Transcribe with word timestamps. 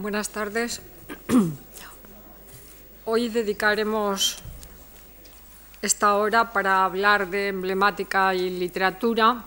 Buenas 0.00 0.30
tardes. 0.30 0.80
Hoy 3.04 3.28
dedicaremos 3.28 4.38
esta 5.82 6.14
hora 6.14 6.54
para 6.54 6.86
hablar 6.86 7.28
de 7.28 7.48
emblemática 7.48 8.34
y 8.34 8.48
literatura, 8.48 9.44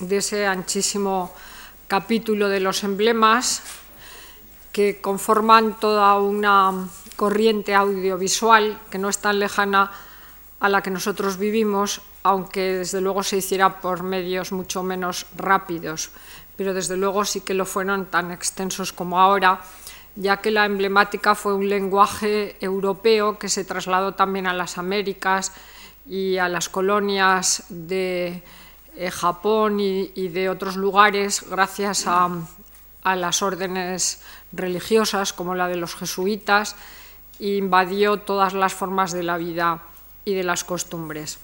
de 0.00 0.16
ese 0.16 0.46
anchísimo 0.46 1.34
capítulo 1.86 2.48
de 2.48 2.60
los 2.60 2.82
emblemas 2.82 3.60
que 4.72 5.02
conforman 5.02 5.78
toda 5.78 6.18
una 6.18 6.88
corriente 7.16 7.74
audiovisual 7.74 8.80
que 8.88 8.96
no 8.96 9.10
es 9.10 9.18
tan 9.18 9.38
lejana 9.38 9.92
a 10.60 10.70
la 10.70 10.80
que 10.80 10.90
nosotros 10.90 11.36
vivimos, 11.36 12.00
aunque 12.22 12.78
desde 12.78 13.02
luego 13.02 13.22
se 13.22 13.36
hiciera 13.36 13.82
por 13.82 14.02
medios 14.02 14.52
mucho 14.52 14.82
menos 14.82 15.26
rápidos 15.36 16.10
pero 16.56 16.74
desde 16.74 16.96
luego 16.96 17.24
sí 17.24 17.40
que 17.40 17.54
lo 17.54 17.66
fueron 17.66 18.06
tan 18.06 18.32
extensos 18.32 18.92
como 18.92 19.20
ahora, 19.20 19.60
ya 20.16 20.38
que 20.38 20.50
la 20.50 20.64
emblemática 20.64 21.34
fue 21.34 21.54
un 21.54 21.68
lenguaje 21.68 22.56
europeo 22.60 23.38
que 23.38 23.48
se 23.48 23.64
trasladó 23.64 24.14
también 24.14 24.46
a 24.46 24.54
las 24.54 24.78
Américas 24.78 25.52
y 26.08 26.38
a 26.38 26.48
las 26.48 26.68
colonias 26.68 27.64
de 27.68 28.42
eh, 28.96 29.10
Japón 29.10 29.78
y, 29.78 30.28
de 30.28 30.48
otros 30.48 30.76
lugares 30.76 31.44
gracias 31.50 32.06
a, 32.06 32.30
a 33.02 33.16
las 33.16 33.42
órdenes 33.42 34.22
religiosas 34.52 35.32
como 35.32 35.54
la 35.54 35.68
de 35.68 35.76
los 35.76 35.94
jesuitas 35.94 36.76
e 37.38 37.56
invadió 37.56 38.16
todas 38.16 38.54
las 38.54 38.72
formas 38.72 39.12
de 39.12 39.22
la 39.22 39.36
vida 39.36 39.82
y 40.24 40.34
de 40.34 40.44
las 40.44 40.64
costumbres. 40.64 41.38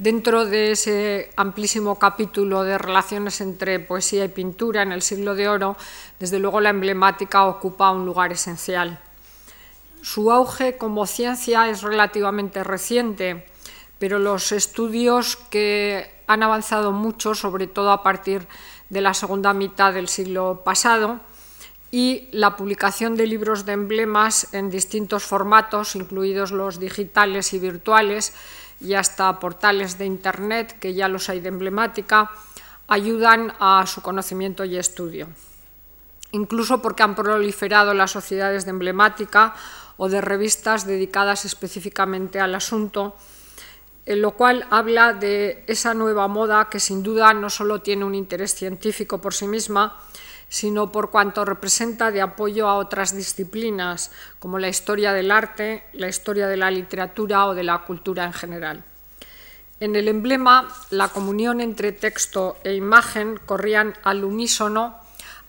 Dentro 0.00 0.46
de 0.46 0.70
ese 0.70 1.28
amplísimo 1.36 1.98
capítulo 1.98 2.64
de 2.64 2.78
relaciones 2.78 3.42
entre 3.42 3.80
poesía 3.80 4.24
y 4.24 4.28
pintura 4.28 4.80
en 4.80 4.92
el 4.92 5.02
siglo 5.02 5.34
de 5.34 5.46
oro, 5.46 5.76
desde 6.18 6.38
luego 6.38 6.62
la 6.62 6.70
emblemática 6.70 7.44
ocupa 7.44 7.90
un 7.90 8.06
lugar 8.06 8.32
esencial. 8.32 8.98
Su 10.00 10.32
auge 10.32 10.78
como 10.78 11.06
ciencia 11.06 11.68
es 11.68 11.82
relativamente 11.82 12.64
reciente, 12.64 13.44
pero 13.98 14.18
los 14.18 14.52
estudios 14.52 15.36
que 15.36 16.10
han 16.26 16.42
avanzado 16.42 16.92
mucho, 16.92 17.34
sobre 17.34 17.66
todo 17.66 17.92
a 17.92 18.02
partir 18.02 18.48
de 18.88 19.02
la 19.02 19.12
segunda 19.12 19.52
mitad 19.52 19.92
del 19.92 20.08
siglo 20.08 20.62
pasado, 20.64 21.20
y 21.90 22.28
la 22.32 22.56
publicación 22.56 23.16
de 23.16 23.26
libros 23.26 23.66
de 23.66 23.72
emblemas 23.72 24.54
en 24.54 24.70
distintos 24.70 25.24
formatos, 25.24 25.94
incluidos 25.94 26.52
los 26.52 26.80
digitales 26.80 27.52
y 27.52 27.58
virtuales, 27.58 28.32
y 28.80 28.94
hasta 28.94 29.38
portales 29.38 29.98
de 29.98 30.06
Internet, 30.06 30.78
que 30.80 30.94
ya 30.94 31.08
los 31.08 31.28
hay 31.28 31.40
de 31.40 31.48
emblemática, 31.48 32.30
ayudan 32.88 33.54
a 33.60 33.84
su 33.86 34.02
conocimiento 34.02 34.64
y 34.64 34.76
estudio. 34.76 35.28
Incluso 36.32 36.80
porque 36.80 37.02
han 37.02 37.14
proliferado 37.14 37.94
las 37.94 38.10
sociedades 38.10 38.64
de 38.64 38.70
emblemática 38.70 39.54
o 39.96 40.08
de 40.08 40.20
revistas 40.20 40.86
dedicadas 40.86 41.44
específicamente 41.44 42.40
al 42.40 42.54
asunto, 42.54 43.16
en 44.06 44.22
lo 44.22 44.32
cual 44.32 44.66
habla 44.70 45.12
de 45.12 45.62
esa 45.66 45.94
nueva 45.94 46.26
moda 46.26 46.68
que 46.70 46.80
sin 46.80 47.02
duda 47.02 47.34
no 47.34 47.50
solo 47.50 47.82
tiene 47.82 48.04
un 48.04 48.14
interés 48.14 48.54
científico 48.54 49.20
por 49.20 49.34
sí 49.34 49.46
misma, 49.46 50.00
sino 50.50 50.90
por 50.90 51.10
cuanto 51.10 51.44
representa 51.44 52.10
de 52.10 52.20
apoyo 52.20 52.68
a 52.68 52.74
otras 52.74 53.16
disciplinas, 53.16 54.10
como 54.40 54.58
la 54.58 54.68
historia 54.68 55.12
del 55.12 55.30
arte, 55.30 55.84
la 55.92 56.08
historia 56.08 56.48
de 56.48 56.56
la 56.56 56.70
literatura 56.72 57.46
o 57.46 57.54
de 57.54 57.62
la 57.62 57.78
cultura 57.84 58.24
en 58.24 58.32
general. 58.32 58.84
En 59.78 59.94
el 59.96 60.08
emblema, 60.08 60.68
la 60.90 61.08
comunión 61.08 61.60
entre 61.60 61.92
texto 61.92 62.58
e 62.64 62.74
imagen 62.74 63.38
corrían 63.46 63.94
al 64.02 64.24
unísono, 64.24 64.98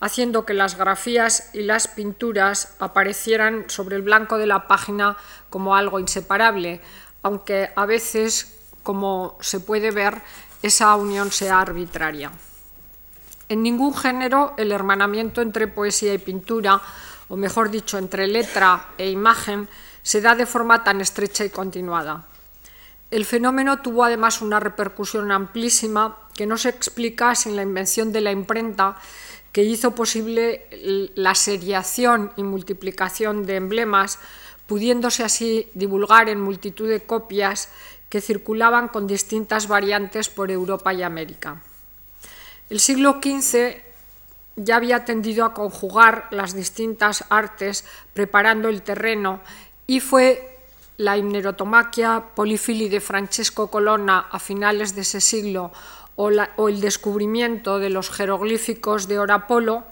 haciendo 0.00 0.46
que 0.46 0.54
las 0.54 0.78
grafías 0.78 1.50
y 1.52 1.62
las 1.62 1.88
pinturas 1.88 2.76
aparecieran 2.78 3.68
sobre 3.68 3.96
el 3.96 4.02
blanco 4.02 4.38
de 4.38 4.46
la 4.46 4.68
página 4.68 5.16
como 5.50 5.74
algo 5.74 5.98
inseparable, 5.98 6.80
aunque 7.22 7.70
a 7.74 7.86
veces, 7.86 8.56
como 8.84 9.36
se 9.40 9.58
puede 9.58 9.90
ver, 9.90 10.22
esa 10.62 10.94
unión 10.94 11.32
sea 11.32 11.60
arbitraria. 11.60 12.30
En 13.48 13.62
ningún 13.62 13.94
género 13.94 14.54
el 14.56 14.72
hermanamiento 14.72 15.42
entre 15.42 15.68
poesía 15.68 16.14
y 16.14 16.18
pintura, 16.18 16.80
o 17.28 17.36
mejor 17.36 17.70
dicho, 17.70 17.98
entre 17.98 18.26
letra 18.26 18.88
e 18.98 19.10
imagen, 19.10 19.68
se 20.02 20.20
da 20.20 20.34
de 20.34 20.46
forma 20.46 20.84
tan 20.84 21.00
estrecha 21.00 21.44
y 21.44 21.50
continuada. 21.50 22.26
El 23.10 23.26
fenómeno 23.26 23.80
tuvo 23.80 24.04
además 24.04 24.40
una 24.40 24.58
repercusión 24.58 25.30
amplísima 25.32 26.18
que 26.34 26.46
no 26.46 26.56
se 26.56 26.70
explica 26.70 27.34
sin 27.34 27.56
la 27.56 27.62
invención 27.62 28.10
de 28.10 28.22
la 28.22 28.32
imprenta 28.32 28.96
que 29.52 29.62
hizo 29.62 29.94
posible 29.94 30.66
la 31.14 31.34
seriación 31.34 32.32
y 32.36 32.42
multiplicación 32.42 33.44
de 33.44 33.56
emblemas, 33.56 34.18
pudiéndose 34.66 35.24
así 35.24 35.68
divulgar 35.74 36.30
en 36.30 36.40
multitud 36.40 36.88
de 36.88 37.02
copias 37.02 37.68
que 38.08 38.22
circulaban 38.22 38.88
con 38.88 39.06
distintas 39.06 39.68
variantes 39.68 40.30
por 40.30 40.50
Europa 40.50 40.94
y 40.94 41.02
América. 41.02 41.60
El 42.72 42.80
siglo 42.80 43.20
XV 43.22 43.76
ya 44.56 44.76
había 44.76 45.04
tendido 45.04 45.44
a 45.44 45.52
conjugar 45.52 46.28
las 46.30 46.54
distintas 46.54 47.22
artes 47.28 47.84
preparando 48.14 48.70
el 48.70 48.80
terreno 48.80 49.42
y 49.86 50.00
fue 50.00 50.58
la 50.96 51.18
himnerotomaquia 51.18 52.32
polifili 52.34 52.88
de 52.88 53.02
Francesco 53.02 53.70
Colonna 53.70 54.20
a 54.20 54.38
finales 54.38 54.94
de 54.94 55.02
ese 55.02 55.20
siglo 55.20 55.70
o, 56.16 56.30
o, 56.56 56.68
el 56.70 56.80
descubrimiento 56.80 57.78
de 57.78 57.90
los 57.90 58.08
jeroglíficos 58.08 59.06
de 59.06 59.18
Orapolo 59.18 59.84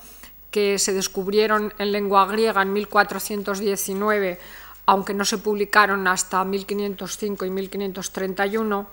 que 0.50 0.78
se 0.78 0.94
descubrieron 0.94 1.74
en 1.76 1.92
lengua 1.92 2.24
griega 2.24 2.62
en 2.62 2.72
1419, 2.72 4.40
aunque 4.86 5.12
no 5.12 5.26
se 5.26 5.36
publicaron 5.36 6.08
hasta 6.08 6.42
1505 6.46 7.44
y 7.44 7.50
1531, 7.50 8.86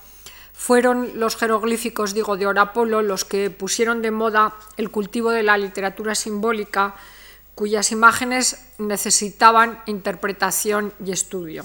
fueron 0.58 1.12
los 1.20 1.38
jeroglíficos, 1.38 2.16
digo, 2.16 2.36
de 2.36 2.48
Orapolo 2.48 3.04
los 3.04 3.24
que 3.24 3.52
pusieron 3.52 4.02
de 4.02 4.10
moda 4.10 4.56
el 4.76 4.90
cultivo 4.90 5.30
de 5.30 5.44
la 5.44 5.56
literatura 5.56 6.16
simbólica, 6.16 6.96
cuyas 7.54 7.92
imágenes 7.92 8.66
necesitaban 8.80 9.80
interpretación 9.86 10.92
y 11.06 11.12
estudio. 11.12 11.64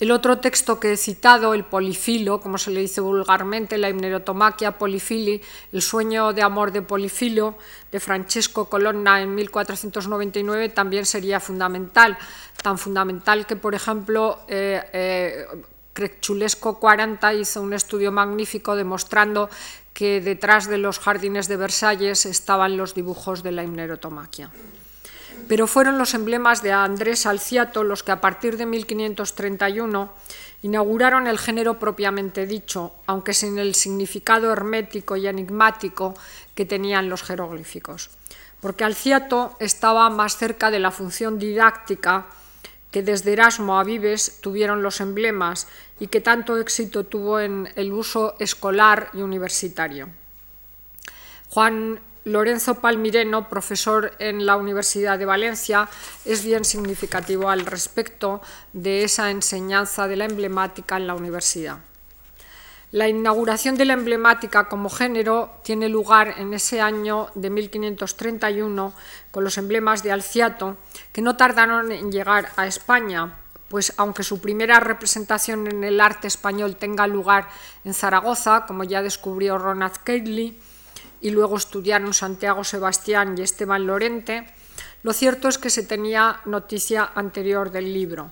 El 0.00 0.10
otro 0.10 0.38
texto 0.38 0.80
que 0.80 0.92
he 0.92 0.96
citado, 0.96 1.54
el 1.54 1.64
Polifilo, 1.64 2.40
como 2.40 2.56
se 2.56 2.70
le 2.70 2.80
dice 2.80 3.02
vulgarmente, 3.02 3.78
la 3.78 3.90
himnerotomaquia 3.90 4.78
Polifili, 4.78 5.40
el 5.70 5.82
sueño 5.82 6.32
de 6.32 6.42
amor 6.42 6.72
de 6.72 6.82
Polifilo, 6.82 7.56
de 7.92 8.00
Francesco 8.00 8.68
Colonna 8.70 9.20
en 9.20 9.34
1499, 9.34 10.70
también 10.70 11.04
sería 11.04 11.40
fundamental, 11.40 12.16
tan 12.62 12.78
fundamental 12.78 13.46
que, 13.46 13.54
por 13.54 13.74
ejemplo, 13.74 14.40
eh, 14.48 14.82
eh, 14.92 15.46
Chulesco 16.20 16.78
40 16.78 17.34
hizo 17.34 17.62
un 17.62 17.72
estudio 17.72 18.10
magnífico 18.10 18.76
demostrando 18.76 19.48
que 19.92 20.20
detrás 20.20 20.68
de 20.68 20.78
los 20.78 20.98
jardines 20.98 21.46
de 21.46 21.56
Versalles 21.56 22.26
estaban 22.26 22.76
los 22.76 22.94
dibujos 22.94 23.42
de 23.42 23.52
la 23.52 23.62
himnerotomaquia. 23.62 24.50
Pero 25.48 25.66
fueron 25.66 25.98
los 25.98 26.14
emblemas 26.14 26.62
de 26.62 26.72
Andrés 26.72 27.26
Alciato 27.26 27.84
los 27.84 28.02
que 28.02 28.12
a 28.12 28.20
partir 28.20 28.56
de 28.56 28.66
1531 28.66 30.12
inauguraron 30.62 31.26
el 31.26 31.38
género 31.38 31.78
propiamente 31.78 32.46
dicho, 32.46 32.94
aunque 33.06 33.34
sin 33.34 33.58
el 33.58 33.74
significado 33.74 34.50
hermético 34.50 35.16
y 35.16 35.26
enigmático 35.26 36.14
que 36.54 36.64
tenían 36.64 37.08
los 37.08 37.22
jeroglíficos. 37.22 38.10
Porque 38.60 38.84
Alciato 38.84 39.56
estaba 39.60 40.08
más 40.08 40.38
cerca 40.38 40.70
de 40.70 40.78
la 40.78 40.90
función 40.90 41.38
didáctica 41.38 42.26
que 42.90 43.02
desde 43.02 43.32
Erasmo 43.32 43.78
a 43.78 43.84
Vives 43.84 44.38
tuvieron 44.40 44.82
los 44.82 45.00
emblemas 45.00 45.66
y 46.00 46.08
que 46.08 46.20
tanto 46.20 46.58
éxito 46.58 47.04
tuvo 47.04 47.40
en 47.40 47.68
el 47.76 47.92
uso 47.92 48.34
escolar 48.38 49.10
y 49.14 49.22
universitario. 49.22 50.08
Juan 51.50 52.00
Lorenzo 52.24 52.76
Palmireno, 52.80 53.48
profesor 53.48 54.12
en 54.18 54.46
la 54.46 54.56
Universidad 54.56 55.18
de 55.18 55.26
Valencia, 55.26 55.88
es 56.24 56.44
bien 56.44 56.64
significativo 56.64 57.50
al 57.50 57.66
respecto 57.66 58.40
de 58.72 59.04
esa 59.04 59.30
enseñanza 59.30 60.08
de 60.08 60.16
la 60.16 60.24
emblemática 60.24 60.96
en 60.96 61.06
la 61.06 61.14
universidad. 61.14 61.78
La 62.92 63.08
inauguración 63.08 63.76
de 63.76 63.84
la 63.84 63.92
emblemática 63.92 64.68
como 64.68 64.88
género 64.88 65.60
tiene 65.64 65.88
lugar 65.88 66.36
en 66.38 66.54
ese 66.54 66.80
año 66.80 67.28
de 67.34 67.50
1531 67.50 68.94
con 69.30 69.44
los 69.44 69.58
emblemas 69.58 70.02
de 70.02 70.12
Alciato, 70.12 70.76
que 71.12 71.20
no 71.20 71.36
tardaron 71.36 71.92
en 71.92 72.10
llegar 72.10 72.52
a 72.56 72.66
España, 72.66 73.36
pues 73.74 73.92
aunque 73.96 74.22
su 74.22 74.40
primera 74.40 74.78
representación 74.78 75.66
en 75.66 75.82
el 75.82 76.00
arte 76.00 76.28
español 76.28 76.76
tenga 76.76 77.08
lugar 77.08 77.48
en 77.84 77.92
Zaragoza, 77.92 78.66
como 78.66 78.84
ya 78.84 79.02
descubrió 79.02 79.58
Ronald 79.58 79.96
Cayley, 80.04 80.56
y 81.20 81.30
luego 81.30 81.56
estudiaron 81.56 82.14
Santiago 82.14 82.62
Sebastián 82.62 83.34
y 83.36 83.42
Esteban 83.42 83.84
Lorente, 83.84 84.46
lo 85.02 85.12
cierto 85.12 85.48
es 85.48 85.58
que 85.58 85.70
se 85.70 85.82
tenía 85.82 86.38
noticia 86.44 87.10
anterior 87.16 87.72
del 87.72 87.92
libro. 87.92 88.30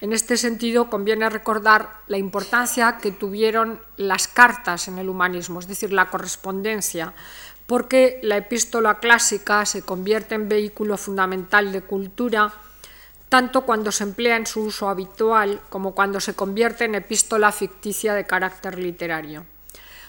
En 0.00 0.12
este 0.12 0.36
sentido, 0.36 0.88
conviene 0.88 1.28
recordar 1.30 1.90
la 2.06 2.18
importancia 2.18 2.98
que 2.98 3.10
tuvieron 3.10 3.82
las 3.96 4.28
cartas 4.28 4.86
en 4.86 4.98
el 4.98 5.08
humanismo, 5.08 5.58
es 5.58 5.66
decir, 5.66 5.92
la 5.92 6.10
correspondencia, 6.10 7.12
porque 7.66 8.20
la 8.22 8.36
epístola 8.36 9.00
clásica 9.00 9.66
se 9.66 9.82
convierte 9.82 10.36
en 10.36 10.48
vehículo 10.48 10.96
fundamental 10.96 11.72
de 11.72 11.80
cultura, 11.80 12.54
tanto 13.28 13.62
cuando 13.62 13.90
se 13.92 14.04
emplea 14.04 14.36
en 14.36 14.46
su 14.46 14.62
uso 14.62 14.88
habitual 14.88 15.60
como 15.68 15.94
cuando 15.94 16.20
se 16.20 16.34
convierte 16.34 16.84
en 16.84 16.94
epístola 16.94 17.52
ficticia 17.52 18.14
de 18.14 18.26
carácter 18.26 18.78
literario. 18.78 19.44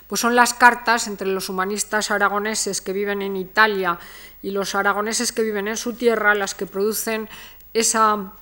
Pues 0.08 0.22
son 0.22 0.36
las 0.36 0.54
cartas 0.54 1.08
entre 1.08 1.28
los 1.28 1.50
humanistas 1.50 2.12
aragoneses 2.12 2.81
que 2.81 2.94
viven 2.94 3.22
en 3.22 3.36
Italia 3.36 4.00
y 4.42 4.52
los 4.52 4.75
aragoneses 4.75 5.31
que 5.31 5.42
viven 5.42 5.68
en 5.68 5.78
su 5.78 5.94
tierra 5.94 6.36
las 6.36 6.56
que 6.56 6.66
producen 6.66 7.28
esa 7.74 8.34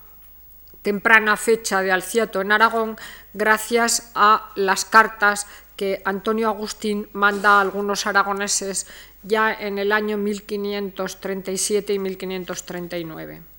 temprana 0.83 1.35
fecha 1.37 1.81
de 1.81 1.91
Alciato 1.91 2.41
en 2.41 2.51
Aragón 2.51 2.97
gracias 3.33 4.11
a 4.13 4.51
las 4.55 4.85
cartas 4.85 5.47
que 5.75 6.01
Antonio 6.05 6.47
Agustín 6.49 7.09
manda 7.13 7.57
a 7.57 7.61
algunos 7.61 8.05
aragoneses 8.05 8.85
ya 9.23 9.51
en 9.51 9.79
el 9.79 9.91
año 9.91 10.17
1537 10.17 11.93
y 11.93 11.99
1539. 11.99 13.54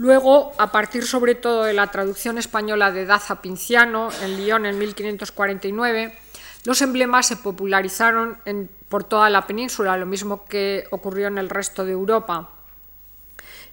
Luego, 0.00 0.52
a 0.56 0.72
partir 0.72 1.04
sobre 1.04 1.34
todo 1.34 1.64
de 1.64 1.74
la 1.74 1.88
traducción 1.88 2.38
española 2.38 2.90
de 2.90 3.04
Daza 3.04 3.42
Pinciano 3.42 4.08
en 4.22 4.38
Lyon 4.38 4.64
en 4.64 4.78
1549, 4.78 6.16
los 6.64 6.80
emblemas 6.80 7.26
se 7.26 7.36
popularizaron 7.36 8.38
por 8.88 9.04
toda 9.04 9.28
la 9.28 9.46
península, 9.46 9.98
lo 9.98 10.06
mismo 10.06 10.46
que 10.46 10.86
ocurrió 10.90 11.26
en 11.26 11.36
el 11.36 11.50
resto 11.50 11.84
de 11.84 11.92
Europa. 11.92 12.48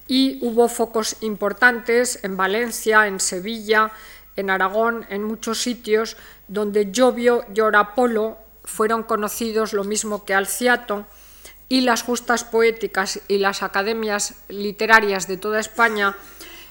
Y 0.06 0.45
hubo 0.45 0.68
focos 0.68 1.15
importantes 1.21 2.19
en 2.24 2.35
Valencia, 2.35 3.07
en 3.07 3.21
Sevilla, 3.21 3.94
en 4.35 4.50
Aragón, 4.50 5.06
en 5.09 5.24
muchos 5.24 5.62
sitios 5.62 6.18
donde 6.50 6.91
Llovio 6.91 7.45
y 7.56 7.62
Orapolo 7.62 8.38
fueron 8.65 9.03
conocidos 9.03 9.71
lo 9.71 9.85
mismo 9.85 10.25
que 10.25 10.33
Alciato 10.33 11.06
y 11.69 11.81
las 11.81 12.04
justas 12.04 12.44
poéticas 12.44 13.19
y 13.28 13.40
las 13.40 13.64
academias 13.64 14.36
literarias 14.48 15.28
de 15.28 15.38
toda 15.38 15.60
España 15.60 16.16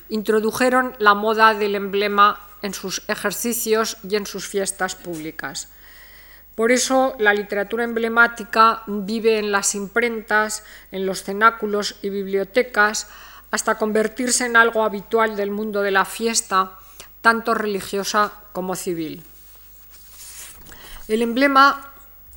introdujeron 0.09 0.95
la 0.99 1.15
moda 1.15 1.55
del 1.55 1.75
emblema 1.75 2.41
en 2.63 2.75
sus 2.75 3.03
ejercicios 3.09 3.99
y 4.09 4.17
en 4.17 4.27
sus 4.27 4.47
fiestas 4.47 4.95
públicas. 4.95 5.69
Por 6.55 6.73
eso 6.73 7.15
la 7.19 7.35
literatura 7.35 7.85
emblemática 7.85 8.83
vive 8.87 9.39
en 9.39 9.53
las 9.53 9.75
imprentas, 9.75 10.65
en 10.91 11.05
los 11.05 11.23
cenáculos 11.23 11.97
y 12.01 12.09
bibliotecas, 12.09 13.09
hasta 13.51 13.77
convertirse 13.77 14.47
en 14.47 14.57
algo 14.57 14.83
habitual 14.83 15.37
del 15.37 15.51
mundo 15.51 15.83
de 15.83 15.91
la 15.91 16.07
fiesta, 16.07 16.79
tanto 17.21 17.53
religiosa 17.53 18.33
como 18.53 18.75
civil. 18.75 19.23
El 21.09 21.23
emblema 21.23 21.86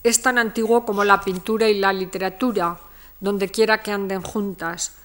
es 0.04 0.22
tan 0.22 0.38
antiguo 0.38 0.86
como 0.86 1.04
la 1.04 1.22
pintura 1.22 1.68
y 1.70 1.78
la 1.78 1.94
literatura, 1.94 2.80
donde 3.20 3.50
quiera 3.50 3.82
que 3.82 3.92
anden 3.92 4.22
juntas. 4.22 4.96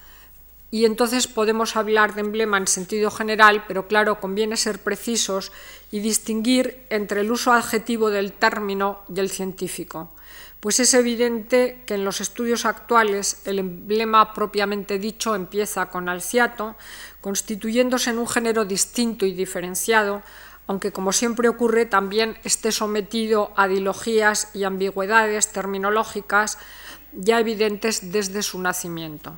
Y 0.71 0.85
entonces 0.85 1.27
podemos 1.27 1.75
hablar 1.75 2.15
de 2.15 2.21
emblema 2.21 2.57
en 2.57 2.67
sentido 2.67 3.11
general, 3.11 3.63
pero 3.67 3.87
claro, 3.87 4.19
conviene 4.19 4.57
ser 4.57 4.79
precisos 4.79 5.51
y 5.91 5.99
distinguir 5.99 6.85
entre 6.89 7.21
el 7.21 7.31
uso 7.31 7.53
adjetivo 7.53 8.09
del 8.09 8.33
término 8.33 8.99
y 9.13 9.19
el 9.19 9.29
científico. 9.29 10.11
Pues 10.59 10.79
es 10.79 10.93
evidente 10.95 11.83
que 11.85 11.93
en 11.93 12.03
los 12.03 12.21
estudios 12.21 12.65
actuales 12.65 13.41
el 13.45 13.59
emblema 13.59 14.33
propiamente 14.33 14.97
dicho 14.97 15.35
empieza 15.35 15.89
con 15.89 16.09
alciato, 16.09 16.75
constituyéndose 17.21 18.09
en 18.09 18.17
un 18.17 18.27
género 18.27 18.65
distinto 18.65 19.25
y 19.27 19.33
diferenciado, 19.33 20.23
aunque 20.67 20.91
como 20.91 21.11
siempre 21.11 21.49
ocurre 21.49 21.85
también 21.85 22.37
esté 22.43 22.71
sometido 22.71 23.51
a 23.55 23.67
dilogías 23.67 24.49
y 24.53 24.63
ambigüedades 24.63 25.51
terminológicas 25.51 26.57
ya 27.13 27.39
evidentes 27.39 28.11
desde 28.11 28.43
su 28.43 28.59
nacimiento. 28.61 29.35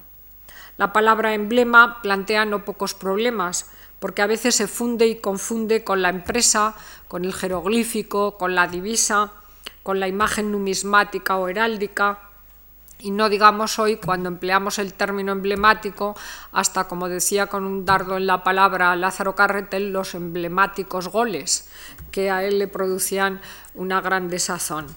La 0.77 0.94
palabra 0.94 1.33
emblema 1.33 2.01
plantea 2.01 2.45
no 2.45 2.63
pocos 2.63 2.94
problemas, 2.94 3.69
porque 4.00 4.21
a 4.21 4.27
veces 4.27 4.56
se 4.56 4.68
funde 4.68 5.07
y 5.07 5.15
confunde 5.15 5.83
con 5.83 6.01
la 6.01 6.09
empresa, 6.09 6.75
con 7.07 7.25
el 7.25 7.33
jeroglífico, 7.33 8.38
con 8.38 8.53
la 8.53 8.68
divisa, 8.68 9.33
con 9.81 10.00
la 10.00 10.07
imagen 10.07 10.51
numismática 10.51 11.38
o 11.38 11.47
heráldica, 11.47 12.19
y 13.00 13.12
no 13.12 13.30
digamos 13.30 13.80
hoy 13.80 13.98
cuando 13.98 14.30
empleamos 14.30 14.80
el 14.80 14.94
término 14.94 15.32
emblemático, 15.32 16.16
hasta 16.52 16.88
como 16.88 17.10
decía 17.10 17.48
con 17.48 17.64
un 17.64 17.86
dardo 17.86 18.18
en 18.18 18.28
la 18.28 18.44
palabra 18.44 18.96
Lázaro 18.96 19.36
Carretel, 19.36 19.92
los 19.92 20.16
emblemáticos 20.16 21.10
goles, 21.10 21.70
que 22.12 22.32
a 22.32 22.44
él 22.44 22.60
le 22.60 22.68
producían 22.68 23.42
una 23.76 24.02
gran 24.02 24.30
desazón. 24.30 24.88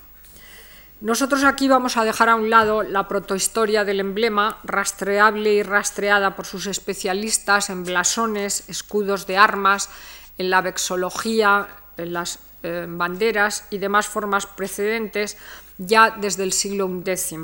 Nosotros 1.01 1.45
aquí 1.45 1.67
vamos 1.67 1.97
a 1.97 2.05
dejar 2.05 2.29
a 2.29 2.35
un 2.35 2.51
lado 2.51 2.83
la 2.83 3.09
protohistoria 3.09 3.85
del 3.85 4.01
emblema, 4.01 4.59
rastreable 4.65 5.55
y 5.55 5.63
rastreada 5.63 6.37
por 6.37 6.45
sus 6.45 6.67
especialistas 6.67 7.71
en 7.71 7.85
blasones, 7.85 8.69
escudos 8.69 9.27
de 9.27 9.39
armas, 9.39 9.89
en 10.37 10.51
la 10.51 10.61
vexología, 10.61 11.69
en 11.97 12.13
las 12.13 12.41
eh, 12.63 12.87
banderas 12.87 13.67
y 13.71 13.79
demás 13.79 14.09
formas 14.09 14.45
precedentes 14.45 15.39
ya 15.79 16.11
desde 16.11 16.45
el 16.45 16.53
siglo 16.53 16.91
X. 17.07 17.35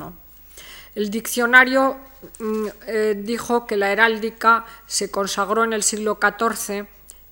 El 0.97 1.11
diccionario 1.11 1.99
mm, 2.39 2.67
eh, 2.87 3.15
dijo 3.23 3.67
que 3.67 3.77
la 3.77 3.93
heráldica 3.93 4.65
se 4.87 5.11
consagró 5.11 5.63
en 5.63 5.75
el 5.75 5.83
siglo 5.83 6.19
XIV 6.19 6.87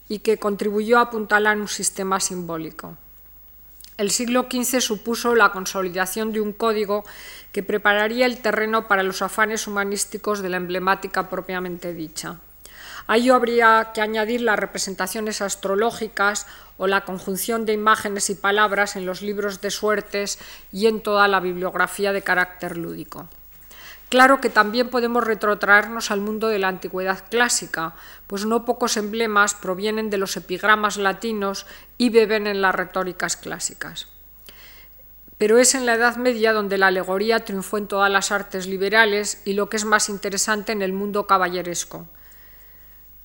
y 0.06 0.18
que 0.18 0.38
contribuyó 0.38 0.98
a 0.98 1.04
apuntalar 1.08 1.56
un 1.56 1.68
sistema 1.68 2.20
simbólico. 2.20 2.98
El 3.96 4.10
siglo 4.10 4.48
XV 4.50 4.82
supuso 4.82 5.34
la 5.34 5.50
consolidación 5.50 6.30
de 6.34 6.42
un 6.42 6.52
código 6.52 7.04
que 7.52 7.62
prepararía 7.62 8.26
el 8.26 8.42
terreno 8.42 8.86
para 8.86 9.02
los 9.02 9.22
afanes 9.22 9.66
humanísticos 9.66 10.42
de 10.42 10.50
la 10.50 10.58
emblemática 10.58 11.30
propiamente 11.30 11.94
dicha. 11.94 12.36
A 13.06 13.16
ello 13.16 13.34
habría 13.34 13.92
que 13.94 14.02
añadir 14.02 14.42
las 14.42 14.58
representaciones 14.58 15.40
astrológicas 15.40 16.46
o 16.76 16.86
la 16.86 17.06
conjunción 17.06 17.64
de 17.64 17.72
imágenes 17.72 18.28
y 18.28 18.34
palabras 18.34 18.96
en 18.96 19.06
los 19.06 19.22
libros 19.22 19.62
de 19.62 19.70
suertes 19.70 20.38
y 20.70 20.86
en 20.86 21.00
toda 21.00 21.28
la 21.28 21.40
bibliografía 21.40 22.12
de 22.12 22.20
carácter 22.20 22.76
lúdico. 22.76 23.26
Claro 24.14 24.40
que 24.40 24.48
también 24.48 24.90
podemos 24.90 25.24
retrotraernos 25.24 26.12
al 26.12 26.20
mundo 26.20 26.46
de 26.46 26.60
la 26.60 26.68
antigüedad 26.68 27.24
clásica, 27.28 27.96
pues 28.28 28.46
no 28.46 28.64
pocos 28.64 28.96
emblemas 28.96 29.56
provienen 29.56 30.08
de 30.08 30.18
los 30.18 30.36
epigramas 30.36 30.98
latinos 30.98 31.66
y 31.98 32.10
beben 32.10 32.46
en 32.46 32.62
las 32.62 32.76
retóricas 32.76 33.36
clásicas. 33.36 34.06
Pero 35.36 35.58
es 35.58 35.74
en 35.74 35.84
la 35.84 35.94
Edad 35.94 36.14
Media 36.14 36.52
donde 36.52 36.78
la 36.78 36.86
alegoría 36.86 37.44
triunfó 37.44 37.76
en 37.76 37.88
todas 37.88 38.08
las 38.08 38.30
artes 38.30 38.68
liberales 38.68 39.42
y 39.44 39.54
lo 39.54 39.68
que 39.68 39.78
es 39.78 39.84
más 39.84 40.08
interesante 40.08 40.70
en 40.70 40.82
el 40.82 40.92
mundo 40.92 41.26
caballeresco. 41.26 42.06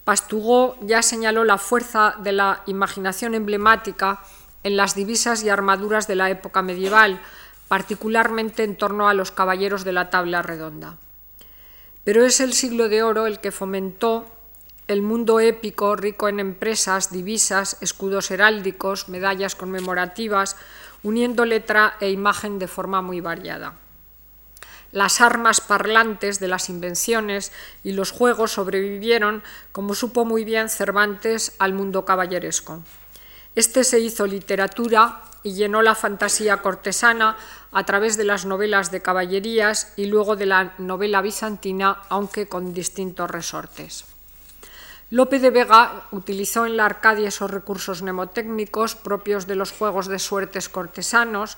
Pastugó 0.05 0.75
ya 0.81 1.03
señaló 1.03 1.43
la 1.43 1.59
fuerza 1.59 2.15
de 2.17 2.31
la 2.31 2.63
imaginación 2.65 3.35
emblemática 3.35 4.23
en 4.63 4.75
las 4.75 4.95
divisas 4.95 5.43
y 5.43 5.49
armaduras 5.49 6.07
de 6.07 6.15
la 6.15 6.31
época 6.31 6.63
medieval, 6.63 7.21
particularmente 7.69 8.65
en 8.65 8.75
torno 8.75 9.07
a 9.07 9.13
los 9.13 9.31
caballeros 9.31 9.85
de 9.85 9.93
la 9.93 10.09
tabla 10.09 10.41
redonda. 10.41 10.97
Pero 12.03 12.25
es 12.25 12.41
el 12.41 12.53
siglo 12.53 12.89
de 12.89 13.03
oro 13.03 13.27
el 13.27 13.39
que 13.39 13.53
fomentó 13.53 14.25
el 14.87 15.03
mundo 15.03 15.39
épico 15.39 15.95
rico 15.95 16.27
en 16.27 16.39
empresas, 16.39 17.11
divisas, 17.11 17.77
escudos 17.79 18.31
heráldicos, 18.31 19.07
medallas 19.07 19.55
conmemorativas, 19.55 20.57
uniendo 21.03 21.45
letra 21.45 21.95
e 22.01 22.09
imagen 22.09 22.57
de 22.57 22.67
forma 22.67 23.03
muy 23.03 23.21
variada. 23.21 23.75
Las 24.91 25.21
armas 25.21 25.61
parlantes 25.61 26.39
de 26.39 26.47
las 26.47 26.69
invenciones 26.69 27.51
y 27.83 27.91
los 27.91 28.09
juegos 28.09 28.53
sobrevivieron, 28.53 29.43
como 29.71 29.93
supo 29.93 30.25
muy 30.25 30.43
bien 30.43 30.69
Cervantes, 30.69 31.55
al 31.59 31.73
mundo 31.73 32.03
caballeresco. 32.03 32.81
Este 33.59 33.83
se 33.83 33.99
hizo 33.99 34.25
literatura 34.25 35.19
y 35.43 35.51
llenó 35.51 35.81
la 35.81 35.93
fantasía 35.93 36.61
cortesana 36.61 37.35
a 37.73 37.85
través 37.85 38.15
de 38.15 38.23
las 38.23 38.45
novelas 38.45 38.89
de 38.89 39.01
caballerías 39.01 39.91
y 39.97 40.05
luego 40.05 40.37
de 40.37 40.45
la 40.45 40.75
novela 40.77 41.21
bizantina, 41.21 41.97
aunque 42.07 42.47
con 42.47 42.73
distintos 42.73 43.29
resortes. 43.29 44.05
Lope 45.09 45.39
de 45.39 45.49
Vega 45.49 46.03
utilizó 46.11 46.65
en 46.65 46.77
la 46.77 46.85
Arcadia 46.85 47.27
esos 47.27 47.51
recursos 47.51 48.01
mnemotécnicos 48.01 48.95
propios 48.95 49.45
de 49.45 49.55
los 49.55 49.73
juegos 49.73 50.07
de 50.07 50.19
suertes 50.19 50.69
cortesanos, 50.69 51.57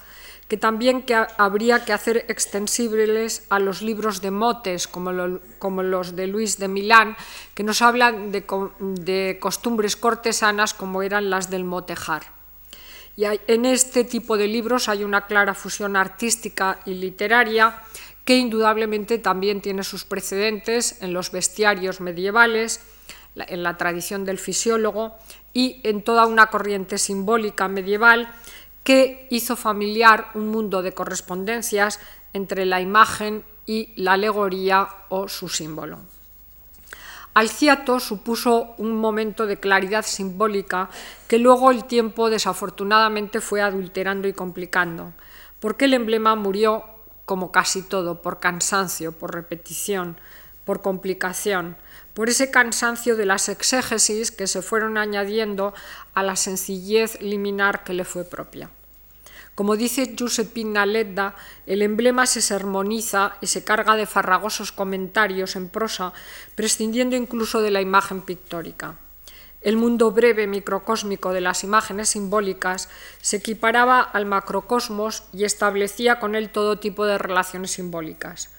que 0.52 0.58
también 0.58 1.04
que 1.04 1.16
habría 1.16 1.86
que 1.86 1.94
hacer 1.94 2.26
extensibles 2.28 3.46
a 3.48 3.58
los 3.58 3.82
libros 3.82 4.20
de 4.20 4.32
motes, 4.32 4.86
como, 4.86 5.14
los 5.14 6.16
de 6.18 6.28
Luis 6.28 6.60
de 6.60 6.68
Milán, 6.68 7.16
que 7.56 7.64
nos 7.64 7.82
hablan 7.82 8.34
de 8.34 9.38
costumbres 9.40 9.96
cortesanas 9.96 10.74
como 10.74 11.04
eran 11.04 11.30
las 11.30 11.50
del 11.50 11.64
motejar. 11.64 12.24
Y 13.16 13.24
en 13.48 13.64
este 13.64 14.04
tipo 14.04 14.36
de 14.36 14.50
libros 14.50 14.90
hay 14.90 15.06
una 15.06 15.26
clara 15.26 15.54
fusión 15.54 15.96
artística 15.96 16.82
y 16.86 16.96
literaria 16.96 17.80
que 18.26 18.36
indudablemente 18.36 19.20
también 19.20 19.62
tiene 19.62 19.86
sus 19.86 20.04
precedentes 20.04 21.02
en 21.02 21.14
los 21.14 21.32
bestiarios 21.32 22.02
medievales, 22.02 22.82
en 23.38 23.64
la 23.64 23.78
tradición 23.78 24.26
del 24.26 24.38
fisiólogo 24.38 25.16
y 25.54 25.80
en 25.84 26.02
toda 26.02 26.26
una 26.26 26.48
corriente 26.48 26.98
simbólica 26.98 27.70
medieval 27.70 28.30
que 28.84 29.28
hizo 29.30 29.56
familiar 29.56 30.32
un 30.34 30.48
mundo 30.48 30.82
de 30.82 30.94
correspondencias 30.94 32.00
entre 32.34 32.66
la 32.66 32.82
imagen 32.82 33.44
y 33.66 33.94
la 33.96 34.14
alegoría 34.14 34.90
o 35.10 35.28
su 35.28 35.50
símbolo. 35.50 36.00
Alciato 37.34 38.02
supuso 38.02 38.76
un 38.78 38.98
momento 38.98 39.46
de 39.46 39.58
claridad 39.58 40.04
simbólica 40.06 40.90
que 41.30 41.38
luego 41.38 41.72
el 41.72 41.86
tiempo 41.86 42.30
desafortunadamente 42.30 43.40
fue 43.40 43.62
adulterando 43.62 44.28
y 44.28 44.34
complicando, 44.34 45.14
porque 45.62 45.86
el 45.86 45.94
emblema 45.94 46.36
murió, 46.36 46.84
como 47.26 47.54
casi 47.54 47.84
todo, 47.84 48.22
por 48.22 48.42
cansancio, 48.42 49.14
por 49.14 49.34
repetición, 49.34 50.18
por 50.66 50.82
complicación, 50.82 51.78
por 52.14 52.30
ese 52.30 52.52
cansancio 52.52 53.16
de 53.16 53.26
las 53.26 53.50
exégesis 53.50 54.32
que 54.32 54.48
se 54.48 54.62
fueron 54.62 54.98
añadiendo 54.98 55.74
a 56.14 56.24
la 56.24 56.36
sencillez 56.36 57.22
liminar 57.22 57.84
que 57.84 57.94
le 57.94 58.06
fue 58.06 58.24
propia. 58.24 58.70
Como 59.56 59.76
dice 59.76 60.16
Giuseppina 60.16 60.86
Ledda, 60.86 61.36
el 61.68 61.82
emblema 61.82 62.26
se 62.26 62.42
sermoniza 62.42 63.36
y 63.42 63.48
se 63.48 63.64
carga 63.64 63.96
de 63.96 64.06
farragosos 64.06 64.72
comentarios 64.72 65.56
en 65.56 65.70
prosa, 65.70 66.14
prescindiendo 66.56 67.16
incluso 67.16 67.62
de 67.62 67.72
la 67.72 67.82
imagen 67.82 68.22
pictórica. 68.22 68.96
El 69.62 69.78
mundo 69.78 70.12
breve 70.12 70.48
microcósmico 70.48 71.34
de 71.34 71.42
las 71.42 71.64
imágenes 71.64 72.10
simbólicas 72.10 72.90
se 73.22 73.38
equiparaba 73.38 74.02
al 74.02 74.26
macrocosmos 74.26 75.26
y 75.34 75.44
establecía 75.44 76.20
con 76.20 76.34
él 76.36 76.50
todo 76.50 76.80
tipo 76.80 77.06
de 77.06 77.20
relaciones 77.20 77.72
simbólicas. 77.72 78.50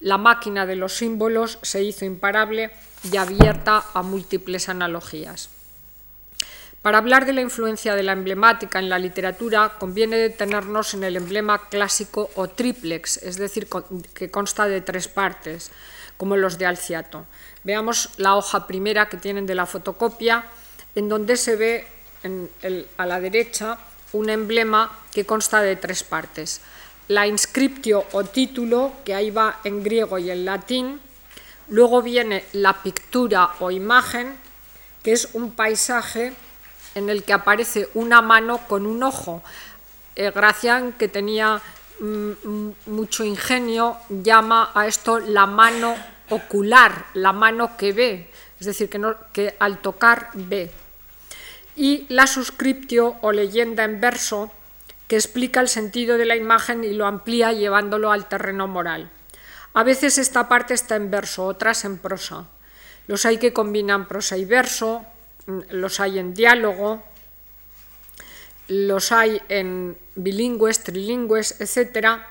La 0.00 0.18
máquina 0.18 0.66
de 0.66 0.76
los 0.76 0.94
símbolos 0.94 1.58
se 1.62 1.82
hizo 1.82 2.04
imparable 2.04 2.70
y 3.10 3.16
abierta 3.16 3.84
a 3.94 4.02
múltiples 4.02 4.68
analogías. 4.68 5.50
Para 6.82 6.98
hablar 6.98 7.26
de 7.26 7.32
la 7.32 7.40
influencia 7.40 7.96
de 7.96 8.04
la 8.04 8.12
emblemática 8.12 8.78
en 8.78 8.88
la 8.88 9.00
literatura, 9.00 9.74
conviene 9.78 10.16
detenernos 10.18 10.94
en 10.94 11.02
el 11.02 11.16
emblema 11.16 11.68
clásico 11.68 12.30
o 12.36 12.48
triplex, 12.48 13.16
es 13.16 13.36
decir, 13.38 13.68
que 14.14 14.30
consta 14.30 14.66
de 14.66 14.80
tres 14.82 15.08
partes, 15.08 15.72
como 16.16 16.36
los 16.36 16.58
de 16.58 16.66
Alciato. 16.66 17.26
Veamos 17.64 18.10
la 18.18 18.36
hoja 18.36 18.68
primera 18.68 19.08
que 19.08 19.16
tienen 19.16 19.46
de 19.46 19.56
la 19.56 19.66
fotocopia, 19.66 20.44
en 20.94 21.08
donde 21.08 21.36
se 21.36 21.56
ve 21.56 21.88
a 22.96 23.06
la 23.06 23.20
derecha 23.20 23.78
un 24.12 24.30
emblema 24.30 24.96
que 25.12 25.26
consta 25.26 25.60
de 25.62 25.74
tres 25.74 26.04
partes. 26.04 26.60
La 27.08 27.26
inscriptio 27.26 28.04
o 28.12 28.24
título, 28.24 28.92
que 29.04 29.14
ahí 29.14 29.30
va 29.30 29.60
en 29.64 29.82
griego 29.82 30.18
y 30.18 30.30
en 30.30 30.44
latín. 30.44 31.00
Luego 31.68 32.02
viene 32.02 32.44
la 32.52 32.82
pictura 32.82 33.50
o 33.60 33.70
imagen, 33.70 34.36
que 35.02 35.12
es 35.12 35.30
un 35.34 35.52
paisaje 35.52 36.32
en 36.96 37.10
el 37.10 37.22
que 37.22 37.32
aparece 37.32 37.88
una 37.94 38.22
mano 38.22 38.58
con 38.66 38.86
un 38.86 39.02
ojo. 39.02 39.42
Eh, 40.16 40.32
Gracián, 40.34 40.92
que 40.92 41.08
tenía 41.08 41.60
mm, 42.00 42.30
mm, 42.42 42.74
mucho 42.86 43.22
ingenio, 43.22 43.98
llama 44.08 44.70
a 44.74 44.86
esto 44.86 45.20
la 45.20 45.46
mano 45.46 45.94
ocular, 46.30 47.06
la 47.14 47.32
mano 47.32 47.76
que 47.76 47.92
ve, 47.92 48.30
es 48.58 48.66
decir, 48.66 48.88
que, 48.88 49.00
que 49.32 49.54
al 49.58 49.78
tocar 49.78 50.30
ve. 50.34 50.70
Y 51.76 52.06
la 52.08 52.26
suscriptio 52.26 53.16
o 53.20 53.30
leyenda 53.30 53.84
en 53.84 54.00
verso, 54.00 54.50
que 55.08 55.16
explica 55.16 55.60
el 55.60 55.68
sentido 55.68 56.18
de 56.18 56.24
la 56.24 56.36
imagen 56.36 56.84
y 56.84 56.92
lo 56.92 57.06
amplía 57.06 57.52
llevándolo 57.52 58.10
al 58.10 58.28
terreno 58.28 58.66
moral. 58.66 59.10
A 59.74 59.82
veces 59.84 60.18
esta 60.18 60.48
parte 60.48 60.74
está 60.74 60.96
en 60.96 61.10
verso, 61.10 61.44
otras 61.44 61.84
en 61.84 61.98
prosa. 61.98 62.46
Los 63.06 63.26
hay 63.26 63.38
que 63.38 63.52
combinan 63.52 64.08
prosa 64.08 64.36
y 64.36 64.44
verso, 64.44 65.04
los 65.46 66.00
hay 66.00 66.18
en 66.18 66.34
diálogo, 66.34 67.02
los 68.68 69.12
hay 69.12 69.40
en 69.48 69.96
bilingües, 70.14 70.82
trilingües, 70.82 71.60
etc. 71.60 72.22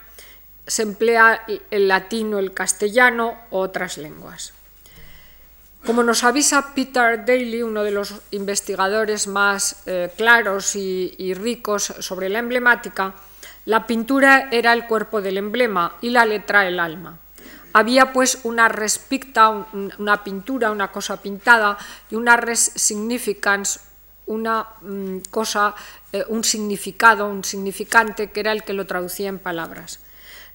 Se 0.67 0.81
emplea 0.81 1.45
el 1.71 1.87
latín 1.87 2.33
o 2.33 2.39
el 2.39 2.53
castellano 2.53 3.37
u 3.51 3.57
otras 3.57 3.97
lenguas. 3.97 4.54
Como 5.85 6.01
nos 6.01 6.23
avisa 6.23 6.73
Peter 6.73 7.23
Daly, 7.25 7.61
uno 7.61 7.83
de 7.83 7.91
los 7.91 8.15
investigadores 8.31 9.27
más 9.27 9.83
eh, 9.85 10.09
claros 10.17 10.75
y, 10.75 11.33
ricos 11.35 11.93
sobre 11.99 12.27
la 12.27 12.39
emblemática, 12.39 13.13
la 13.65 13.85
pintura 13.85 14.49
era 14.51 14.73
el 14.73 14.87
cuerpo 14.87 15.21
del 15.21 15.37
emblema 15.37 15.95
y 16.01 16.09
la 16.09 16.25
letra 16.25 16.67
el 16.67 16.79
alma. 16.79 17.19
Había 17.73 18.13
pues 18.13 18.39
una 18.43 18.67
res 18.67 18.97
picta, 18.97 19.67
una 19.99 20.23
pintura, 20.23 20.71
una 20.71 20.91
cosa 20.91 21.21
pintada, 21.21 21.77
y 22.09 22.15
una 22.15 22.35
res 22.35 22.71
significans, 22.75 23.79
una 24.25 24.65
mm, 24.81 25.17
cosa, 25.29 25.75
eh, 26.11 26.25
un 26.29 26.43
significado, 26.43 27.29
un 27.29 27.43
significante 27.43 28.31
que 28.31 28.39
era 28.39 28.53
el 28.53 28.63
que 28.63 28.73
lo 28.73 28.87
traducía 28.87 29.29
en 29.29 29.37
palabras. 29.37 29.99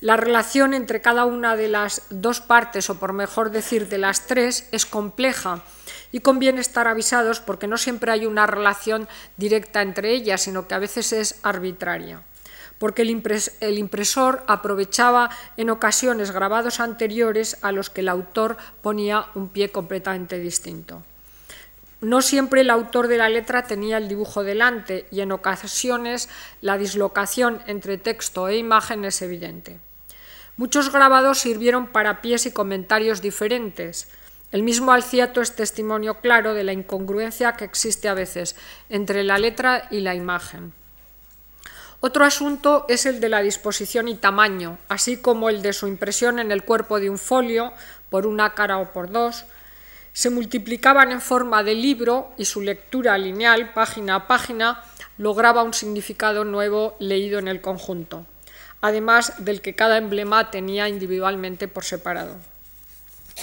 La 0.00 0.16
relación 0.16 0.72
entre 0.72 1.02
cada 1.02 1.26
una 1.26 1.56
de 1.56 1.68
las 1.68 2.02
dos 2.08 2.40
partes, 2.40 2.88
o 2.88 2.98
por 2.98 3.12
mejor 3.12 3.50
decir 3.50 3.88
de 3.88 3.98
las 3.98 4.26
tres, 4.26 4.66
es 4.72 4.86
compleja 4.86 5.62
y 6.10 6.20
conviene 6.20 6.62
estar 6.62 6.88
avisados 6.88 7.40
porque 7.40 7.66
no 7.66 7.76
siempre 7.76 8.10
hay 8.10 8.24
una 8.24 8.46
relación 8.46 9.08
directa 9.36 9.82
entre 9.82 10.12
ellas, 10.12 10.40
sino 10.40 10.66
que 10.66 10.74
a 10.74 10.78
veces 10.78 11.12
es 11.12 11.38
arbitraria 11.42 12.22
porque 12.80 13.02
el, 13.02 13.78
impresor 13.78 14.42
aprovechaba 14.46 15.28
en 15.58 15.68
ocasiones 15.68 16.30
grabados 16.30 16.80
anteriores 16.80 17.58
a 17.60 17.72
los 17.72 17.90
que 17.90 18.00
el 18.00 18.08
autor 18.08 18.56
ponía 18.80 19.26
un 19.34 19.50
pie 19.50 19.70
completamente 19.70 20.38
distinto. 20.38 21.02
No 22.00 22.22
siempre 22.22 22.62
el 22.62 22.70
autor 22.70 23.08
de 23.08 23.18
la 23.18 23.28
letra 23.28 23.66
tenía 23.66 23.98
el 23.98 24.08
dibujo 24.08 24.44
delante 24.44 25.06
y 25.10 25.20
en 25.20 25.30
ocasiones 25.30 26.30
la 26.62 26.78
dislocación 26.78 27.60
entre 27.66 27.98
texto 27.98 28.48
e 28.48 28.56
imagen 28.56 29.04
es 29.04 29.20
evidente. 29.20 29.78
Muchos 30.60 30.92
grabados 30.92 31.38
sirvieron 31.38 31.86
para 31.86 32.20
pies 32.20 32.44
y 32.44 32.50
comentarios 32.52 33.22
diferentes. 33.22 34.08
El 34.52 34.62
mismo 34.62 34.92
Alciato 34.92 35.40
es 35.40 35.56
testimonio 35.56 36.20
claro 36.20 36.52
de 36.52 36.64
la 36.64 36.74
incongruencia 36.74 37.54
que 37.54 37.64
existe 37.64 38.10
a 38.10 38.14
veces 38.14 38.56
entre 38.90 39.24
la 39.24 39.38
letra 39.38 39.88
y 39.90 40.00
la 40.00 40.14
imagen. 40.14 40.74
Otro 42.00 42.26
asunto 42.26 42.84
es 42.90 43.06
el 43.06 43.20
de 43.20 43.30
la 43.30 43.40
disposición 43.40 44.06
y 44.06 44.16
tamaño, 44.16 44.76
así 44.90 45.16
como 45.16 45.48
el 45.48 45.62
de 45.62 45.72
su 45.72 45.88
impresión 45.88 46.38
en 46.38 46.52
el 46.52 46.62
cuerpo 46.62 47.00
de 47.00 47.08
un 47.08 47.16
folio, 47.16 47.72
por 48.10 48.26
una 48.26 48.52
cara 48.52 48.76
o 48.76 48.92
por 48.92 49.10
dos. 49.10 49.46
Se 50.12 50.28
multiplicaban 50.28 51.10
en 51.10 51.22
forma 51.22 51.62
de 51.62 51.74
libro 51.74 52.34
y 52.36 52.44
su 52.44 52.60
lectura 52.60 53.16
lineal, 53.16 53.72
página 53.72 54.14
a 54.14 54.26
página, 54.26 54.84
lograba 55.16 55.62
un 55.62 55.72
significado 55.72 56.44
nuevo 56.44 56.96
leído 56.98 57.38
en 57.38 57.48
el 57.48 57.62
conjunto, 57.62 58.26
además 58.80 59.34
del 59.38 59.60
que 59.60 59.74
cada 59.74 59.98
emblema 59.98 60.50
tenía 60.50 60.88
individualmente 60.88 61.68
por 61.68 61.84
separado. 61.84 62.36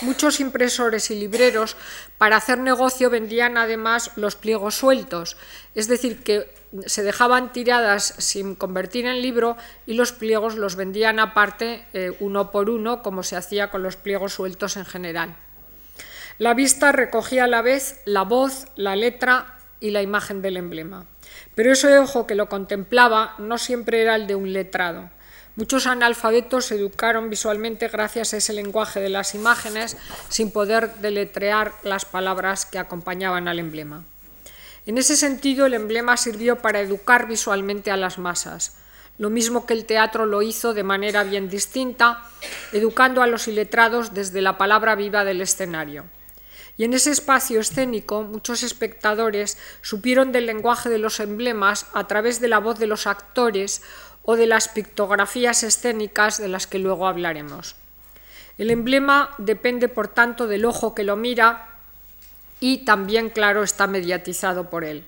Muchos 0.01 0.39
impresores 0.39 1.09
y 1.09 1.15
libreros 1.15 1.75
para 2.17 2.37
hacer 2.37 2.59
negocio 2.59 3.09
vendían 3.09 3.57
además 3.57 4.11
los 4.15 4.35
pliegos 4.35 4.75
sueltos, 4.75 5.37
es 5.73 5.87
decir, 5.87 6.23
que 6.23 6.51
se 6.85 7.01
dejaban 7.01 7.51
tiradas 7.51 8.13
sin 8.17 8.53
convertir 8.53 9.05
en 9.05 9.21
libro 9.21 9.57
y 9.85 9.93
los 9.93 10.11
pliegos 10.11 10.55
los 10.55 10.75
vendían 10.75 11.19
aparte 11.19 11.85
eh, 11.93 12.11
uno 12.19 12.51
por 12.51 12.69
uno, 12.69 13.01
como 13.01 13.23
se 13.23 13.37
hacía 13.37 13.71
con 13.71 13.81
los 13.81 13.95
pliegos 13.95 14.33
sueltos 14.33 14.77
en 14.77 14.85
general. 14.85 15.35
La 16.37 16.53
vista 16.53 16.91
recogía 16.91 17.45
a 17.45 17.47
la 17.47 17.63
vez 17.63 18.01
la 18.05 18.21
voz, 18.21 18.67
la 18.75 18.95
letra 18.95 19.57
y 19.79 19.91
la 19.91 20.03
imagen 20.03 20.41
del 20.41 20.57
emblema. 20.57 21.05
Pero 21.55 21.71
ese 21.71 21.97
ojo 21.97 22.27
que 22.27 22.35
lo 22.35 22.49
contemplaba 22.49 23.33
no 23.39 23.57
siempre 23.57 24.01
era 24.01 24.15
el 24.15 24.27
de 24.27 24.35
un 24.35 24.53
letrado. 24.53 25.09
Muchos 25.57 25.87
analfabetos 25.87 26.65
se 26.65 26.75
educaron 26.75 27.31
visualmente 27.31 27.87
gracias 27.87 28.31
a 28.31 28.37
ese 28.37 28.53
lenguaje 28.53 28.99
de 28.99 29.09
las 29.09 29.33
imágenes 29.33 29.97
sin 30.29 30.51
poder 30.51 30.93
deletrear 30.97 31.73
las 31.81 32.05
palabras 32.05 32.67
que 32.67 32.77
acompañaban 32.77 33.47
al 33.47 33.57
emblema. 33.57 34.05
En 34.85 34.99
ese 34.99 35.17
sentido, 35.17 35.65
el 35.65 35.73
emblema 35.73 36.15
sirvió 36.15 36.59
para 36.59 36.79
educar 36.79 37.27
visualmente 37.27 37.89
a 37.89 37.97
las 37.97 38.19
masas, 38.19 38.77
lo 39.17 39.31
mismo 39.31 39.65
que 39.65 39.73
el 39.73 39.85
teatro 39.85 40.27
lo 40.27 40.43
hizo 40.43 40.75
de 40.75 40.83
manera 40.83 41.23
bien 41.23 41.49
distinta, 41.49 42.23
educando 42.71 43.23
a 43.23 43.27
los 43.27 43.47
iletrados 43.47 44.13
desde 44.13 44.43
la 44.43 44.59
palabra 44.59 44.93
viva 44.93 45.25
del 45.25 45.41
escenario. 45.41 46.05
Y 46.77 46.83
en 46.83 46.93
ese 46.93 47.09
espacio 47.09 47.59
escénico 47.59 48.21
muchos 48.21 48.61
espectadores 48.61 49.57
supieron 49.81 50.31
del 50.31 50.45
lenguaje 50.45 50.89
de 50.89 50.99
los 50.99 51.19
emblemas 51.19 51.87
a 51.93 52.05
través 52.05 52.39
de 52.39 52.47
la 52.47 52.59
voz 52.59 52.77
de 52.77 52.85
los 52.85 53.07
actores 53.07 53.81
o 54.29 54.35
de 54.35 54.45
las 54.45 54.67
pictografías 54.67 55.63
escénicas 55.63 56.37
de 56.37 56.49
las 56.49 56.67
que 56.67 56.79
luego 56.79 57.07
hablaremos. 57.07 57.77
El 58.57 58.71
emblema 58.71 59.33
depende, 59.37 59.87
por 59.87 60.09
tanto, 60.09 60.47
del 60.47 60.65
ojo 60.65 60.93
que 60.93 61.05
lo 61.05 61.15
mira 61.15 61.69
y 62.59 62.79
también, 62.79 63.29
claro, 63.29 63.63
está 63.63 63.87
mediatizado 63.87 64.69
por 64.69 64.83
él. 64.83 65.05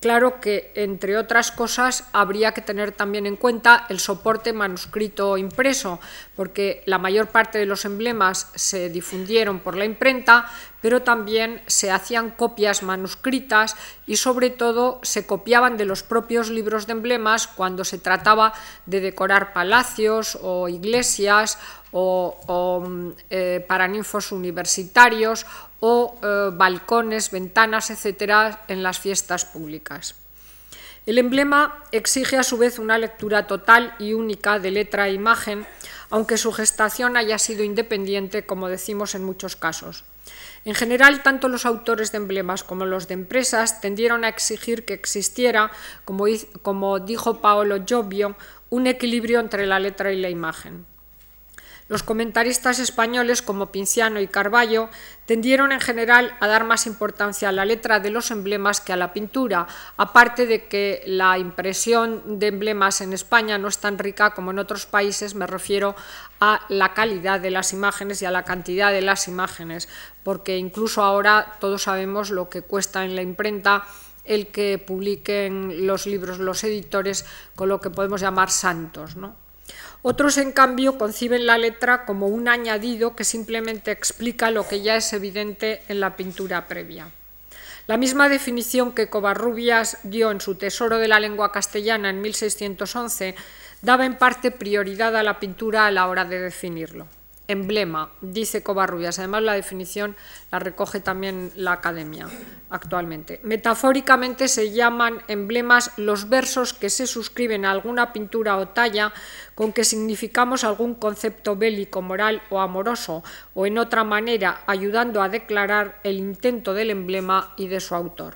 Claro 0.00 0.40
que, 0.40 0.72
entre 0.74 1.16
otras 1.16 1.52
cosas, 1.52 2.08
habría 2.12 2.50
que 2.50 2.62
tener 2.62 2.90
también 2.90 3.26
en 3.26 3.36
cuenta 3.36 3.86
el 3.90 4.00
soporte 4.00 4.52
manuscrito 4.52 5.38
impreso, 5.38 6.00
porque 6.34 6.82
la 6.84 6.98
mayor 6.98 7.28
parte 7.28 7.58
de 7.58 7.66
los 7.66 7.84
emblemas 7.84 8.50
se 8.56 8.90
difundieron 8.90 9.60
por 9.60 9.76
la 9.76 9.84
imprenta, 9.84 10.50
pero 10.86 11.02
también 11.02 11.62
se 11.66 11.90
hacían 11.90 12.30
copias 12.30 12.84
manuscritas 12.84 13.74
y, 14.06 14.18
sobre 14.18 14.50
todo, 14.50 15.00
se 15.02 15.26
copiaban 15.26 15.76
de 15.76 15.84
los 15.84 16.04
propios 16.04 16.48
libros 16.48 16.86
de 16.86 16.92
emblemas 16.92 17.48
cuando 17.48 17.82
se 17.82 17.98
trataba 17.98 18.52
de 18.86 19.00
decorar 19.00 19.52
palacios 19.52 20.38
o 20.40 20.68
iglesias 20.68 21.58
o, 21.90 22.38
o 22.46 22.88
eh, 23.30 23.66
paraninfos 23.66 24.30
universitarios 24.30 25.44
o 25.80 26.20
eh, 26.22 26.50
balcones, 26.54 27.32
ventanas, 27.32 27.90
etcétera, 27.90 28.62
en 28.68 28.84
las 28.84 29.00
fiestas 29.00 29.44
públicas. 29.44 30.14
El 31.04 31.18
emblema 31.18 31.82
exige 31.90 32.36
a 32.36 32.44
su 32.44 32.58
vez 32.58 32.78
una 32.78 32.96
lectura 32.96 33.48
total 33.48 33.96
y 33.98 34.12
única 34.12 34.60
de 34.60 34.70
letra 34.70 35.08
e 35.08 35.14
imagen, 35.14 35.66
aunque 36.10 36.38
su 36.38 36.52
gestación 36.52 37.16
haya 37.16 37.40
sido 37.40 37.64
independiente, 37.64 38.46
como 38.46 38.68
decimos 38.68 39.16
en 39.16 39.24
muchos 39.24 39.56
casos. 39.56 40.04
En 40.66 40.74
general, 40.74 41.22
tanto 41.22 41.48
los 41.48 41.64
autores 41.64 42.10
de 42.10 42.18
emblemas 42.18 42.64
como 42.64 42.86
los 42.86 43.06
de 43.06 43.14
empresas 43.14 43.80
tendieron 43.80 44.24
a 44.24 44.28
exigir 44.28 44.84
que 44.84 44.94
existiera, 44.94 45.70
como, 46.04 46.98
dijo 46.98 47.40
Paolo 47.40 47.84
Giobio, 47.86 48.34
un 48.68 48.88
equilibrio 48.88 49.38
entre 49.38 49.64
la 49.64 49.78
letra 49.78 50.12
y 50.12 50.20
la 50.20 50.28
imagen. 50.28 50.84
Los 51.88 52.02
comentaristas 52.02 52.80
españoles 52.80 53.42
como 53.42 53.70
Pinciano 53.70 54.18
y 54.20 54.26
Carballo 54.26 54.88
tendieron 55.24 55.70
en 55.70 55.80
general 55.80 56.36
a 56.40 56.48
dar 56.48 56.64
más 56.64 56.84
importancia 56.84 57.48
a 57.48 57.52
la 57.52 57.64
letra 57.64 58.00
de 58.00 58.10
los 58.10 58.32
emblemas 58.32 58.80
que 58.80 58.92
a 58.92 58.96
la 58.96 59.12
pintura, 59.12 59.68
aparte 59.96 60.46
de 60.46 60.66
que 60.66 61.04
la 61.06 61.38
impresión 61.38 62.40
de 62.40 62.48
emblemas 62.48 63.02
en 63.02 63.12
España 63.12 63.56
no 63.56 63.68
es 63.68 63.78
tan 63.78 63.98
rica 63.98 64.34
como 64.34 64.50
en 64.50 64.58
otros 64.58 64.86
países, 64.86 65.36
me 65.36 65.46
refiero 65.46 65.94
a 66.40 66.60
la 66.68 66.92
calidad 66.92 67.38
de 67.38 67.52
las 67.52 67.72
imágenes 67.72 68.20
y 68.20 68.24
a 68.24 68.32
la 68.32 68.42
cantidad 68.42 68.90
de 68.90 69.02
las 69.02 69.28
imágenes, 69.28 69.88
porque 70.24 70.58
incluso 70.58 71.04
ahora 71.04 71.56
todos 71.60 71.84
sabemos 71.84 72.30
lo 72.30 72.48
que 72.48 72.62
cuesta 72.62 73.04
en 73.04 73.14
la 73.14 73.22
imprenta 73.22 73.84
el 74.24 74.48
que 74.48 74.82
publiquen 74.84 75.86
los 75.86 76.06
libros 76.06 76.40
los 76.40 76.64
editores 76.64 77.24
con 77.54 77.68
lo 77.68 77.80
que 77.80 77.90
podemos 77.90 78.20
llamar 78.20 78.50
santos, 78.50 79.14
¿no? 79.14 79.45
Otros, 80.08 80.38
en 80.38 80.52
cambio, 80.52 80.98
conciben 80.98 81.46
la 81.46 81.58
letra 81.58 82.04
como 82.04 82.28
un 82.28 82.46
añadido 82.46 83.16
que 83.16 83.24
simplemente 83.24 83.90
explica 83.90 84.52
lo 84.52 84.68
que 84.68 84.80
ya 84.80 84.94
es 84.94 85.12
evidente 85.12 85.82
en 85.88 85.98
la 85.98 86.14
pintura 86.14 86.68
previa. 86.68 87.08
La 87.88 87.96
misma 87.96 88.28
definición 88.28 88.94
que 88.94 89.08
Covarrubias 89.08 89.98
dio 90.04 90.30
en 90.30 90.40
su 90.40 90.54
Tesoro 90.54 90.98
de 90.98 91.08
la 91.08 91.18
lengua 91.18 91.50
castellana 91.50 92.10
en 92.10 92.20
1611 92.20 93.34
daba 93.82 94.06
en 94.06 94.16
parte 94.16 94.52
prioridad 94.52 95.16
a 95.16 95.24
la 95.24 95.40
pintura 95.40 95.86
a 95.86 95.90
la 95.90 96.06
hora 96.06 96.24
de 96.24 96.38
definirlo 96.38 97.08
emblema, 97.48 98.10
dice 98.20 98.62
Covarrubias. 98.62 99.18
Además, 99.18 99.42
la 99.42 99.54
definición 99.54 100.16
la 100.50 100.58
recoge 100.58 101.00
también 101.00 101.52
la 101.54 101.72
Academia 101.72 102.28
actualmente. 102.70 103.40
Metafóricamente 103.42 104.48
se 104.48 104.72
llaman 104.72 105.22
emblemas 105.28 105.92
los 105.96 106.28
versos 106.28 106.72
que 106.72 106.90
se 106.90 107.06
suscriben 107.06 107.64
a 107.64 107.70
alguna 107.70 108.12
pintura 108.12 108.56
o 108.56 108.68
talla 108.68 109.12
con 109.54 109.72
que 109.72 109.84
significamos 109.84 110.64
algún 110.64 110.94
concepto 110.94 111.56
bélico, 111.56 112.02
moral 112.02 112.42
o 112.50 112.60
amoroso, 112.60 113.22
o 113.54 113.66
en 113.66 113.78
otra 113.78 114.04
manera 114.04 114.62
ayudando 114.66 115.22
a 115.22 115.28
declarar 115.28 116.00
el 116.02 116.18
intento 116.18 116.74
del 116.74 116.90
emblema 116.90 117.54
y 117.56 117.68
de 117.68 117.80
su 117.80 117.94
autor. 117.94 118.34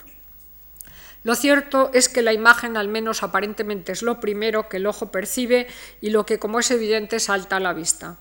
Lo 1.22 1.34
cierto 1.34 1.90
es 1.92 2.08
que 2.08 2.22
la 2.22 2.32
imagen, 2.32 2.78
al 2.78 2.88
menos 2.88 3.22
aparentemente, 3.22 3.92
es 3.92 4.02
lo 4.02 4.20
primero 4.20 4.70
que 4.70 4.78
el 4.78 4.86
ojo 4.86 5.10
percibe 5.10 5.66
y 6.00 6.10
lo 6.10 6.24
que, 6.24 6.38
como 6.38 6.60
es 6.60 6.70
evidente, 6.70 7.20
salta 7.20 7.56
a 7.56 7.60
la 7.60 7.74
vista. 7.74 8.16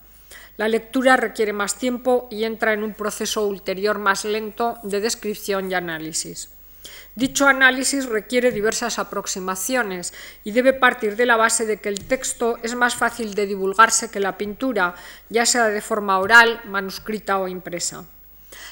La 0.60 0.68
lectura 0.68 1.16
requiere 1.16 1.54
más 1.54 1.78
tiempo 1.78 2.28
y 2.30 2.44
entra 2.44 2.74
en 2.74 2.84
un 2.84 2.94
proceso 2.94 3.48
ulterior 3.48 3.98
más 3.98 4.26
lento 4.26 4.78
de 4.84 5.00
descripción 5.00 5.72
y 5.72 5.74
análisis. 5.74 6.50
Dicho 7.16 7.48
análisis 7.48 8.08
requiere 8.08 8.52
diversas 8.52 9.00
aproximaciones 9.00 10.14
y 10.44 10.52
debe 10.52 10.74
partir 10.74 11.16
de 11.16 11.26
la 11.26 11.38
base 11.38 11.66
de 11.66 11.80
que 11.80 11.88
el 11.88 12.04
texto 12.04 12.58
es 12.62 12.76
más 12.76 12.96
fácil 12.96 13.36
de 13.36 13.46
divulgarse 13.46 14.12
que 14.12 14.20
la 14.20 14.38
pintura, 14.38 14.96
ya 15.30 15.46
sea 15.46 15.70
de 15.70 15.80
forma 15.80 16.20
oral, 16.20 16.60
manuscrita 16.66 17.40
o 17.40 17.48
impresa. 17.48 18.04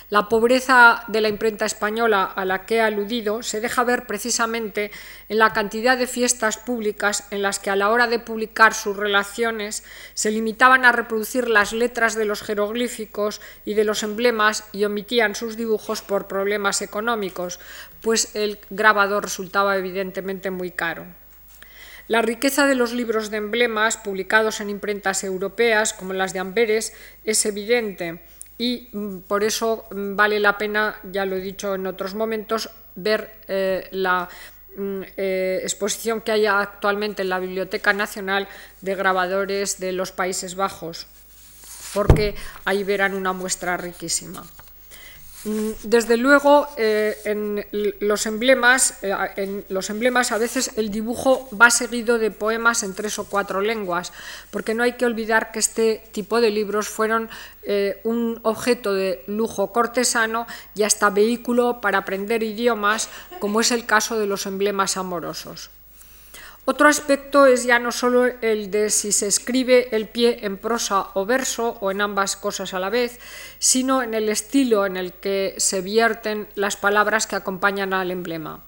La 0.09 0.29
pobreza 0.29 1.03
de 1.09 1.19
la 1.19 1.27
imprenta 1.27 1.65
española 1.65 2.23
a 2.23 2.45
la 2.45 2.65
que 2.65 2.75
he 2.75 2.81
aludido 2.81 3.43
se 3.43 3.59
deja 3.59 3.83
ver 3.83 4.05
precisamente 4.05 4.89
en 5.27 5.37
la 5.37 5.51
cantidad 5.51 5.97
de 5.97 6.07
fiestas 6.07 6.57
públicas 6.57 7.27
en 7.29 7.41
las 7.41 7.59
que 7.59 7.71
a 7.71 7.75
la 7.75 7.89
hora 7.89 8.07
de 8.07 8.19
publicar 8.19 8.73
sus 8.73 8.95
relaciones 8.95 9.83
se 10.13 10.31
limitaban 10.31 10.85
a 10.85 10.93
reproducir 10.93 11.49
las 11.49 11.73
letras 11.73 12.15
de 12.15 12.23
los 12.23 12.41
jeroglíficos 12.41 13.41
y 13.65 13.73
de 13.73 13.83
los 13.83 14.01
emblemas 14.01 14.63
y 14.71 14.85
omitían 14.85 15.35
sus 15.35 15.57
dibujos 15.57 16.01
por 16.01 16.27
problemas 16.27 16.81
económicos, 16.81 17.59
pues 17.99 18.33
el 18.33 18.59
grabador 18.69 19.23
resultaba 19.25 19.75
evidentemente 19.75 20.51
muy 20.51 20.71
caro. 20.71 21.05
La 22.07 22.21
riqueza 22.21 22.65
de 22.65 22.75
los 22.75 22.93
libros 22.93 23.29
de 23.29 23.37
emblemas 23.37 23.97
publicados 23.97 24.61
en 24.61 24.69
imprentas 24.69 25.25
europeas, 25.25 25.91
como 25.91 26.13
las 26.13 26.31
de 26.31 26.39
Amberes, 26.39 26.93
es 27.25 27.45
evidente 27.45 28.21
y 28.57 28.89
mm, 28.91 29.19
por 29.27 29.43
eso 29.43 29.85
mm, 29.91 30.15
vale 30.15 30.39
la 30.39 30.57
pena, 30.57 30.95
ya 31.11 31.25
lo 31.25 31.35
he 31.35 31.41
dicho 31.41 31.75
en 31.75 31.87
otros 31.87 32.15
momentos, 32.15 32.69
ver 32.95 33.31
eh, 33.47 33.87
la 33.91 34.27
mm, 34.75 35.01
eh, 35.17 35.59
exposición 35.63 36.21
que 36.21 36.31
hay 36.31 36.45
actualmente 36.45 37.21
en 37.21 37.29
la 37.29 37.39
Biblioteca 37.39 37.93
Nacional 37.93 38.47
de 38.81 38.95
Grabadores 38.95 39.79
de 39.79 39.91
los 39.91 40.11
Países 40.11 40.55
Bajos, 40.55 41.07
porque 41.93 42.35
ahí 42.65 42.83
verán 42.83 43.13
una 43.13 43.33
muestra 43.33 43.77
riquísima. 43.77 44.45
Mm, 45.47 45.71
desde 45.83 46.17
luego, 46.17 46.67
eh, 46.75 47.15
en 47.23 47.65
los, 48.01 48.25
emblemas, 48.25 49.01
eh, 49.01 49.15
en 49.37 49.63
los 49.69 49.89
emblemas 49.89 50.33
a 50.33 50.37
veces 50.37 50.71
el 50.75 50.91
dibujo 50.91 51.47
va 51.59 51.69
seguido 51.69 52.17
de 52.17 52.31
poemas 52.31 52.83
en 52.83 52.93
tres 52.93 53.17
o 53.17 53.23
cuatro 53.23 53.61
lenguas, 53.61 54.11
porque 54.51 54.73
no 54.73 54.83
hay 54.83 54.93
que 54.93 55.05
olvidar 55.05 55.53
que 55.53 55.59
este 55.59 56.03
tipo 56.11 56.41
de 56.41 56.49
libros 56.51 56.89
fueron 56.89 57.29
eh, 57.63 58.01
un 58.03 58.41
objeto 58.43 58.93
de 58.93 59.23
lujo 59.27 59.71
cortesano 59.71 60.47
y 60.75 60.83
hasta 60.83 61.09
vehículo 61.11 61.79
para 61.79 61.99
aprender 61.99 62.43
idiomas, 62.43 63.07
como 63.39 63.61
es 63.61 63.71
el 63.71 63.85
caso 63.85 64.19
de 64.19 64.27
los 64.27 64.47
emblemas 64.47 64.97
amorosos. 64.97 65.69
Otro 66.69 66.89
aspecto 66.89 67.45
es 67.45 67.63
ya 67.63 67.79
no 67.79 67.93
solo 67.93 68.25
el 68.25 68.69
de 68.71 68.89
si 68.89 69.13
se 69.13 69.25
escribe 69.25 69.87
el 69.95 70.09
pie 70.09 70.39
en 70.41 70.57
prosa 70.57 71.07
o 71.13 71.25
verso 71.25 71.77
o 71.79 71.91
en 71.91 72.01
ambas 72.01 72.35
cosas 72.35 72.73
a 72.73 72.79
la 72.81 72.89
vez, 72.89 73.21
sino 73.57 74.03
en 74.03 74.13
el 74.13 74.27
estilo 74.27 74.85
en 74.85 74.97
el 74.97 75.13
que 75.13 75.55
se 75.59 75.79
vierten 75.79 76.49
las 76.55 76.75
palabras 76.75 77.25
que 77.25 77.37
acompañan 77.37 77.93
al 77.93 78.11
emblema. 78.11 78.65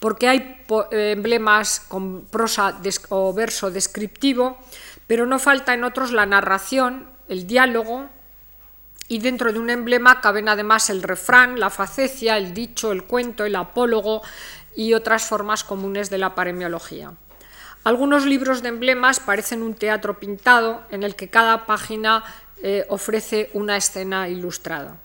Porque 0.00 0.28
hay 0.28 0.64
eh, 0.90 1.12
emblemas 1.12 1.78
con 1.86 2.22
prosa 2.24 2.80
o 3.10 3.32
verso 3.32 3.70
descriptivo, 3.70 4.58
pero 5.06 5.24
no 5.24 5.38
falta 5.38 5.72
en 5.72 5.84
otros 5.84 6.10
la 6.10 6.26
narración, 6.26 7.08
el 7.28 7.46
diálogo, 7.46 8.08
y 9.06 9.20
dentro 9.20 9.52
de 9.52 9.60
un 9.60 9.70
emblema 9.70 10.20
caben 10.20 10.48
además 10.48 10.90
el 10.90 11.00
refrán, 11.00 11.60
la 11.60 11.70
facecia, 11.70 12.38
el 12.38 12.54
dicho, 12.54 12.90
el 12.90 13.04
cuento, 13.04 13.44
el 13.44 13.54
apólogo 13.54 14.22
y 14.74 14.94
otras 14.94 15.26
formas 15.26 15.62
comunes 15.62 16.10
de 16.10 16.18
la 16.18 16.34
paremiología. 16.34 17.12
Algunos 17.86 18.26
libros 18.26 18.62
de 18.62 18.70
emblemas 18.70 19.20
parecen 19.20 19.62
un 19.62 19.74
teatro 19.74 20.18
pintado 20.18 20.82
en 20.90 21.04
el 21.04 21.14
que 21.14 21.28
cada 21.28 21.66
página 21.66 22.24
eh, 22.60 22.84
ofrece 22.88 23.48
una 23.52 23.76
escena 23.76 24.28
ilustrada. 24.28 24.96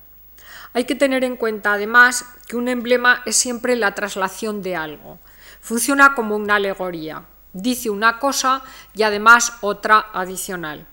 Hay 0.73 0.85
que 0.85 0.95
tener 0.95 1.23
en 1.23 1.35
cuenta 1.35 1.73
además 1.73 2.25
que 2.47 2.55
un 2.55 2.67
emblema 2.67 3.21
es 3.27 3.35
siempre 3.35 3.75
la 3.75 3.93
traslación 3.93 4.63
de 4.63 4.75
algo. 4.75 5.19
Funciona 5.59 6.15
como 6.15 6.35
una 6.35 6.55
alegoría. 6.55 7.25
Dice 7.53 7.91
una 7.91 8.17
cosa 8.17 8.63
y 8.95 9.03
además 9.03 9.53
otra 9.61 10.07
adicional. 10.11 10.87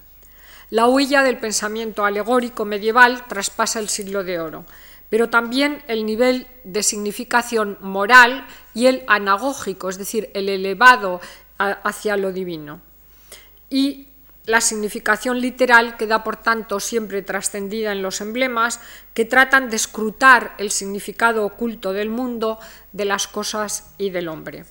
La 0.69 0.89
huella 0.89 1.23
del 1.23 1.39
pensamiento 1.39 2.05
alegórico 2.05 2.67
medieval 2.67 3.25
traspasa 3.29 3.81
el 3.81 3.89
siglo 3.89 4.25
de 4.25 4.41
oro, 4.41 4.67
pero 5.09 5.31
también 5.31 5.83
el 5.89 6.05
nivel 6.05 6.49
de 6.65 6.83
significación 6.83 7.79
moral 7.81 8.47
y 8.75 8.89
el 8.89 9.05
anagógico, 9.07 9.89
es 9.89 9.97
decir, 9.97 10.31
el 10.35 10.51
elevado 10.51 11.23
hacia 11.59 12.17
lo 12.17 12.33
divino. 12.33 12.81
Y 13.69 14.09
la 14.47 14.63
significación 14.63 15.41
literal 15.43 15.99
queda, 15.99 16.25
por 16.25 16.37
tanto, 16.37 16.81
siempre 16.81 17.21
trascendida 17.21 17.93
en 17.93 18.01
los 18.01 18.23
emblemas 18.23 18.81
que 19.13 19.27
tratan 19.27 19.69
de 19.69 19.77
escrutar 19.77 20.55
el 20.57 20.71
significado 20.71 21.45
oculto 21.45 21.93
del 21.93 22.09
mundo, 22.09 22.59
de 22.93 23.05
las 23.05 23.29
cosas 23.29 23.93
y 23.99 24.09
del 24.09 24.29
hombre. 24.29 24.65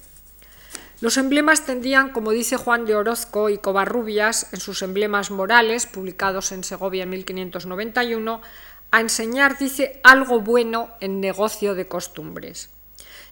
Los 0.99 1.17
emblemas 1.17 1.63
tendían, 1.63 2.09
como 2.09 2.31
dice 2.31 2.57
Juan 2.57 2.87
de 2.87 2.95
Orozco 2.95 3.49
y 3.49 3.59
Covarrubias 3.59 4.51
en 4.51 4.59
sus 4.59 4.81
emblemas 4.81 5.29
morales, 5.29 5.85
publicados 5.85 6.51
en 6.51 6.63
Segovia 6.63 7.03
en 7.03 7.11
1591, 7.11 8.41
a 8.89 8.99
enseñar, 8.99 9.59
dice, 9.59 10.01
algo 10.03 10.39
bueno 10.39 10.89
en 11.01 11.21
negocio 11.21 11.75
de 11.75 11.87
costumbres. 11.87 12.71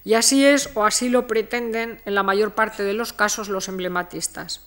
Y 0.05 0.13
así 0.13 0.45
es 0.45 0.69
o 0.75 0.85
así 0.85 1.09
lo 1.09 1.27
pretenden 1.27 1.99
en 2.05 2.15
la 2.15 2.23
mayor 2.23 2.53
parte 2.53 2.83
de 2.83 2.93
los 2.93 3.11
casos 3.11 3.49
los 3.49 3.67
emblematistas. 3.67 4.61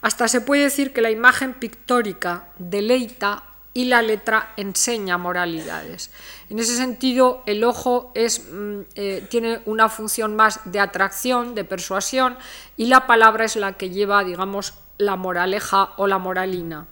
Hasta 0.00 0.26
se 0.26 0.40
puede 0.40 0.62
decir 0.62 0.92
que 0.92 1.02
la 1.02 1.10
imagen 1.10 1.54
pictórica 1.54 2.48
deleita 2.58 3.44
y 3.74 3.84
la 3.84 4.02
letra 4.02 4.52
enseña 4.56 5.18
moralidades. 5.18 6.10
En 6.48 6.58
ese 6.58 6.76
sentido, 6.76 7.42
el 7.46 7.62
ojo 7.62 8.12
mm, 8.14 8.80
eh, 8.94 9.26
tiene 9.28 9.60
una 9.66 9.88
función 9.88 10.34
más 10.34 10.60
de 10.64 10.80
atracción, 10.80 11.54
de 11.54 11.64
persuasión, 11.64 12.36
y 12.76 12.86
la 12.86 13.06
palabra 13.06 13.44
es 13.44 13.56
la 13.56 13.74
que 13.74 13.90
lleva, 13.90 14.24
digamos, 14.24 14.74
la 14.98 15.16
moraleja 15.16 15.90
o 15.98 16.06
la 16.06 16.18
moralina. 16.18 16.86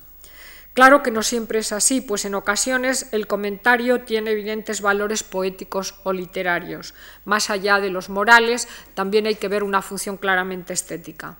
Claro 0.79 1.03
que 1.03 1.11
no 1.11 1.25
siempre 1.25 1.59
es 1.59 1.73
así, 1.73 2.01
pues 2.01 2.25
en 2.25 2.37
ocasiones 2.37 3.09
el 3.11 3.27
comentario 3.27 4.03
tiene 4.03 4.31
evidentes 4.31 4.81
valores 4.81 5.25
poéticos 5.25 5.97
o 6.05 6.12
literarios. 6.12 6.95
Más 7.25 7.51
allá 7.51 7.81
de 7.81 7.91
los 7.91 8.09
morales, 8.09 8.69
también 8.95 9.27
hay 9.27 9.35
que 9.35 9.49
ver 9.49 9.64
una 9.64 9.83
función 9.83 10.17
claramente 10.17 10.73
estética. 10.73 11.37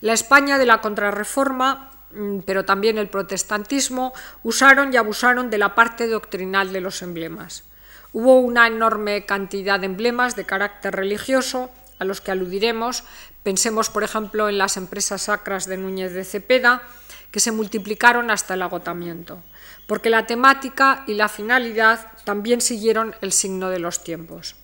La 0.00 0.14
España 0.14 0.58
de 0.58 0.66
la 0.66 0.80
Contrarreforma 0.80 1.92
Mm, 2.10 2.40
pero 2.40 2.64
también 2.64 2.98
el 2.98 3.08
protestantismo, 3.08 4.12
usaron 4.42 4.92
y 4.92 4.96
abusaron 4.96 5.50
de 5.50 5.58
la 5.58 5.74
parte 5.74 6.06
doctrinal 6.06 6.72
de 6.72 6.80
los 6.80 7.02
emblemas. 7.02 7.64
Hubo 8.12 8.40
una 8.40 8.66
enorme 8.66 9.26
cantidad 9.26 9.78
de 9.78 9.86
emblemas 9.86 10.34
de 10.34 10.46
carácter 10.46 10.96
religioso 10.96 11.70
a 11.98 12.04
los 12.04 12.20
que 12.20 12.30
aludiremos. 12.30 13.04
Pensemos, 13.42 13.90
por 13.90 14.04
ejemplo, 14.04 14.48
en 14.48 14.56
las 14.56 14.76
empresas 14.76 15.22
sacras 15.22 15.66
de 15.66 15.76
Núñez 15.76 16.14
de 16.14 16.24
Cepeda, 16.24 16.82
que 17.30 17.40
se 17.40 17.52
multiplicaron 17.52 18.30
hasta 18.30 18.54
el 18.54 18.62
agotamiento, 18.62 19.42
porque 19.86 20.10
la 20.10 20.26
temática 20.26 21.04
y 21.06 21.14
la 21.14 21.28
finalidad 21.28 22.12
también 22.24 22.60
siguieron 22.60 23.14
el 23.20 23.32
signo 23.32 23.70
de 23.70 23.78
los 23.78 24.02
tiempos. 24.04 24.56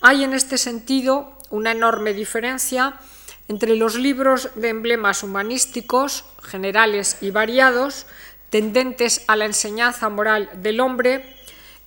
Hay 0.00 0.24
en 0.24 0.32
este 0.32 0.58
sentido 0.58 1.36
una 1.50 1.72
enorme 1.72 2.12
diferencia 2.12 2.94
entre 3.48 3.76
los 3.76 3.94
libros 3.94 4.50
de 4.54 4.68
emblemas 4.68 5.22
humanísticos, 5.22 6.24
generales 6.42 7.18
y 7.20 7.30
variados, 7.30 8.06
tendentes 8.50 9.22
a 9.26 9.36
la 9.36 9.46
enseñanza 9.46 10.08
moral 10.08 10.50
del 10.62 10.80
hombre, 10.80 11.34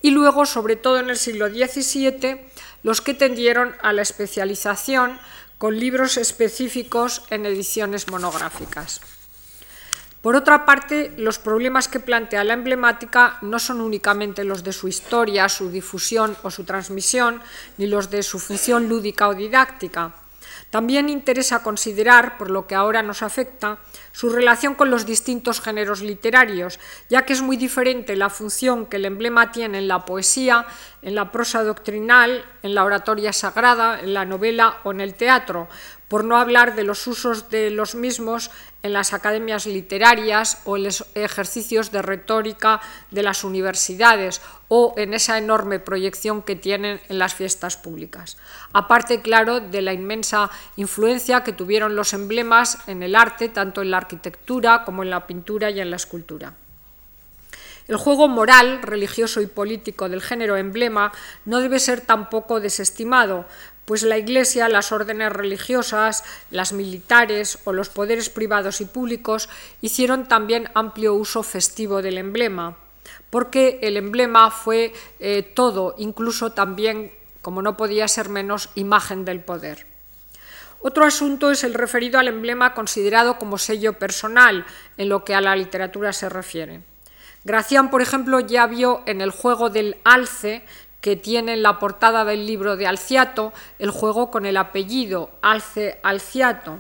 y 0.02 0.10
luego, 0.10 0.46
sobre 0.48 0.76
todo 0.76 1.00
en 1.00 1.12
el 1.12 1.18
siglo 1.18 1.50
XVII, 1.50 2.42
los 2.82 3.02
que 3.02 3.14
tendieron 3.14 3.76
a 3.84 3.94
la 3.94 4.02
especialización 4.02 5.20
con 5.60 5.80
libros 5.80 6.18
específicos 6.18 7.22
en 7.30 7.46
ediciones 7.46 8.08
monográficas. 8.08 9.02
Por 10.22 10.36
otra 10.36 10.66
parte, 10.66 11.14
los 11.18 11.40
problemas 11.40 11.88
que 11.88 12.00
plantea 12.00 12.44
la 12.44 12.54
emblemática 12.54 13.40
no 13.42 13.58
son 13.58 13.82
únicamente 13.82 14.44
los 14.44 14.64
de 14.64 14.72
su 14.72 14.88
historia, 14.88 15.50
su 15.50 15.72
difusión 15.72 16.38
o 16.44 16.52
su 16.52 16.64
transmisión, 16.64 17.42
ni 17.78 17.88
los 17.88 18.12
de 18.12 18.22
su 18.22 18.38
función 18.38 18.88
lúdica 18.88 19.28
o 19.28 19.34
didáctica, 19.34 20.14
también 20.72 21.10
interesa 21.10 21.64
considerar, 21.64 22.38
por 22.38 22.50
lo 22.50 22.66
que 22.66 22.76
ahora 22.76 23.04
nos 23.04 23.24
afecta, 23.24 23.80
su 24.14 24.30
relación 24.30 24.74
con 24.74 24.90
los 24.90 25.06
distintos 25.06 25.60
géneros 25.60 26.02
literarios, 26.02 26.80
ya 27.10 27.26
que 27.26 27.34
es 27.34 27.42
muy 27.42 27.58
diferente 27.58 28.16
la 28.16 28.30
función 28.30 28.86
que 28.86 28.96
el 28.96 29.04
emblema 29.04 29.52
tiene 29.52 29.80
en 29.80 29.90
la 29.90 30.06
poesía, 30.06 30.66
en 31.02 31.14
la 31.14 31.30
prosa 31.30 31.64
doctrinal, 31.64 32.46
en 32.64 32.74
la 32.74 32.86
oratoria 32.86 33.34
sagrada, 33.34 34.00
en 34.00 34.14
la 34.14 34.24
novela 34.24 34.78
o 34.86 34.92
en 34.92 35.02
el 35.02 35.14
teatro, 35.16 35.68
por 36.08 36.24
no 36.24 36.38
hablar 36.38 36.76
de 36.76 36.86
los 36.86 37.06
usos 37.06 37.50
de 37.50 37.70
los 37.70 37.94
mismos 37.94 38.50
en 38.84 38.94
las 38.94 39.14
academias 39.14 39.66
literarias 39.66 40.60
o 40.66 40.78
en 40.78 40.86
los 40.86 41.06
ejercicios 41.16 41.92
de 41.92 42.02
retórica 42.02 42.82
de 43.12 43.24
las 43.24 43.44
universidades 43.44 44.42
o 44.68 44.94
en 44.98 45.14
esa 45.14 45.38
enorme 45.38 45.80
proyección 45.80 46.42
que 46.42 46.56
tienen 46.56 47.00
en 47.10 47.20
las 47.20 47.36
fiestas 47.36 47.78
públicas. 47.78 48.38
Aparte, 48.74 49.22
claro, 49.22 49.60
de 49.60 49.82
la 49.82 49.94
inmensa 49.94 50.50
influencia 50.78 51.44
que 51.44 51.54
tuvieron 51.54 51.96
los 51.96 52.14
emblemas 52.14 52.78
en 52.88 53.04
el 53.04 53.16
arte, 53.16 53.50
tanto 53.50 53.82
en 53.82 53.92
la 53.92 53.98
arquitectura 53.98 54.84
como 54.84 55.04
en 55.04 55.10
la 55.10 55.28
pintura 55.28 55.70
y 55.70 55.80
en 55.80 55.90
la 55.90 55.98
escultura. 55.98 56.54
El 57.88 57.98
juego 57.98 58.28
moral, 58.28 58.82
religioso 58.82 59.42
y 59.42 59.48
político 59.48 60.08
del 60.08 60.22
género 60.22 60.56
emblema 60.56 61.12
no 61.46 61.60
debe 61.60 61.80
ser 61.80 62.00
tampoco 62.00 62.60
desestimado, 62.60 63.46
pues 63.86 64.04
la 64.04 64.18
Iglesia, 64.18 64.70
las 64.70 64.92
órdenes 64.92 65.32
religiosas, 65.34 66.24
las 66.50 66.74
militares 66.74 67.60
o 67.66 67.74
los 67.74 67.90
poderes 67.90 68.30
privados 68.30 68.82
y 68.82 68.86
públicos 68.86 69.50
hicieron 69.82 70.28
también 70.28 70.70
amplio 70.74 71.14
uso 71.14 71.44
festivo 71.44 72.02
del 72.02 72.18
emblema, 72.18 72.78
porque 73.30 73.80
el 73.82 73.98
emblema 73.98 74.52
fue 74.52 74.94
eh, 75.20 75.44
todo, 75.56 75.96
incluso 75.98 76.52
también, 76.52 77.12
como 77.42 77.62
no 77.62 77.78
podía 77.78 78.08
ser 78.08 78.30
menos, 78.30 78.70
imagen 78.76 79.26
del 79.26 79.42
poder. 79.42 79.88
Otro 80.84 81.06
asunto 81.06 81.52
es 81.52 81.64
el 81.64 81.76
referido 81.76 82.20
al 82.20 82.28
emblema 82.28 82.74
considerado 82.74 83.38
como 83.38 83.60
sello 83.60 83.94
personal 83.94 84.66
en 84.98 85.10
lo 85.10 85.24
que 85.24 85.36
a 85.36 85.42
la 85.42 85.56
literatura 85.56 86.12
se 86.12 86.28
refiere. 86.28 86.82
Gracián, 87.44 87.90
por 87.90 88.02
ejemplo, 88.02 88.40
ya 88.40 88.66
vio 88.68 89.04
en 89.06 89.22
el 89.22 89.32
juego 89.32 89.70
del 89.70 89.98
alce 90.04 90.64
que 91.02 91.16
tiene 91.16 91.54
en 91.54 91.64
la 91.64 91.80
portada 91.80 92.24
del 92.24 92.46
libro 92.46 92.78
de 92.78 92.88
Alciato 92.88 93.54
el 93.80 93.90
juego 93.90 94.32
con 94.32 94.46
el 94.46 94.56
apellido 94.56 95.32
Alce 95.42 96.00
Alciato. 96.04 96.78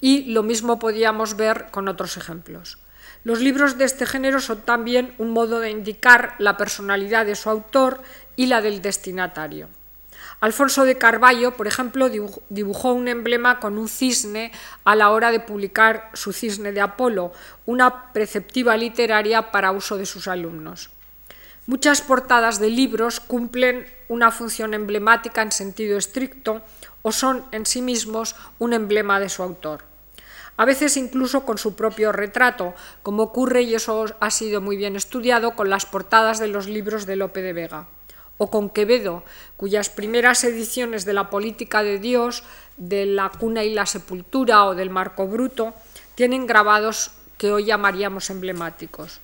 Y 0.00 0.32
lo 0.32 0.42
mismo 0.42 0.78
podíamos 0.78 1.36
ver 1.36 1.66
con 1.70 1.88
otros 1.88 2.16
ejemplos. 2.16 2.78
Los 3.24 3.40
libros 3.40 3.76
de 3.76 3.84
este 3.84 4.06
género 4.06 4.40
son 4.40 4.62
también 4.62 5.14
un 5.18 5.30
modo 5.30 5.60
de 5.60 5.70
indicar 5.70 6.34
la 6.38 6.56
personalidad 6.56 7.26
de 7.26 7.34
su 7.34 7.50
autor 7.50 8.02
y 8.36 8.46
la 8.46 8.62
del 8.62 8.80
destinatario. 8.80 9.68
Alfonso 10.40 10.86
de 10.86 10.96
Carballo, 10.96 11.54
por 11.54 11.66
ejemplo, 11.66 12.08
dibujó 12.48 12.94
un 12.94 13.08
emblema 13.08 13.60
con 13.60 13.76
un 13.76 13.88
cisne 13.88 14.52
a 14.84 14.96
la 14.96 15.10
hora 15.10 15.30
de 15.32 15.40
publicar 15.40 16.10
su 16.14 16.32
Cisne 16.32 16.72
de 16.72 16.80
Apolo, 16.80 17.32
una 17.66 18.10
preceptiva 18.12 18.74
literaria 18.78 19.50
para 19.50 19.72
uso 19.72 19.98
de 19.98 20.06
sus 20.06 20.28
alumnos. 20.28 20.88
Muchas 21.66 22.00
portadas 22.00 22.58
de 22.58 22.70
libros 22.70 23.20
cumplen 23.20 23.86
una 24.08 24.32
función 24.32 24.74
emblemática 24.74 25.42
en 25.42 25.52
sentido 25.52 25.98
estricto 25.98 26.62
o 27.02 27.12
son 27.12 27.44
en 27.52 27.66
sí 27.66 27.82
mismos 27.82 28.34
un 28.58 28.72
emblema 28.72 29.20
de 29.20 29.28
su 29.28 29.42
autor. 29.42 29.84
A 30.56 30.64
veces 30.64 30.96
incluso 30.96 31.46
con 31.46 31.58
su 31.58 31.74
propio 31.74 32.12
retrato, 32.12 32.74
como 33.02 33.22
ocurre, 33.22 33.62
y 33.62 33.74
eso 33.74 34.06
ha 34.20 34.30
sido 34.30 34.60
muy 34.60 34.76
bien 34.76 34.96
estudiado, 34.96 35.54
con 35.54 35.70
las 35.70 35.86
portadas 35.86 36.38
de 36.38 36.48
los 36.48 36.66
libros 36.66 37.06
de 37.06 37.16
Lope 37.16 37.40
de 37.40 37.52
Vega 37.52 37.86
o 38.36 38.50
con 38.50 38.70
Quevedo, 38.70 39.22
cuyas 39.58 39.90
primeras 39.90 40.44
ediciones 40.44 41.04
de 41.04 41.12
la 41.12 41.28
política 41.28 41.82
de 41.82 41.98
Dios, 41.98 42.42
de 42.78 43.04
la 43.04 43.28
cuna 43.28 43.64
y 43.64 43.74
la 43.74 43.84
sepultura 43.84 44.64
o 44.64 44.74
del 44.74 44.88
Marco 44.88 45.26
Bruto, 45.26 45.74
tienen 46.14 46.46
grabados 46.46 47.10
que 47.36 47.52
hoy 47.52 47.66
llamaríamos 47.66 48.30
emblemáticos. 48.30 49.20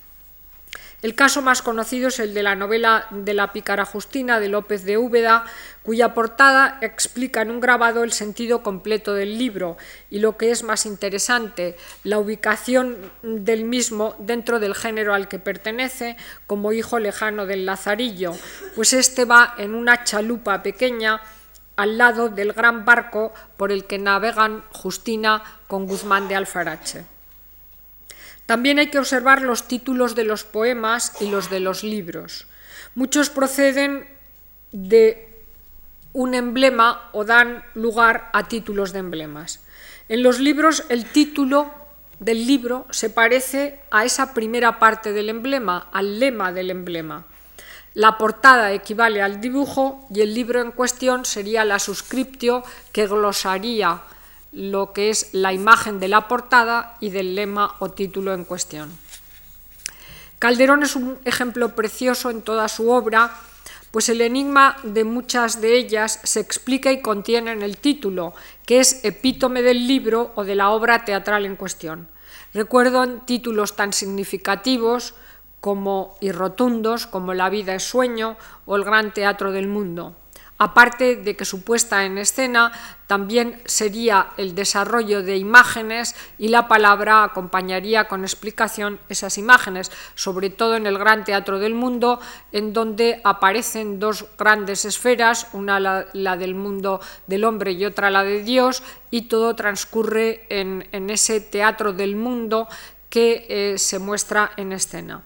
El 1.03 1.13
caso 1.13 1.43
más 1.43 1.61
conocido 1.61 2.07
es 2.07 2.19
el 2.19 2.33
de 2.33 2.41
la 2.41 2.55
novela 2.55 3.05
de 3.11 3.35
la 3.35 3.53
pícara 3.53 3.85
Justina 3.85 4.39
de 4.39 4.49
López 4.49 4.83
de 4.83 4.97
Úbeda, 4.97 5.45
cuya 5.83 6.15
portada 6.15 6.79
explica 6.81 7.43
en 7.43 7.51
un 7.51 7.59
grabado 7.59 8.03
el 8.03 8.11
sentido 8.11 8.63
completo 8.63 9.13
del 9.13 9.37
libro 9.37 9.77
y 10.09 10.17
lo 10.17 10.37
que 10.37 10.49
es 10.49 10.63
más 10.63 10.87
interesante, 10.87 11.77
la 12.03 12.17
ubicación 12.17 12.97
del 13.21 13.63
mismo 13.63 14.15
dentro 14.17 14.59
del 14.59 14.73
género 14.73 15.13
al 15.13 15.27
que 15.27 15.37
pertenece 15.37 16.17
como 16.47 16.73
hijo 16.73 16.97
lejano 16.97 17.45
del 17.45 17.67
Lazarillo, 17.67 18.33
pues 18.75 18.93
este 18.93 19.25
va 19.25 19.53
en 19.59 19.75
una 19.75 20.03
chalupa 20.03 20.63
pequeña 20.63 21.21
al 21.75 21.99
lado 21.99 22.29
del 22.29 22.53
gran 22.53 22.85
barco 22.85 23.33
por 23.55 23.71
el 23.71 23.85
que 23.85 23.99
navegan 23.99 24.63
Justina 24.71 25.43
con 25.67 25.85
Guzmán 25.85 26.27
de 26.27 26.35
Alfarache. 26.35 27.16
También 28.47 28.79
hay 28.79 28.89
que 28.89 28.97
observar 28.97 29.41
los 29.41 29.67
títulos 29.67 30.15
de 30.15 30.23
los 30.23 30.45
poemas 30.45 31.21
y 31.21 31.29
los 31.29 31.49
de 31.49 31.59
los 31.59 31.83
libros. 31.83 32.47
Muchos 32.95 33.29
proceden 33.29 34.07
de 34.71 35.43
un 36.13 36.33
emblema 36.33 37.09
o 37.11 37.25
dan 37.25 37.63
lugar 37.75 38.29
a 38.31 38.47
títulos 38.47 38.93
de 38.93 38.99
emblemas. 38.99 39.59
En 40.07 40.23
los 40.23 40.39
libros 40.39 40.85
el 40.87 41.05
título 41.05 41.69
del 42.19 42.47
libro 42.47 42.87
se 42.89 43.09
parece 43.09 43.81
a 43.91 44.05
esa 44.05 44.33
primera 44.33 44.79
parte 44.79 45.11
del 45.11 45.29
emblema, 45.29 45.89
al 45.91 46.17
lema 46.17 46.53
del 46.53 46.71
emblema. 46.71 47.25
La 47.93 48.17
portada 48.17 48.71
equivale 48.71 49.21
al 49.21 49.41
dibujo 49.41 50.07
y 50.09 50.21
el 50.21 50.33
libro 50.33 50.61
en 50.61 50.71
cuestión 50.71 51.25
sería 51.25 51.65
la 51.65 51.79
suscriptio 51.79 52.63
que 52.93 53.07
glosaría 53.07 54.01
lo 54.57 54.91
que 54.91 55.11
es 55.11 55.29
la 55.33 55.53
imagen 55.53 55.99
de 55.99 56.07
la 56.07 56.27
portada 56.27 56.97
y 56.99 57.11
del 57.11 57.35
lema 57.35 57.75
o 57.77 57.91
título 57.91 58.33
en 58.33 58.43
cuestión. 58.43 58.91
Calderón 60.39 60.81
es 60.81 60.95
un 60.95 61.19
ejemplo 61.25 61.75
precioso 61.75 62.31
en 62.31 62.41
toda 62.41 62.67
su 62.67 62.89
obra, 62.89 63.35
pues 63.91 64.09
el 64.09 64.19
enigma 64.21 64.77
de 64.81 65.03
muchas 65.03 65.61
de 65.61 65.77
ellas 65.77 66.19
se 66.23 66.39
explica 66.39 66.91
y 66.91 67.01
contiene 67.01 67.51
en 67.51 67.61
el 67.61 67.77
título, 67.77 68.33
que 68.65 68.79
es 68.79 69.05
epítome 69.05 69.61
del 69.61 69.87
libro 69.87 70.31
o 70.33 70.43
de 70.43 70.55
la 70.55 70.71
obra 70.71 71.05
teatral 71.05 71.45
en 71.45 71.55
cuestión. 71.55 72.07
Recuerdo 72.53 73.07
títulos 73.25 73.75
tan 73.75 73.93
significativos 73.93 75.13
como 75.61 76.17
y 76.19 76.31
rotundos 76.31 77.05
como 77.05 77.35
La 77.35 77.49
vida 77.49 77.75
es 77.75 77.83
sueño 77.83 78.37
o 78.65 78.75
El 78.75 78.83
gran 78.83 79.13
teatro 79.13 79.51
del 79.51 79.67
mundo. 79.67 80.15
Aparte 80.57 81.15
de 81.15 81.35
que 81.35 81.45
su 81.45 81.63
puesta 81.63 82.05
en 82.05 82.17
escena 82.17 82.71
también 83.05 83.61
sería 83.65 84.29
el 84.37 84.53
desarrollo 84.53 85.23
de 85.23 85.37
imágenes 85.37 86.15
y 86.37 86.49
la 86.49 86.67
palabra 86.67 87.23
acompañaría 87.23 88.07
con 88.07 88.23
explicación 88.23 88.99
esas 89.07 89.37
imágenes, 89.37 89.91
sobre 90.15 90.49
todo 90.49 90.75
en 90.75 90.85
el 90.85 90.97
Gran 90.97 91.23
Teatro 91.23 91.59
del 91.59 91.73
Mundo, 91.73 92.19
en 92.51 92.73
donde 92.73 93.21
aparecen 93.23 93.99
dos 93.99 94.25
grandes 94.37 94.83
esferas, 94.83 95.47
una 95.53 95.79
la, 95.79 96.37
del 96.37 96.55
mundo 96.55 96.99
del 97.27 97.45
hombre 97.45 97.71
y 97.71 97.85
otra 97.85 98.09
la 98.09 98.23
de 98.23 98.43
Dios, 98.43 98.83
y 99.09 99.23
todo 99.23 99.55
transcurre 99.55 100.45
en, 100.49 101.09
ese 101.09 101.39
teatro 101.39 101.93
del 101.93 102.15
mundo 102.15 102.67
que 103.09 103.45
eh, 103.47 103.77
se 103.77 103.99
muestra 103.99 104.51
en 104.57 104.73
escena. 104.73 105.23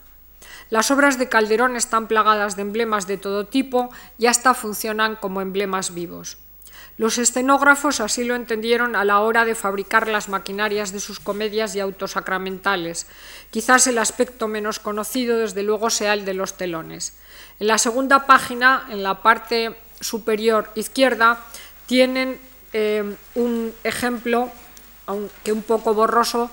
Las 0.72 0.90
obras 0.90 1.20
de 1.20 1.28
Calderón 1.28 1.76
están 1.76 2.08
plagadas 2.08 2.56
de 2.56 2.62
emblemas 2.62 3.06
de 3.06 3.18
todo 3.18 3.46
tipo 3.46 3.92
y 4.18 4.28
hasta 4.28 4.54
funcionan 4.54 5.18
como 5.18 5.42
emblemas 5.42 5.94
vivos. 5.94 6.38
Los 6.96 7.18
escenógrafos 7.18 8.00
así 8.00 8.24
lo 8.24 8.36
entendieron 8.36 8.96
a 8.96 9.04
la 9.04 9.20
hora 9.20 9.44
de 9.44 9.54
fabricar 9.54 10.08
las 10.08 10.30
maquinarias 10.30 10.94
de 10.94 11.02
sus 11.02 11.20
comedias 11.20 11.76
y 11.76 11.82
autosacramentales. 11.82 13.08
Quizás 13.50 13.86
el 13.88 13.98
aspecto 13.98 14.48
menos 14.48 14.80
conocido, 14.80 15.40
desde 15.40 15.64
luego, 15.64 15.90
sea 15.90 16.14
el 16.14 16.24
de 16.24 16.36
los 16.36 16.56
telones. 16.56 17.18
En 17.60 17.68
la 17.68 17.78
segunda 17.78 18.26
página, 18.26 18.88
en 18.90 19.04
la 19.04 19.22
parte 19.22 19.76
superior 20.00 20.72
izquierda, 20.76 21.44
tienen 21.86 22.40
eh, 22.72 23.14
un 23.36 23.74
ejemplo, 23.84 24.50
aunque 25.06 25.52
un 25.52 25.64
poco 25.64 25.94
borroso, 25.94 26.50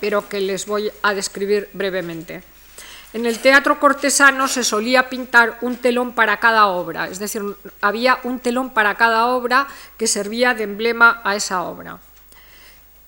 pero 0.00 0.26
que 0.26 0.40
les 0.40 0.64
voy 0.64 0.90
a 1.02 1.12
describir 1.12 1.68
brevemente. 1.74 2.42
En 3.12 3.26
el 3.26 3.40
teatro 3.40 3.80
cortesano 3.80 4.46
se 4.46 4.62
solía 4.62 5.08
pintar 5.08 5.58
un 5.62 5.76
telón 5.76 6.12
para 6.12 6.36
cada 6.38 6.66
obra, 6.66 7.08
es 7.08 7.18
decir, 7.18 7.42
había 7.80 8.20
un 8.22 8.38
telón 8.38 8.70
para 8.70 8.94
cada 8.94 9.26
obra 9.26 9.66
que 9.96 10.06
servía 10.06 10.54
de 10.54 10.62
emblema 10.62 11.20
a 11.24 11.34
esa 11.34 11.62
obra. 11.62 11.98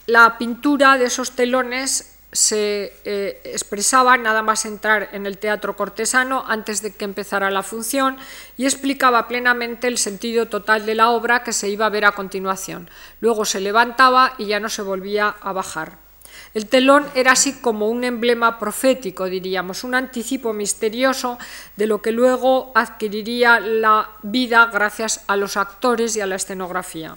La 0.06 0.38
pintura 0.38 0.98
de 0.98 1.04
esos 1.04 1.32
telones 1.32 2.18
se 2.32 2.92
eh, 3.04 3.40
expresaba 3.44 4.16
nada 4.16 4.42
más 4.42 4.64
entrar 4.64 5.10
en 5.12 5.26
el 5.26 5.38
teatro 5.38 5.76
cortesano 5.76 6.44
antes 6.48 6.82
de 6.82 6.92
que 6.92 7.04
empezara 7.04 7.50
la 7.50 7.62
función 7.62 8.16
y 8.56 8.64
explicaba 8.64 9.28
plenamente 9.28 9.86
el 9.86 9.98
sentido 9.98 10.46
total 10.46 10.84
de 10.84 10.96
la 10.96 11.10
obra 11.10 11.44
que 11.44 11.52
se 11.52 11.68
iba 11.68 11.86
a 11.86 11.90
ver 11.90 12.06
a 12.06 12.12
continuación. 12.12 12.90
Luego 13.20 13.44
se 13.44 13.60
levantaba 13.60 14.34
y 14.38 14.46
ya 14.46 14.58
no 14.58 14.68
se 14.68 14.82
volvía 14.82 15.36
a 15.40 15.52
bajar. 15.52 16.01
El 16.54 16.66
telón 16.66 17.06
era 17.14 17.32
así 17.32 17.54
como 17.54 17.88
un 17.88 18.04
emblema 18.04 18.58
profético, 18.58 19.24
diríamos, 19.24 19.84
un 19.84 19.94
anticipo 19.94 20.52
misterioso 20.52 21.38
de 21.76 21.86
lo 21.86 22.02
que 22.02 22.12
luego 22.12 22.72
adquiriría 22.74 23.58
la 23.58 24.10
vida 24.22 24.66
gracias 24.66 25.24
a 25.28 25.36
los 25.36 25.56
actores 25.56 26.14
y 26.16 26.20
a 26.20 26.26
la 26.26 26.36
escenografía. 26.36 27.16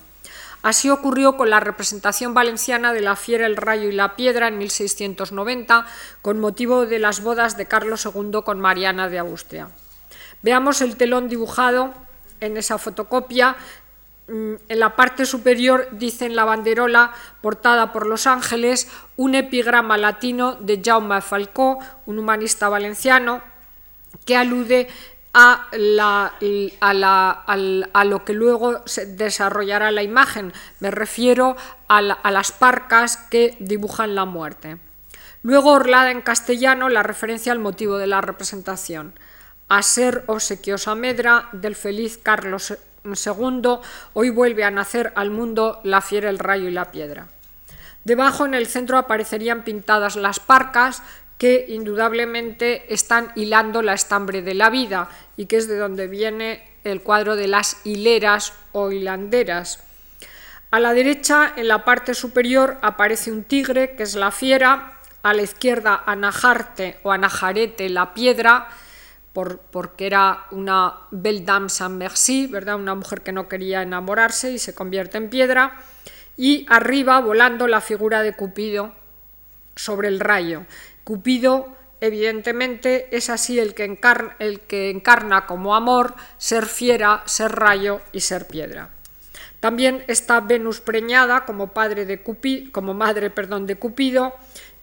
Así 0.63 0.89
ocurrió 0.89 1.37
con 1.37 1.49
la 1.49 1.59
representación 1.59 2.33
valenciana 2.33 2.93
de 2.93 3.01
La 3.01 3.15
Fiera, 3.15 3.45
el 3.45 3.57
Rayo 3.57 3.89
y 3.89 3.91
la 3.91 4.15
Piedra 4.15 4.47
en 4.47 4.57
1690, 4.57 5.85
con 6.21 6.39
motivo 6.39 6.85
de 6.85 6.97
las 6.97 7.21
bodas 7.21 7.55
de 7.55 7.67
Carlos 7.67 8.05
II 8.05 8.39
con 8.43 8.59
Mariana 8.59 9.09
de 9.09 9.19
Austria. 9.19 9.67
Veamos 10.41 10.81
el 10.81 10.95
telón 10.95 11.27
dibujado 11.27 11.93
en 12.39 12.57
esa 12.57 12.77
fotocopia 12.77 13.57
en 14.27 14.79
la 14.79 14.95
parte 14.95 15.25
superior 15.25 15.87
dice 15.91 16.25
en 16.25 16.35
la 16.35 16.45
banderola 16.45 17.11
portada 17.41 17.93
por 17.93 18.07
Los 18.07 18.25
Ángeles 18.25 18.89
un 19.17 19.35
epigrama 19.35 19.97
latino 19.97 20.55
de 20.55 20.81
Jaume 20.83 21.21
Falcó, 21.21 21.79
un 22.05 22.17
humanista 22.17 22.67
valenciano, 22.69 23.41
que 24.25 24.35
alude 24.35 24.87
a, 25.33 25.67
lo 28.05 28.25
que 28.25 28.33
luego 28.33 28.81
se 28.87 29.05
desarrollará 29.05 29.91
la 29.91 30.01
imagen. 30.01 30.53
Me 30.79 30.89
refiero 30.89 31.55
a, 31.87 31.97
a 31.97 32.31
las 32.31 32.51
parcas 32.51 33.17
que 33.17 33.55
dibujan 33.59 34.15
la 34.15 34.25
muerte. 34.25 34.77
Luego 35.43 35.73
orlada 35.73 36.09
en 36.09 36.21
castellano 36.21 36.89
la 36.89 37.03
referencia 37.03 37.51
al 37.51 37.59
motivo 37.59 37.97
de 37.97 38.07
la 38.07 38.21
representación. 38.21 39.13
A 39.67 39.83
ser 39.83 40.23
obsequiosa 40.27 40.95
medra 40.95 41.49
del 41.51 41.75
feliz 41.75 42.17
Carlos 42.17 42.75
segundo, 43.13 43.81
hoy 44.13 44.29
vuelve 44.29 44.63
a 44.63 44.71
nacer 44.71 45.13
al 45.15 45.29
mundo 45.29 45.79
la 45.83 46.01
fiera, 46.01 46.29
el 46.29 46.39
rayo 46.39 46.67
y 46.67 46.71
la 46.71 46.91
piedra. 46.91 47.27
Debajo 48.03 48.45
en 48.45 48.53
el 48.53 48.67
centro 48.67 48.97
aparecerían 48.97 49.63
pintadas 49.63 50.15
las 50.15 50.39
parcas 50.39 51.03
que 51.37 51.65
indudablemente 51.69 52.93
están 52.93 53.31
hilando 53.35 53.81
la 53.81 53.93
estambre 53.93 54.41
de 54.41 54.53
la 54.53 54.69
vida 54.69 55.09
y 55.37 55.47
que 55.47 55.57
es 55.57 55.67
de 55.67 55.77
donde 55.77 56.07
viene 56.07 56.63
el 56.83 57.01
cuadro 57.01 57.35
de 57.35 57.47
las 57.47 57.77
hileras 57.83 58.53
o 58.71 58.91
hilanderas. 58.91 59.79
A 60.71 60.79
la 60.79 60.93
derecha, 60.93 61.53
en 61.55 61.67
la 61.67 61.83
parte 61.83 62.13
superior, 62.13 62.77
aparece 62.81 63.31
un 63.31 63.43
tigre, 63.43 63.95
que 63.95 64.03
es 64.03 64.15
la 64.15 64.31
fiera, 64.31 64.93
a 65.23 65.33
la 65.33 65.41
izquierda 65.41 66.03
Anajarte 66.05 66.99
o 67.03 67.11
Anajarete, 67.11 67.89
la 67.89 68.13
piedra, 68.13 68.69
porque 69.35 70.07
era 70.07 70.45
una 70.51 71.07
belle 71.11 71.43
dame 71.43 71.69
sans 71.69 71.91
merci, 71.91 72.47
¿verdad? 72.47 72.75
una 72.75 72.95
mujer 72.95 73.21
que 73.21 73.33
no 73.33 73.47
quería 73.49 73.81
enamorarse 73.81 74.51
y 74.51 74.59
se 74.59 74.73
convierte 74.73 75.17
en 75.17 75.29
piedra, 75.29 75.77
y 76.37 76.65
arriba 76.69 77.19
volando 77.19 77.67
la 77.67 77.81
figura 77.81 78.21
de 78.21 78.33
Cupido 78.33 78.93
sobre 79.75 80.07
el 80.07 80.19
rayo. 80.19 80.65
Cupido, 81.03 81.75
evidentemente, 82.01 83.15
es 83.15 83.29
así 83.29 83.59
el 83.59 83.73
que, 83.73 83.83
encarna, 84.89 85.45
como 85.45 85.75
amor 85.75 86.15
ser 86.37 86.65
fiera, 86.65 87.23
ser 87.25 87.51
rayo 87.51 88.01
y 88.11 88.21
ser 88.21 88.47
piedra. 88.47 88.89
También 89.59 90.03
está 90.07 90.41
Venus 90.41 90.79
preñada 90.79 91.45
como, 91.45 91.73
padre 91.73 92.05
de 92.05 92.21
como 92.71 92.93
madre 92.93 93.29
perdón, 93.29 93.65
de 93.65 93.77
Cupido 93.77 94.33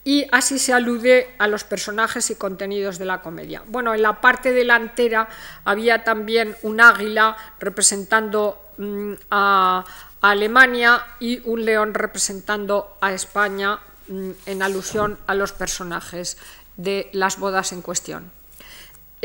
y 0.03 0.27
así 0.31 0.59
se 0.59 0.73
alude 0.73 1.33
a 1.37 1.47
los 1.47 1.63
personajes 1.63 2.29
y 2.29 2.35
contenidos 2.35 2.97
de 2.97 3.05
la 3.05 3.21
comedia. 3.21 3.63
Bueno, 3.67 3.93
en 3.93 4.01
la 4.01 4.19
parte 4.19 4.51
delantera 4.51 5.29
había 5.63 6.03
también 6.03 6.55
un 6.61 6.81
águila 6.81 7.37
representando 7.59 8.61
mm, 8.77 9.13
a, 9.31 9.85
Alemania 10.21 11.05
y 11.19 11.41
un 11.43 11.65
león 11.65 11.93
representando 11.93 12.97
a 13.01 13.11
España 13.11 13.79
mm, 14.07 14.29
en 14.45 14.61
alusión 14.61 15.17
a 15.27 15.33
los 15.33 15.51
personajes 15.51 16.37
de 16.77 17.09
las 17.11 17.37
bodas 17.39 17.73
en 17.73 17.81
cuestión. 17.81 18.31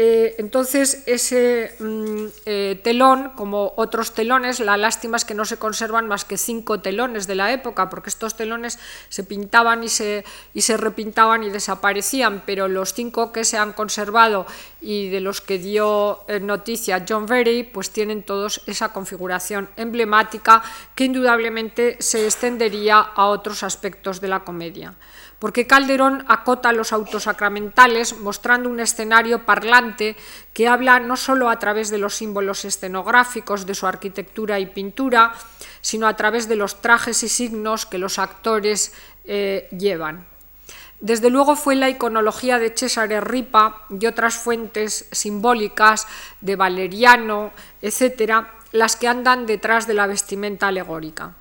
Eh, 0.01 0.37
entonces, 0.39 1.03
ese 1.07 1.75
mm, 1.81 2.27
eh, 2.47 2.81
telón, 2.85 3.33
como 3.35 3.73
otros 3.75 4.15
telones, 4.15 4.61
la 4.61 4.77
lástima 4.77 5.17
es 5.17 5.25
que 5.25 5.35
no 5.35 5.45
se 5.45 5.57
conservan 5.57 6.07
más 6.07 6.25
que 6.25 6.39
cinco 6.39 6.79
telones 6.79 7.27
de 7.27 7.35
la 7.35 7.53
época, 7.53 7.91
porque 7.91 8.09
estos 8.09 8.37
telones 8.37 8.79
se 9.09 9.25
pintaban 9.25 9.83
y 9.83 9.89
se, 9.89 10.25
y 10.55 10.61
se 10.61 10.77
repintaban 10.77 11.43
y 11.43 11.51
desaparecían, 11.51 12.45
pero 12.47 12.69
los 12.69 12.95
cinco 12.95 13.33
que 13.33 13.43
se 13.43 13.59
han 13.59 13.73
conservado 13.73 14.47
y 14.81 15.09
de 15.09 15.19
los 15.19 15.41
que 15.41 15.59
dio 15.59 16.21
eh, 16.29 16.39
noticia 16.39 17.05
John 17.09 17.27
Verey, 17.27 17.65
pues 17.65 17.91
tienen 17.91 18.23
todos 18.23 18.63
esa 18.69 18.93
configuración 18.93 19.69
emblemática 19.75 20.63
que 20.95 21.07
indudablemente 21.07 21.97
se 21.99 22.25
extendería 22.25 23.01
a 23.01 23.27
otros 23.27 23.65
aspectos 23.65 24.21
de 24.21 24.29
la 24.29 24.45
comedia 24.45 24.95
porque 25.39 25.67
Calderón 25.67 26.25
acota 26.29 26.73
los 26.73 26.93
autosacramentales 26.93 28.19
mostrando 28.19 28.69
un 28.69 28.81
escenario 28.81 29.45
parlante 29.45 30.17
que 30.53 30.69
habla 30.69 30.99
no 31.01 31.17
solo 31.17 31.49
a 31.49 31.59
través 31.59 31.91
de 31.91 31.99
los 31.99 32.15
símbolos 32.15 32.65
escenográficos 32.65 33.67
de 33.67 33.75
su 33.75 33.87
arquitectura 33.87 34.59
y 34.59 34.67
pintura, 34.67 35.33
sino 35.81 36.07
a 36.07 36.17
través 36.17 36.49
de 36.49 36.57
los 36.57 36.81
trajes 36.81 37.23
y 37.23 37.29
signos 37.29 37.87
que 37.87 37.99
los 37.99 38.19
actores 38.19 38.93
eh, 39.25 39.69
llevan. 39.71 40.27
Desde 41.01 41.31
luego 41.31 41.55
fue 41.55 41.77
la 41.77 41.89
iconología 41.89 42.59
de 42.59 42.75
Cesare 42.77 43.21
Ripa 43.21 43.87
y 43.89 44.07
otras 44.07 44.35
fuentes 44.35 45.07
simbólicas 45.13 46.09
de 46.41 46.57
Valeriano, 46.57 47.53
etcétera, 47.81 48.55
las 48.73 48.97
que 48.97 49.07
andan 49.07 49.47
detrás 49.47 49.87
de 49.87 49.95
la 49.95 50.09
vestimenta 50.09 50.67
alegórica. 50.67 51.35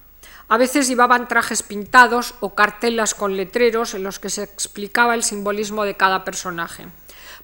A 0.49 0.57
veces 0.57 0.87
llevaban 0.87 1.27
trajes 1.27 1.61
pintados 1.61 2.35
o 2.39 2.55
cartelas 2.55 3.13
con 3.13 3.35
letreros 3.35 3.93
en 3.93 4.03
los 4.03 4.19
que 4.19 4.29
se 4.29 4.43
explicaba 4.43 5.13
el 5.13 5.23
simbolismo 5.23 5.83
de 5.83 5.95
cada 5.95 6.23
personaje. 6.23 6.87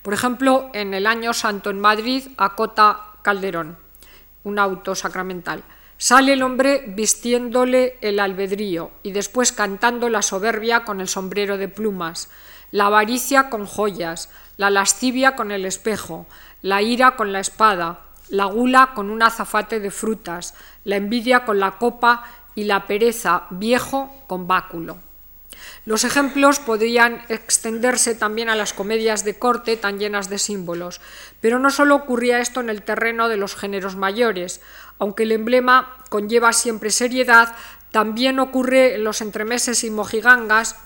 Por 0.02 0.14
ejemplo, 0.14 0.70
en 0.74 0.94
el 0.94 1.06
año 1.06 1.34
santo 1.34 1.70
en 1.70 1.82
Madrid, 1.82 2.30
acota 2.38 3.12
Calderón, 3.22 3.78
un 4.46 4.58
auto 4.58 4.96
sacramental. 4.96 5.64
Sale 5.98 6.34
el 6.34 6.44
hombre 6.44 6.86
vistiéndole 6.88 7.98
el 8.02 8.20
albedrío 8.20 8.92
y 9.04 9.12
después 9.12 9.52
cantando 9.52 10.10
la 10.10 10.22
soberbia 10.22 10.86
con 10.86 11.02
el 11.02 11.08
sombrero 11.08 11.58
de 11.58 11.68
plumas, 11.68 12.30
la 12.72 12.88
avaricia 12.88 13.50
con 13.50 13.66
joyas, 13.66 14.30
la 14.58 14.70
lascivia 14.70 15.36
con 15.36 15.52
el 15.52 15.66
espejo, 15.66 16.26
la 16.62 16.82
ira 16.82 17.16
con 17.16 17.32
la 17.32 17.40
espada, 17.40 18.00
la 18.30 18.46
gula 18.46 18.92
con 18.96 19.10
un 19.10 19.22
azafate 19.22 19.80
de 19.80 19.92
frutas, 19.92 20.56
la 20.84 20.96
envidia 20.96 21.46
con 21.46 21.60
la 21.60 21.78
copa 21.78 22.24
y 22.56 22.66
la 22.66 22.88
pereza 22.88 23.44
viejo 23.50 24.12
con 24.28 24.48
báculo. 24.48 24.98
Los 25.86 26.04
ejemplos 26.04 26.60
podrían 26.60 27.24
extenderse 27.30 28.16
también 28.16 28.50
a 28.50 28.56
las 28.56 28.74
comedias 28.74 29.24
de 29.26 29.38
corte 29.38 29.78
tan 29.78 30.00
llenas 30.00 30.30
de 30.30 30.38
símbolos, 30.38 31.02
pero 31.42 31.60
no 31.60 31.70
solo 31.70 31.96
ocurría 31.96 32.40
esto 32.40 32.62
en 32.62 32.70
el 32.70 32.84
terreno 32.84 33.28
de 33.30 33.38
los 33.38 33.56
géneros 33.56 33.96
mayores, 33.96 34.62
aunque 35.00 35.24
el 35.24 35.32
emblema 35.32 35.98
conlleva 36.10 36.54
siempre 36.54 36.90
seriedad, 36.90 37.56
también 37.92 38.40
ocurre 38.40 38.96
en 38.96 39.04
los 39.04 39.22
entremeses 39.22 39.84
y 39.84 39.90
mojigangas 39.90 40.78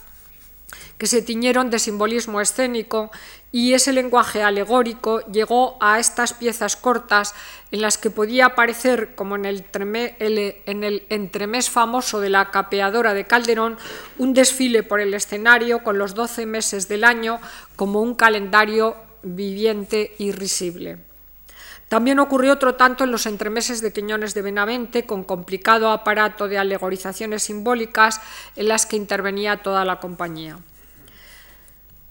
que 0.98 1.08
se 1.08 1.22
tiñeron 1.22 1.70
de 1.70 1.80
simbolismo 1.80 2.42
escénico 2.42 3.12
y 3.52 3.74
ese 3.74 3.94
lenguaje 3.94 4.44
alegórico 4.44 5.22
llegó 5.28 5.78
a 5.80 6.00
estas 6.00 6.34
piezas 6.34 6.76
cortas 6.76 7.34
en 7.72 7.82
las 7.82 7.98
que 7.98 8.10
podía 8.10 8.48
aparecer, 8.48 9.16
como 9.16 9.36
en 9.36 9.46
el, 9.46 9.66
en 9.74 10.84
el 10.84 11.04
entremés 11.10 11.70
famoso 11.70 12.20
de 12.20 12.30
la 12.30 12.52
capeadora 12.52 13.14
de 13.14 13.26
Calderón, 13.26 13.78
un 14.18 14.34
desfile 14.34 14.84
por 14.84 15.00
el 15.00 15.14
escenario 15.14 15.84
con 15.84 15.98
los 15.98 16.16
doce 16.16 16.46
meses 16.46 16.88
del 16.88 17.04
año 17.04 17.40
como 17.76 18.02
un 18.02 18.16
calendario 18.16 18.98
viviente 19.24 20.14
y 20.18 20.32
risible. 20.32 20.98
También 21.90 22.20
ocurrió 22.20 22.54
otro 22.54 22.76
tanto 22.76 23.06
en 23.06 23.12
los 23.12 23.26
entremeses 23.26 23.82
de 23.82 23.94
Quiñones 23.94 24.34
de 24.34 24.42
Benavente, 24.42 25.06
con 25.06 25.24
complicado 25.24 25.90
aparato 25.92 26.50
de 26.50 26.58
alegorizaciones 26.58 27.44
simbólicas 27.44 28.20
en 28.58 28.68
las 28.68 28.86
que 28.86 28.98
intervenía 28.98 29.64
toda 29.64 29.86
la 29.86 30.02
compañía. 30.02 30.58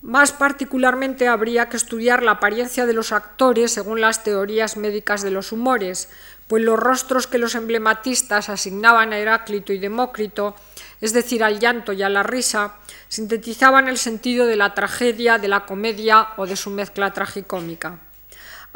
Más 0.02 0.32
particularmente 0.32 1.26
habría 1.26 1.68
que 1.68 1.76
estudiar 1.76 2.22
la 2.22 2.32
apariencia 2.32 2.86
de 2.86 2.92
los 2.92 3.12
actores 3.12 3.72
según 3.72 4.00
las 4.00 4.22
teorías 4.22 4.76
médicas 4.76 5.22
de 5.22 5.30
los 5.30 5.52
humores, 5.52 6.08
pues 6.46 6.62
los 6.62 6.78
rostros 6.78 7.26
que 7.26 7.38
los 7.38 7.54
emblematistas 7.54 8.48
asignaban 8.48 9.12
a 9.12 9.18
Heráclito 9.18 9.72
y 9.72 9.78
Demócrito, 9.78 10.54
es 11.00 11.12
decir, 11.12 11.42
al 11.42 11.58
llanto 11.58 11.92
y 11.92 12.02
a 12.02 12.08
la 12.08 12.22
risa, 12.22 12.74
sintetizaban 13.08 13.88
el 13.88 13.98
sentido 13.98 14.46
de 14.46 14.56
la 14.56 14.74
tragedia, 14.74 15.38
de 15.38 15.48
la 15.48 15.66
comedia 15.66 16.28
o 16.36 16.46
de 16.46 16.56
su 16.56 16.70
mezcla 16.70 17.12
tragicómica 17.12 17.98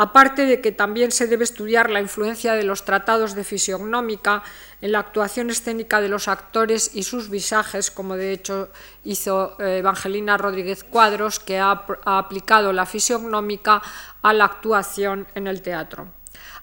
aparte 0.00 0.46
de 0.46 0.62
que 0.62 0.72
también 0.72 1.12
se 1.12 1.26
debe 1.26 1.44
estudiar 1.44 1.90
la 1.90 2.00
influencia 2.00 2.54
de 2.54 2.64
los 2.64 2.86
tratados 2.86 3.34
de 3.34 3.44
fisiognómica 3.44 4.42
en 4.80 4.92
la 4.92 5.00
actuación 5.00 5.50
escénica 5.50 6.00
de 6.00 6.08
los 6.08 6.26
actores 6.26 6.92
y 6.94 7.02
sus 7.02 7.28
visajes, 7.28 7.90
como 7.90 8.16
de 8.16 8.32
hecho 8.32 8.70
hizo 9.04 9.60
eh, 9.60 9.80
Evangelina 9.80 10.38
Rodríguez 10.38 10.84
Cuadros, 10.84 11.38
que 11.38 11.58
ha, 11.58 11.84
aplicado 12.06 12.72
la 12.72 12.86
fisiognómica 12.86 13.82
a 14.22 14.32
la 14.32 14.46
actuación 14.46 15.28
en 15.34 15.46
el 15.46 15.60
teatro. 15.60 16.08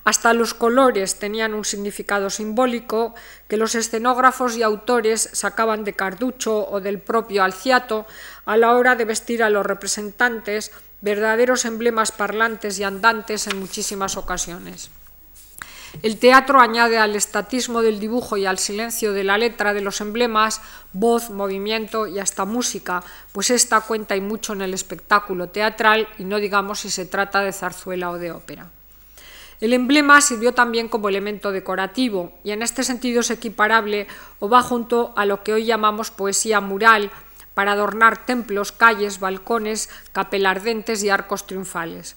Hasta 0.04 0.34
los 0.34 0.56
colores 0.56 1.20
tenían 1.20 1.54
un 1.54 1.64
significado 1.64 2.32
simbólico 2.32 3.14
que 3.48 3.58
los 3.58 3.76
escenógrafos 3.76 4.58
y 4.58 4.64
autores 4.64 5.30
sacaban 5.34 5.84
de 5.84 5.94
Carducho 5.94 6.68
o 6.68 6.82
del 6.82 7.00
propio 7.00 7.44
Alciato 7.44 8.08
a 8.46 8.58
la 8.58 8.72
hora 8.72 8.96
de 8.96 9.06
vestir 9.06 9.44
a 9.44 9.52
los 9.52 9.64
representantes 9.64 10.72
verdaderos 11.02 11.66
emblemas 11.66 12.12
parlantes 12.12 12.80
y 12.80 12.84
andantes 12.84 13.48
en 13.48 13.60
muchísimas 13.60 14.18
ocasiones. 14.18 14.90
El 16.04 16.18
teatro 16.20 16.60
añade 16.60 16.98
al 16.98 17.16
estatismo 17.16 17.82
del 17.82 18.00
dibujo 18.00 18.38
y 18.38 18.46
al 18.46 18.60
silencio 18.60 19.14
de 19.14 19.24
la 19.24 19.38
letra 19.38 19.74
de 19.74 19.82
los 19.82 20.02
emblemas 20.02 20.62
voz, 20.94 21.30
movimiento 21.30 22.08
y 22.08 22.20
hasta 22.20 22.46
música, 22.46 23.04
pues 23.32 23.50
esta 23.50 23.82
cuenta 23.82 24.16
y 24.16 24.22
mucho 24.22 24.54
en 24.54 24.62
el 24.62 24.74
espectáculo 24.74 25.50
teatral 25.50 26.08
y 26.18 26.24
no 26.24 26.38
digamos 26.38 26.82
si 26.82 26.90
se 26.90 27.06
trata 27.06 27.42
de 27.42 27.54
zarzuela 27.54 28.12
o 28.12 28.18
de 28.18 28.32
ópera. 28.32 28.70
El 29.60 29.74
emblema 29.74 30.22
sirvió 30.22 30.54
también 30.54 30.88
como 30.88 31.10
elemento 31.10 31.52
decorativo 31.52 32.32
y 32.44 32.52
en 32.52 32.62
este 32.62 32.84
sentido 32.84 33.22
es 33.22 33.32
equiparable 33.32 34.08
o 34.40 34.50
va 34.50 34.62
junto 34.62 35.14
a 35.16 35.26
lo 35.26 35.42
que 35.44 35.54
hoy 35.54 35.66
llamamos 35.66 36.12
poesía 36.12 36.62
mural 36.62 37.12
para 37.58 37.72
adornar 37.72 38.24
templos, 38.24 38.72
calles, 38.72 39.20
balcones, 39.20 39.90
capelardentes 40.12 41.04
y 41.04 41.10
arcos 41.10 41.48
triunfales. 41.48 42.16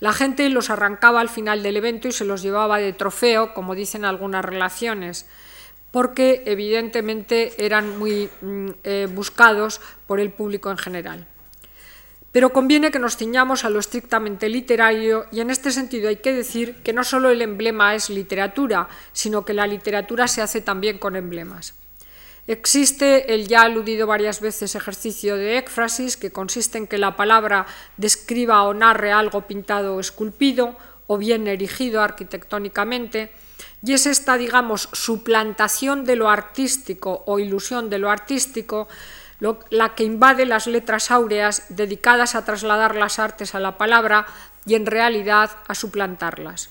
La 0.00 0.14
gente 0.14 0.48
los 0.48 0.70
arrancaba 0.70 1.20
al 1.20 1.28
final 1.28 1.62
del 1.62 1.76
evento 1.76 2.08
y 2.08 2.12
se 2.12 2.24
los 2.24 2.40
llevaba 2.40 2.78
de 2.78 2.94
trofeo, 2.94 3.52
como 3.52 3.74
dicen 3.74 4.06
algunas 4.06 4.42
relaciones, 4.46 5.26
porque 5.90 6.42
evidentemente 6.46 7.52
eran 7.62 7.98
muy 7.98 8.30
mm, 8.40 8.68
eh, 8.82 9.08
buscados 9.12 9.82
por 10.06 10.20
el 10.20 10.30
público 10.32 10.70
en 10.70 10.78
general. 10.78 11.26
Pero 12.32 12.54
conviene 12.54 12.90
que 12.90 12.98
nos 12.98 13.18
ciñamos 13.18 13.66
a 13.66 13.70
lo 13.70 13.80
estrictamente 13.80 14.48
literario 14.48 15.26
y 15.30 15.40
en 15.40 15.50
este 15.50 15.70
sentido 15.70 16.08
hay 16.08 16.16
que 16.16 16.32
decir 16.32 16.76
que 16.76 16.94
no 16.94 17.04
solo 17.04 17.28
el 17.28 17.42
emblema 17.42 17.94
es 17.94 18.08
literatura, 18.08 18.88
sino 19.12 19.44
que 19.44 19.52
la 19.52 19.66
literatura 19.66 20.28
se 20.28 20.40
hace 20.40 20.62
también 20.62 20.96
con 20.96 21.14
emblemas. 21.14 21.74
Existe 22.48 23.34
el 23.34 23.46
ya 23.46 23.60
aludido 23.60 24.06
varias 24.06 24.40
veces 24.40 24.74
ejercicio 24.74 25.36
de 25.36 25.58
éfrasis, 25.58 26.16
que 26.16 26.32
consiste 26.32 26.78
en 26.78 26.86
que 26.86 26.96
la 26.96 27.14
palabra 27.14 27.66
describa 27.98 28.62
o 28.62 28.72
narre 28.72 29.12
algo 29.12 29.46
pintado 29.46 29.94
o 29.94 30.00
esculpido, 30.00 30.74
o 31.06 31.18
bien 31.18 31.46
erigido 31.46 32.00
arquitectónicamente, 32.00 33.30
y 33.82 33.92
es 33.92 34.06
esta, 34.06 34.38
digamos, 34.38 34.88
suplantación 34.94 36.06
de 36.06 36.16
lo 36.16 36.30
artístico 36.30 37.22
o 37.26 37.38
ilusión 37.38 37.90
de 37.90 37.98
lo 37.98 38.10
artístico 38.10 38.88
la 39.70 39.94
que 39.94 40.04
invade 40.04 40.46
las 40.46 40.66
letras 40.66 41.10
áureas 41.10 41.66
dedicadas 41.68 42.34
a 42.34 42.44
trasladar 42.46 42.96
las 42.96 43.18
artes 43.18 43.54
a 43.54 43.60
la 43.60 43.76
palabra 43.76 44.26
y 44.64 44.74
en 44.74 44.86
realidad 44.86 45.50
a 45.68 45.74
suplantarlas. 45.74 46.70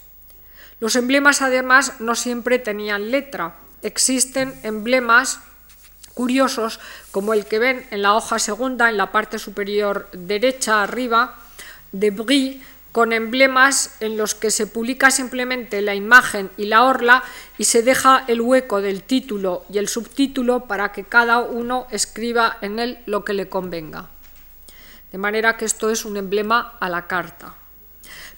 Los 0.80 0.96
emblemas 0.96 1.42
además 1.42 2.02
no 2.02 2.16
siempre 2.16 2.60
tenían 2.60 3.10
letra. 3.10 3.56
Existen 3.84 4.60
emblemas 4.64 5.40
curiosos 6.18 6.80
como 7.12 7.36
el 7.36 7.46
que 7.46 7.60
ven 7.60 7.86
en 7.92 8.02
la 8.02 8.16
hoja 8.16 8.40
segunda, 8.40 8.90
en 8.90 8.98
la 8.98 9.12
parte 9.12 9.38
superior 9.38 10.10
derecha 10.14 10.82
arriba, 10.82 11.36
de 11.92 12.10
Brie, 12.10 12.60
con 12.92 13.14
emblemas 13.14 13.96
en 14.00 14.18
los 14.18 14.34
que 14.34 14.50
se 14.50 14.66
publica 14.66 15.12
simplemente 15.12 15.84
la 15.84 15.94
imagen 15.94 16.50
y 16.58 16.66
la 16.66 16.86
orla 16.86 17.24
y 17.60 17.66
se 17.66 17.84
deja 17.84 18.26
el 18.28 18.42
hueco 18.42 18.82
del 18.82 19.04
título 19.04 19.64
y 19.72 19.78
el 19.78 19.88
subtítulo 19.88 20.66
para 20.66 20.92
que 20.92 21.04
cada 21.04 21.38
uno 21.38 21.86
escriba 21.92 22.58
en 22.62 22.80
él 22.80 22.98
lo 23.06 23.24
que 23.24 23.34
le 23.34 23.48
convenga. 23.48 24.10
De 25.12 25.20
manera 25.20 25.56
que 25.56 25.66
esto 25.66 25.92
es 25.92 26.04
un 26.04 26.18
emblema 26.18 26.74
a 26.80 26.90
la 26.90 27.06
carta 27.06 27.54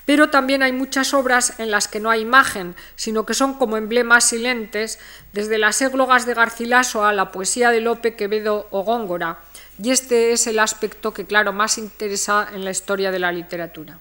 pero 0.09 0.31
también 0.31 0.63
hay 0.63 0.71
muchas 0.71 1.13
obras 1.13 1.59
en 1.59 1.69
las 1.69 1.87
que 1.87 1.99
no 1.99 2.09
hay 2.09 2.21
imagen, 2.21 2.73
sino 2.95 3.27
que 3.27 3.35
son 3.35 3.53
como 3.53 3.77
emblemas 3.77 4.23
silentes, 4.23 4.97
desde 5.33 5.59
las 5.59 5.79
églogas 5.83 6.25
de 6.25 6.33
Garcilaso 6.33 7.05
a 7.05 7.13
la 7.13 7.31
poesía 7.31 7.69
de 7.69 7.79
Lope, 7.79 8.15
Quevedo 8.15 8.67
o 8.71 8.81
Góngora, 8.81 9.37
y 9.77 9.91
este 9.91 10.31
es 10.31 10.47
el 10.47 10.57
aspecto 10.57 11.13
que, 11.13 11.25
claro, 11.25 11.53
más 11.53 11.77
interesa 11.77 12.49
en 12.51 12.65
la 12.65 12.71
historia 12.71 13.11
de 13.11 13.19
la 13.19 13.31
literatura. 13.31 13.99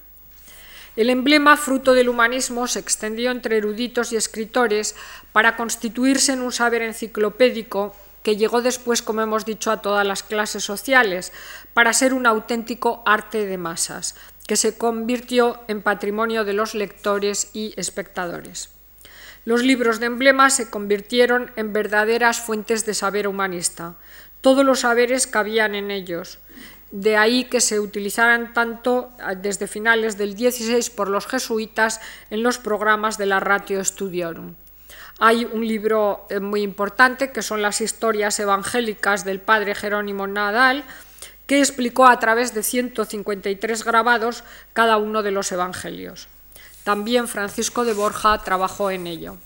El 0.96 1.10
emblema, 1.10 1.58
fruto 1.58 1.92
del 1.92 2.08
humanismo, 2.08 2.66
se 2.68 2.78
extendió 2.78 3.30
entre 3.30 3.58
eruditos 3.58 4.10
y 4.10 4.16
escritores 4.16 4.96
para 5.32 5.56
constituirse 5.56 6.32
en 6.32 6.40
un 6.40 6.52
saber 6.52 6.80
enciclopédico 6.80 7.94
que 8.22 8.36
llegó 8.36 8.62
después, 8.62 9.02
como 9.02 9.20
hemos 9.20 9.44
dicho, 9.44 9.70
a 9.70 9.82
todas 9.82 10.06
las 10.06 10.22
clases 10.22 10.64
sociales, 10.64 11.34
para 11.74 11.92
ser 11.92 12.14
un 12.14 12.26
auténtico 12.26 13.02
arte 13.04 13.44
de 13.44 13.58
masas, 13.58 14.14
que 14.48 14.56
se 14.56 14.78
convirtió 14.78 15.60
en 15.68 15.82
patrimonio 15.82 16.44
de 16.46 16.54
los 16.54 16.74
lectores 16.74 17.50
y 17.52 17.74
espectadores. 17.76 18.70
Los 19.44 19.62
libros 19.62 20.00
de 20.00 20.06
emblemas 20.06 20.56
se 20.56 20.70
convirtieron 20.70 21.52
en 21.56 21.74
verdaderas 21.74 22.40
fuentes 22.40 22.86
de 22.86 22.94
saber 22.94 23.28
humanista. 23.28 23.96
Todos 24.40 24.64
los 24.64 24.80
saberes 24.80 25.26
cabían 25.26 25.74
en 25.74 25.90
ellos. 25.90 26.38
De 26.90 27.18
ahí 27.18 27.44
que 27.44 27.60
se 27.60 27.78
utilizaran 27.78 28.54
tanto 28.54 29.10
ah, 29.20 29.34
desde 29.34 29.66
finales 29.66 30.16
del 30.16 30.32
XVI 30.32 30.90
por 30.96 31.10
los 31.10 31.26
jesuitas 31.26 32.00
en 32.30 32.42
los 32.42 32.56
programas 32.56 33.18
de 33.18 33.26
la 33.26 33.40
Ratio 33.40 33.84
Studiorum. 33.84 34.54
Hay 35.18 35.44
un 35.44 35.68
libro 35.68 36.26
eh, 36.30 36.40
muy 36.40 36.62
importante 36.62 37.32
que 37.32 37.42
son 37.42 37.60
las 37.60 37.82
historias 37.82 38.40
evangélicas 38.40 39.26
del 39.26 39.40
padre 39.40 39.74
Jerónimo 39.74 40.26
Nadal, 40.26 40.84
que 41.48 41.58
explicó 41.58 42.06
a 42.06 42.20
través 42.20 42.52
de 42.52 42.62
153 42.62 43.82
grabados 43.82 44.44
cada 44.74 44.98
uno 44.98 45.22
de 45.22 45.30
los 45.30 45.50
evangelios. 45.50 46.28
También 46.84 47.26
Francisco 47.26 47.86
de 47.86 47.94
Borja 47.94 48.38
trabajó 48.44 48.90
en 48.90 49.06
ello. 49.06 49.38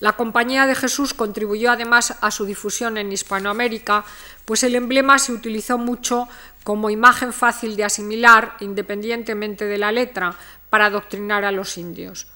La 0.00 0.14
Compañía 0.14 0.66
de 0.66 0.74
Jesús 0.74 1.12
contribuyó 1.12 1.70
además 1.70 2.14
a 2.22 2.30
su 2.30 2.46
difusión 2.46 2.96
en 2.96 3.12
Hispanoamérica, 3.12 4.04
pues 4.46 4.64
el 4.64 4.74
emblema 4.74 5.18
se 5.18 5.32
utilizó 5.32 5.76
mucho 5.76 6.28
como 6.64 6.88
imagen 6.88 7.34
fácil 7.34 7.76
de 7.76 7.84
asimilar, 7.84 8.56
independientemente 8.60 9.66
de 9.66 9.78
la 9.78 9.92
letra, 9.92 10.34
para 10.70 10.86
adoctrinar 10.86 11.44
a 11.44 11.52
los 11.52 11.76
indios. 11.76 12.26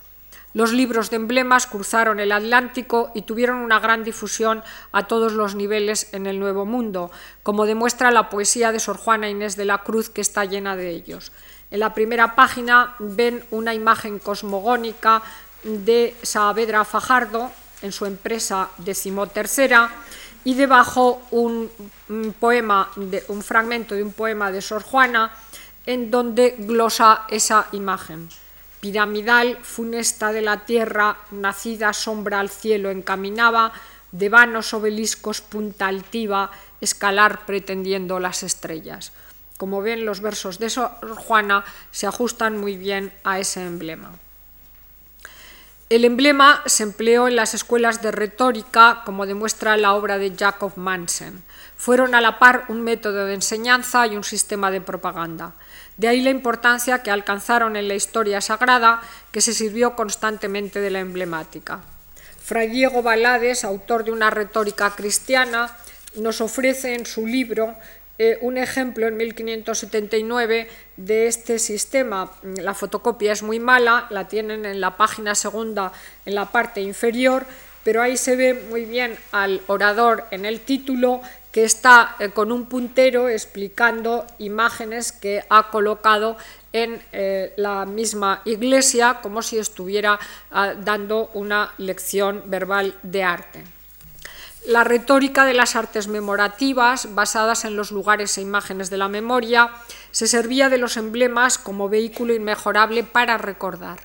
Los 0.57 0.73
libros 0.73 1.11
de 1.11 1.17
emblemas 1.17 1.67
cruzaron 1.67 2.19
el 2.19 2.33
Atlántico 2.33 3.11
y 3.15 3.21
tuvieron 3.29 3.59
una 3.59 3.79
gran 3.79 4.05
difusión 4.05 4.65
a 4.91 5.07
todos 5.07 5.35
los 5.35 5.55
niveles 5.55 6.09
en 6.15 6.27
el 6.27 6.41
Nuevo 6.41 6.65
Mundo, 6.65 7.11
como 7.43 7.67
demuestra 7.67 8.11
la 8.11 8.31
poesía 8.31 8.73
de 8.73 8.81
Sor 8.81 8.97
Juana 8.97 9.29
Inés 9.29 9.57
de 9.57 9.67
la 9.67 9.83
Cruz, 9.83 10.09
que 10.09 10.23
está 10.23 10.47
llena 10.47 10.75
de 10.75 10.89
ellos. 10.89 11.31
En 11.71 11.81
la 11.81 11.93
primera 11.93 12.35
página 12.35 12.97
ven 12.99 13.45
una 13.51 13.75
imagen 13.75 14.19
cosmogónica 14.19 15.21
de 15.63 16.17
Saavedra 16.23 16.87
Fajardo 16.87 17.51
en 17.83 17.93
su 17.93 18.07
empresa 18.07 18.71
decimotercera 18.79 19.91
y 20.45 20.55
debajo 20.55 21.21
un, 21.33 21.71
poema, 22.41 22.89
un 23.29 23.43
fragmento 23.43 23.95
de 23.95 24.03
un 24.03 24.15
poema 24.15 24.51
de 24.51 24.63
Sor 24.63 24.83
Juana 24.83 25.33
en 25.85 26.11
donde 26.11 26.55
glosa 26.57 27.27
esa 27.29 27.67
imagen. 27.73 28.31
Piramidal, 28.87 29.59
funesta 29.63 30.31
de 30.31 30.43
la 30.43 30.65
tierra, 30.65 31.19
nacida 31.33 31.93
sombra 31.93 32.39
al 32.39 32.51
cielo 32.51 32.93
encaminaba, 32.93 33.73
de 34.13 34.29
vanos 34.29 34.73
obeliscos 34.75 35.41
punta 35.41 35.89
altiva, 35.89 36.53
escalar 36.81 37.47
pretendiendo 37.47 38.21
las 38.21 38.45
estrellas. 38.45 39.13
Como 39.57 39.83
ven, 39.83 40.07
los 40.07 40.21
versos 40.21 40.61
de 40.61 40.71
Sor 40.71 40.93
Juana 41.17 41.65
se 41.91 42.07
ajustan 42.07 42.59
muy 42.59 42.77
bien 42.77 43.13
a 43.25 43.41
ese 43.41 43.67
emblema. 43.67 44.13
El 45.91 46.05
emblema 46.05 46.63
se 46.67 46.85
empleó 46.85 47.27
en 47.27 47.35
las 47.35 47.55
escuelas 47.55 48.03
de 48.03 48.13
retórica, 48.13 49.03
como 49.05 49.27
demuestra 49.27 49.77
la 49.77 49.95
obra 49.95 50.17
de 50.17 50.33
Jacob 50.39 50.75
Mansen. 50.77 51.43
Fueron 51.77 52.15
a 52.15 52.21
la 52.21 52.39
par 52.39 52.67
un 52.69 52.83
método 52.83 53.25
de 53.25 53.35
enseñanza 53.35 54.07
y 54.07 54.17
un 54.17 54.23
sistema 54.23 54.71
de 54.71 54.81
propaganda. 54.81 55.55
De 55.97 56.09
ahí 56.09 56.21
la 56.21 56.31
importancia 56.31 57.03
que 57.03 57.11
alcanzaron 57.11 57.77
en 57.77 57.89
la 57.89 57.95
historia 57.95 58.41
sagrada, 58.41 59.01
que 59.33 59.41
se 59.41 59.55
sirvió 59.55 59.97
constantemente 59.97 60.81
de 60.81 60.91
la 60.91 61.01
emblemática. 61.01 61.81
Fray 62.43 62.69
Diego 62.69 63.03
Balades, 63.03 63.65
autor 63.65 64.05
de 64.05 64.13
una 64.13 64.31
retórica 64.31 64.91
cristiana, 64.95 65.75
nos 66.17 66.41
ofrece 66.41 66.95
en 66.95 67.07
su 67.07 67.27
libro 67.27 67.75
eh, 68.19 68.39
un 68.41 68.57
ejemplo 68.57 69.07
en 69.07 69.17
1579 69.17 70.69
de 70.97 71.27
este 71.27 71.59
sistema. 71.59 72.31
La 72.43 72.73
fotocopia 72.73 73.33
es 73.33 73.43
muy 73.43 73.59
mala, 73.59 74.07
la 74.11 74.29
tienen 74.29 74.65
en 74.65 74.81
la 74.81 74.97
página 74.97 75.35
segunda, 75.35 75.93
en 76.25 76.35
la 76.35 76.47
parte 76.47 76.81
inferior, 76.81 77.47
pero 77.85 78.01
ahí 78.01 78.17
se 78.17 78.37
ve 78.37 78.55
muy 78.55 78.85
bien 78.85 79.17
al 79.33 79.61
orador 79.67 80.25
en 80.31 80.47
el 80.47 80.61
título 80.61 81.21
que 81.57 81.65
está 81.65 82.17
eh, 82.19 82.29
con 82.33 82.53
un 82.53 82.67
puntero 82.67 83.31
explicando 83.31 84.27
imágenes 84.37 85.11
que 85.11 85.43
ha 85.49 85.71
colocado 85.71 86.37
en 86.71 87.01
eh, 87.13 87.55
la 87.57 87.87
misma 87.87 88.43
iglesia 88.45 89.21
como 89.23 89.41
si 89.41 89.57
estuviera 89.57 90.19
ah, 90.51 90.75
dando 90.75 91.31
una 91.33 91.73
lección 91.79 92.43
verbal 92.45 92.99
de 93.03 93.23
arte. 93.23 93.65
La 94.67 94.85
retórica 94.85 95.47
de 95.47 95.55
las 95.55 95.77
artes 95.77 96.09
memorativas, 96.09 97.15
basadas 97.15 97.65
en 97.65 97.75
los 97.75 97.91
lugares 97.91 98.37
e 98.37 98.43
imágenes 98.43 98.91
de 98.91 98.99
la 98.99 99.09
memoria, 99.09 99.71
se 100.11 100.27
servía 100.27 100.69
de 100.69 100.77
los 100.77 100.99
emblemas 100.99 101.57
como 101.57 101.89
vehículo 101.89 102.35
inmejorable 102.35 103.03
para 103.03 103.39
recordar. 103.39 104.01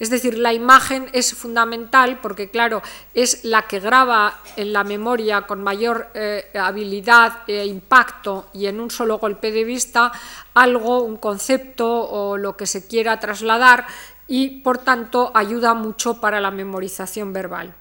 Es 0.00 0.08
decir, 0.08 0.38
la 0.38 0.54
imagen 0.54 1.08
es 1.12 1.34
fundamental 1.34 2.20
porque, 2.22 2.48
claro, 2.48 2.82
es 3.12 3.44
la 3.44 3.68
que 3.68 3.80
graba 3.80 4.40
en 4.56 4.72
la 4.72 4.82
memoria 4.82 5.42
con 5.42 5.62
mayor 5.62 6.08
eh, 6.14 6.50
habilidad 6.58 7.40
e 7.46 7.66
impacto 7.66 8.48
y 8.54 8.64
en 8.66 8.80
un 8.80 8.90
solo 8.90 9.18
golpe 9.18 9.52
de 9.52 9.62
vista 9.62 10.10
algo, 10.54 11.02
un 11.02 11.18
concepto 11.18 11.86
o 11.86 12.38
lo 12.38 12.56
que 12.56 12.66
se 12.66 12.86
quiera 12.86 13.20
trasladar 13.20 13.86
y, 14.26 14.60
por 14.62 14.78
tanto, 14.78 15.32
ayuda 15.34 15.74
mucho 15.74 16.18
para 16.18 16.40
la 16.40 16.50
memorización 16.50 17.34
verbal. 17.34 17.74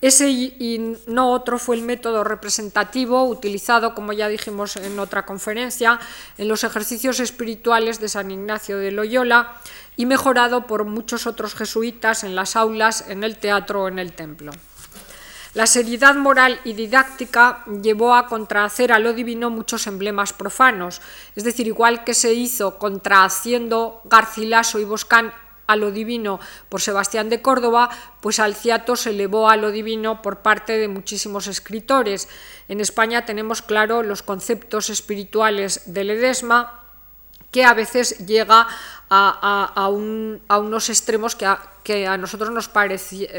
Ese 0.00 0.30
y 0.30 0.96
no 1.08 1.32
otro 1.32 1.58
fue 1.58 1.74
el 1.74 1.82
método 1.82 2.22
representativo 2.22 3.24
utilizado, 3.24 3.94
como 3.94 4.12
ya 4.12 4.28
dijimos 4.28 4.76
en 4.76 4.98
otra 5.00 5.26
conferencia, 5.26 5.98
en 6.36 6.46
los 6.46 6.62
ejercicios 6.62 7.18
espirituales 7.18 8.00
de 8.00 8.08
San 8.08 8.30
Ignacio 8.30 8.78
de 8.78 8.92
Loyola 8.92 9.54
y 9.96 10.06
mejorado 10.06 10.68
por 10.68 10.84
muchos 10.84 11.26
otros 11.26 11.56
jesuitas 11.56 12.22
en 12.22 12.36
las 12.36 12.54
aulas, 12.54 13.08
en 13.08 13.24
el 13.24 13.38
teatro 13.38 13.82
o 13.82 13.88
en 13.88 13.98
el 13.98 14.12
templo. 14.12 14.52
La 15.54 15.66
seriedad 15.66 16.14
moral 16.14 16.60
y 16.62 16.74
didáctica 16.74 17.64
llevó 17.82 18.14
a 18.14 18.28
contrahacer 18.28 18.92
a 18.92 19.00
lo 19.00 19.12
divino 19.12 19.50
muchos 19.50 19.88
emblemas 19.88 20.32
profanos, 20.32 21.00
es 21.34 21.42
decir, 21.42 21.66
igual 21.66 22.04
que 22.04 22.14
se 22.14 22.34
hizo 22.34 22.78
contrahaciendo 22.78 24.00
Garcilaso 24.04 24.78
y 24.78 24.84
Boscán 24.84 25.32
a 25.68 25.76
lo 25.76 25.92
divino 25.92 26.40
por 26.68 26.80
Sebastián 26.80 27.28
de 27.28 27.40
Córdoba, 27.40 27.90
pues 28.20 28.40
Alciato 28.40 28.96
se 28.96 29.10
elevó 29.10 29.48
a 29.48 29.56
lo 29.56 29.70
divino 29.70 30.22
por 30.22 30.38
parte 30.38 30.78
de 30.78 30.88
muchísimos 30.88 31.46
escritores. 31.46 32.28
En 32.68 32.80
España 32.80 33.24
tenemos 33.24 33.62
claro 33.62 34.02
los 34.02 34.22
conceptos 34.22 34.90
espirituales 34.90 35.82
de 35.86 36.04
Ledesma, 36.04 36.82
que 37.50 37.64
a 37.64 37.74
veces 37.74 38.26
llega 38.26 38.66
a, 39.10 39.88
unos 39.88 40.88
extremos 40.90 41.36
que 41.36 42.06
a, 42.06 42.16
nosotros 42.16 42.50
nos, 42.50 42.70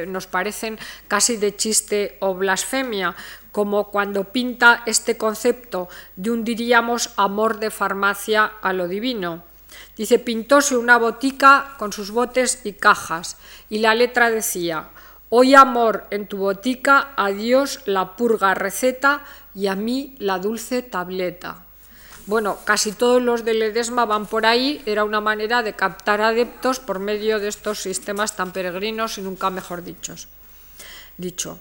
nos 0.08 0.28
parecen 0.28 0.80
casi 1.08 1.38
de 1.38 1.56
chiste 1.56 2.18
o 2.22 2.34
blasfemia, 2.36 3.16
como 3.52 3.90
cuando 3.90 4.26
pinta 4.26 4.84
este 4.86 5.18
concepto 5.18 5.90
de 6.16 6.32
un, 6.32 6.44
diríamos, 6.44 7.12
amor 7.18 7.60
de 7.60 7.72
farmacia 7.72 8.46
a 8.62 8.74
lo 8.74 8.88
divino. 8.88 9.49
Dice, 9.96 10.20
pintóse 10.20 10.78
una 10.78 10.98
botica 10.98 11.76
con 11.78 11.94
sus 11.94 12.12
botes 12.12 12.62
y 12.64 12.74
cajas, 12.74 13.38
y 13.70 13.80
la 13.80 13.96
letra 13.96 14.30
decía, 14.30 14.90
Hoy 15.32 15.54
amor 15.54 16.08
en 16.10 16.28
tu 16.28 16.38
botica, 16.38 17.14
a 17.16 17.30
Dios 17.30 17.82
la 17.86 18.16
purga 18.16 18.56
receta 18.56 19.24
y 19.54 19.68
a 19.68 19.76
mí 19.76 20.16
la 20.18 20.40
dulce 20.40 20.82
tableta. 20.82 21.66
Bueno, 22.26 22.58
casi 22.66 22.94
todos 22.94 23.22
los 23.22 23.46
de 23.46 23.54
Ledesma 23.54 24.06
van 24.06 24.26
por 24.26 24.48
ahí, 24.48 24.82
era 24.88 25.04
una 25.04 25.22
manera 25.22 25.62
de 25.62 25.74
captar 25.74 26.22
adeptos 26.22 26.80
por 26.80 26.98
medio 26.98 27.40
de 27.40 27.48
estos 27.48 27.80
sistemas 27.80 28.36
tan 28.36 28.52
peregrinos 28.52 29.20
y 29.20 29.22
nunca 29.22 29.52
mejor 29.52 29.84
dichos. 29.84 30.28
Dicho. 31.18 31.60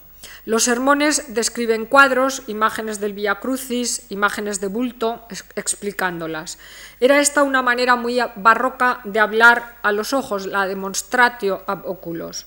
Los 0.48 0.64
sermones 0.64 1.34
describen 1.34 1.84
cuadros, 1.84 2.44
imágenes 2.46 3.00
del 3.00 3.12
Via 3.12 3.34
Crucis, 3.34 4.06
imágenes 4.08 4.62
de 4.62 4.68
bulto, 4.68 5.26
explicándolas. 5.56 6.58
Era 7.00 7.20
esta 7.20 7.42
una 7.42 7.60
manera 7.60 7.96
muy 7.96 8.18
barroca 8.34 9.02
de 9.04 9.20
hablar 9.20 9.76
a 9.82 9.92
los 9.92 10.14
ojos, 10.14 10.46
la 10.46 10.66
demonstratio 10.66 11.64
ab 11.66 11.86
oculos. 11.86 12.46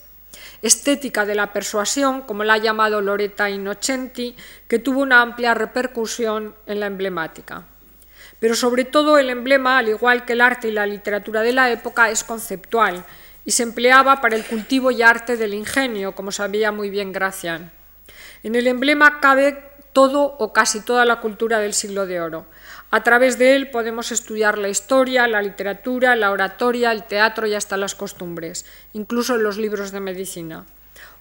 Estética 0.64 1.28
de 1.28 1.36
la 1.36 1.54
persuasión, 1.54 2.24
como 2.24 2.43
la 2.43 2.54
ha 2.54 2.58
llamado 2.58 3.02
Loretta 3.02 3.52
Innocenti, 3.52 4.36
que 4.68 4.80
tuvo 4.80 5.02
una 5.02 5.22
amplia 5.22 5.54
repercusión 5.54 6.56
en 6.66 6.80
la 6.80 6.88
emblemática. 6.88 7.66
Pero 8.39 8.56
sobre 8.56 8.84
todo 8.84 9.20
el 9.20 9.30
emblema, 9.30 9.78
al 9.78 9.89
igual 9.89 10.26
que 10.26 10.34
el 10.34 10.41
arte 10.41 10.70
y 10.70 10.72
la 10.72 10.88
literatura 10.88 11.43
de 11.43 11.54
la 11.54 11.70
época, 11.70 12.10
es 12.10 12.24
conceptual 12.24 13.06
y 13.45 13.52
se 13.52 13.62
empleaba 13.62 14.22
para 14.22 14.36
el 14.36 14.43
cultivo 14.43 14.89
y 14.89 15.04
arte 15.04 15.38
del 15.38 15.54
ingenio, 15.54 16.16
como 16.16 16.32
sabía 16.32 16.72
muy 16.72 16.89
bien 16.89 17.12
Gracian. 17.12 17.72
En 18.44 18.56
el 18.56 18.68
emblema 18.68 19.20
cabe 19.20 19.64
todo 19.94 20.36
o 20.39 20.54
casi 20.54 20.80
toda 20.80 21.06
la 21.06 21.20
cultura 21.20 21.60
del 21.60 21.74
siglo 21.74 22.06
de 22.06 22.22
oro. 22.22 22.46
A 22.92 23.04
través 23.04 23.38
de 23.38 23.56
él 23.56 23.70
podemos 23.70 24.12
estudiar 24.12 24.58
la 24.58 24.70
historia, 24.70 25.28
la 25.28 25.42
literatura, 25.42 26.16
la 26.16 26.32
oratoria, 26.32 26.92
el 26.92 27.04
teatro 27.04 27.48
y 27.48 27.54
hasta 27.54 27.78
las 27.78 27.96
costumbres, 27.96 28.66
incluso 28.94 29.38
los 29.38 29.58
libros 29.58 29.92
de 29.92 30.00
medicina. 30.00 30.66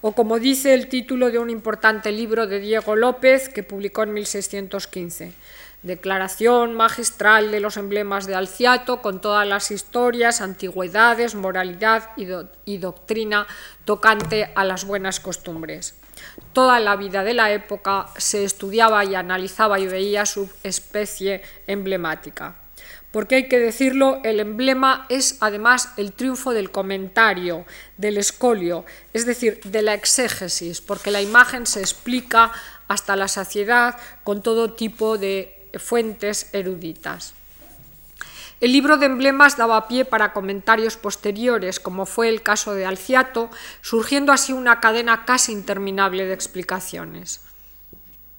O 0.01 0.13
como 0.13 0.39
dice 0.39 0.73
el 0.73 0.89
título 0.89 1.31
de 1.31 1.39
un 1.39 1.49
importante 1.49 2.11
libro 2.11 2.47
de 2.47 2.59
Diego 2.59 2.95
López 2.95 3.49
que 3.49 3.63
publicó 3.63 4.03
en 4.03 4.13
1615, 4.13 5.33
Declaración 5.83 6.75
magistral 6.75 7.49
de 7.49 7.59
los 7.59 7.75
emblemas 7.77 8.27
de 8.27 8.35
Alciato 8.35 9.01
con 9.01 9.19
todas 9.19 9.47
las 9.47 9.71
historias, 9.71 10.39
antigüedades, 10.39 11.33
moralidad 11.33 12.11
y, 12.65 12.77
doctrina 12.77 13.47
tocante 13.83 14.51
a 14.53 14.63
las 14.63 14.85
buenas 14.85 15.19
costumbres. 15.19 16.00
Toda 16.53 16.79
la 16.79 16.95
vida 16.95 17.23
de 17.23 17.33
la 17.33 17.51
época 17.51 18.07
se 18.17 18.43
estudiaba 18.43 19.05
y 19.05 19.15
analizaba 19.15 19.79
y 19.79 19.87
veía 19.87 20.25
su 20.25 20.49
especie 20.63 21.41
emblemática. 21.67 22.55
Porque 23.11 23.35
hay 23.35 23.47
que 23.49 23.59
decirlo, 23.59 24.21
el 24.23 24.39
emblema 24.39 25.05
es 25.09 25.37
además 25.41 25.89
el 25.97 26.13
triunfo 26.13 26.53
del 26.53 26.71
comentario, 26.71 27.65
del 27.97 28.17
escolio, 28.17 28.85
es 29.13 29.25
decir, 29.25 29.59
de 29.65 29.81
la 29.81 29.93
exégesis, 29.93 30.79
porque 30.79 31.11
la 31.11 31.21
imagen 31.21 31.65
se 31.65 31.81
explica 31.81 32.53
hasta 32.87 33.17
la 33.17 33.27
saciedad 33.27 33.97
con 34.23 34.41
todo 34.41 34.73
tipo 34.73 35.17
de 35.17 35.69
fuentes 35.77 36.49
eruditas. 36.53 37.33
El 38.61 38.73
libro 38.73 38.97
de 38.97 39.07
emblemas 39.07 39.57
daba 39.57 39.87
pie 39.87 40.05
para 40.05 40.33
comentarios 40.33 40.95
posteriores, 40.95 41.79
como 41.79 42.05
fue 42.05 42.29
el 42.29 42.43
caso 42.43 42.75
de 42.75 42.85
Alciato, 42.85 43.49
surgiendo 43.81 44.31
así 44.31 44.53
una 44.53 44.79
cadena 44.79 45.25
casi 45.25 45.51
interminable 45.51 46.27
de 46.27 46.33
explicaciones. 46.33 47.41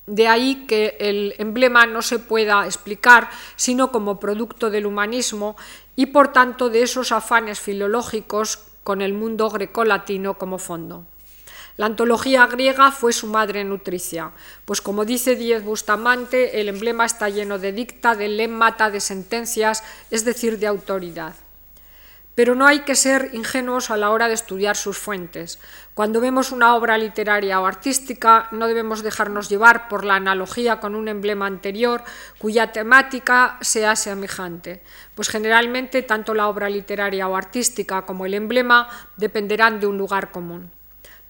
De 0.07 0.29
ahí 0.29 0.65
que 0.69 0.97
el 1.01 1.35
emblema 1.39 1.87
no 1.87 2.03
se 2.03 2.21
pueda 2.21 2.67
explicar 2.67 3.31
sino 3.57 3.91
como 3.91 4.21
producto 4.21 4.71
del 4.71 4.87
humanismo 4.87 5.57
y 5.97 6.07
por 6.07 6.33
tanto 6.33 6.71
de 6.71 6.83
esos 6.83 7.11
afanes 7.11 7.59
filológicos 7.59 8.61
con 8.85 9.03
el 9.03 9.15
mundo 9.15 9.51
grecolatino 9.51 10.39
como 10.39 10.59
fondo. 10.59 11.05
La 11.79 11.87
antología 11.87 12.47
griega 12.47 12.93
fue 12.93 13.15
su 13.15 13.27
madre 13.27 13.65
nutricia, 13.65 14.33
pues 14.67 14.83
como 14.83 15.07
dice 15.07 15.37
Diez 15.37 15.65
Bustamante, 15.65 16.61
el 16.61 16.69
emblema 16.69 17.07
está 17.07 17.31
lleno 17.31 17.59
de 17.59 17.73
dicta, 17.73 18.15
de 18.15 18.29
lemmata, 18.29 18.91
de 18.91 19.01
sentencias, 19.01 19.83
es 20.11 20.27
decir, 20.27 20.59
de 20.59 20.67
autoridad. 20.67 21.35
Pero 22.35 22.55
no 22.55 22.67
hay 22.67 22.81
que 22.81 22.95
ser 22.95 23.31
ingenuos 23.33 23.91
a 23.91 23.97
la 23.97 24.11
hora 24.11 24.29
de 24.29 24.35
estudiar 24.35 24.77
sus 24.77 24.99
fuentes. 24.99 25.59
Cuando 25.95 26.21
vemos 26.21 26.53
una 26.53 26.75
obra 26.75 26.99
literaria 26.99 27.61
o 27.61 27.67
artística, 27.67 28.49
no 28.53 28.69
debemos 28.69 29.03
dejarnos 29.03 29.49
llevar 29.49 29.89
por 29.89 30.05
la 30.05 30.17
analogía 30.17 30.81
con 30.81 30.95
un 30.95 31.09
emblema 31.09 31.47
anterior 31.47 32.03
cuya 32.39 32.73
temática 32.73 33.59
sea 33.63 33.97
semejante, 33.97 34.83
pues 35.15 35.29
generalmente 35.29 36.03
tanto 36.03 36.35
la 36.35 36.49
obra 36.49 36.69
literaria 36.69 37.29
o 37.29 37.37
artística 37.37 38.03
como 38.07 38.25
el 38.25 38.35
emblema 38.35 38.89
dependerán 39.17 39.81
de 39.81 39.87
un 39.87 39.97
lugar 39.97 40.31
común. 40.31 40.71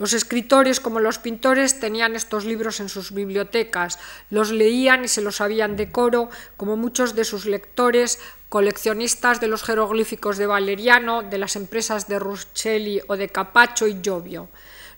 Los 0.03 0.15
escritores 0.15 0.81
como 0.81 0.99
los 0.99 1.21
pintores 1.21 1.79
tenían 1.79 2.17
estos 2.17 2.45
libros 2.45 2.81
en 2.81 2.89
sus 2.89 3.13
bibliotecas, 3.13 4.01
los 4.31 4.51
leían 4.51 5.05
y 5.05 5.07
se 5.07 5.23
los 5.23 5.37
sabían 5.37 5.77
de 5.77 5.93
coro, 5.93 6.29
como 6.57 6.77
muchos 6.77 7.15
de 7.15 7.25
sus 7.25 7.47
lectores, 7.47 8.19
coleccionistas 8.49 9.39
de 9.41 9.47
los 9.47 9.63
jeroglíficos 9.63 10.39
de 10.39 10.49
Valeriano, 10.49 11.23
de 11.23 11.39
las 11.39 11.55
empresas 11.55 12.09
de 12.09 12.19
Ruscelli 12.19 13.01
o 13.07 13.17
de 13.17 13.29
Capacho 13.29 13.87
y 13.87 13.97
Jovio. 14.05 14.49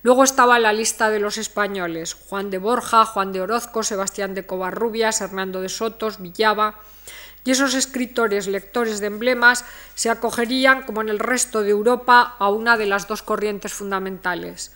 Luego 0.03 0.25
estaba 0.25 0.59
la 0.59 0.73
lista 0.73 1.11
de 1.11 1.21
los 1.21 1.37
españoles, 1.37 2.15
Juan 2.15 2.49
de 2.49 2.57
Borja, 2.57 3.05
Juan 3.05 3.31
de 3.33 3.43
Orozco, 3.43 3.83
Sebastián 3.83 4.35
de 4.35 4.47
Covarrubias, 4.47 5.21
Hernando 5.21 5.61
de 5.61 5.69
Sotos, 5.69 6.23
Villaba, 6.23 6.81
y 7.45 7.51
esos 7.51 7.75
escritores 7.75 8.47
lectores 8.47 9.01
de 9.01 9.09
emblemas 9.09 9.67
se 9.95 10.09
acogerían, 10.09 10.85
como 10.85 11.03
en 11.03 11.11
el 11.11 11.19
resto 11.19 11.61
de 11.61 11.73
Europa, 11.73 12.37
a 12.39 12.49
una 12.49 12.79
de 12.79 12.87
las 12.87 13.07
dos 13.07 13.21
corrientes 13.21 13.75
fundamentales, 13.75 14.73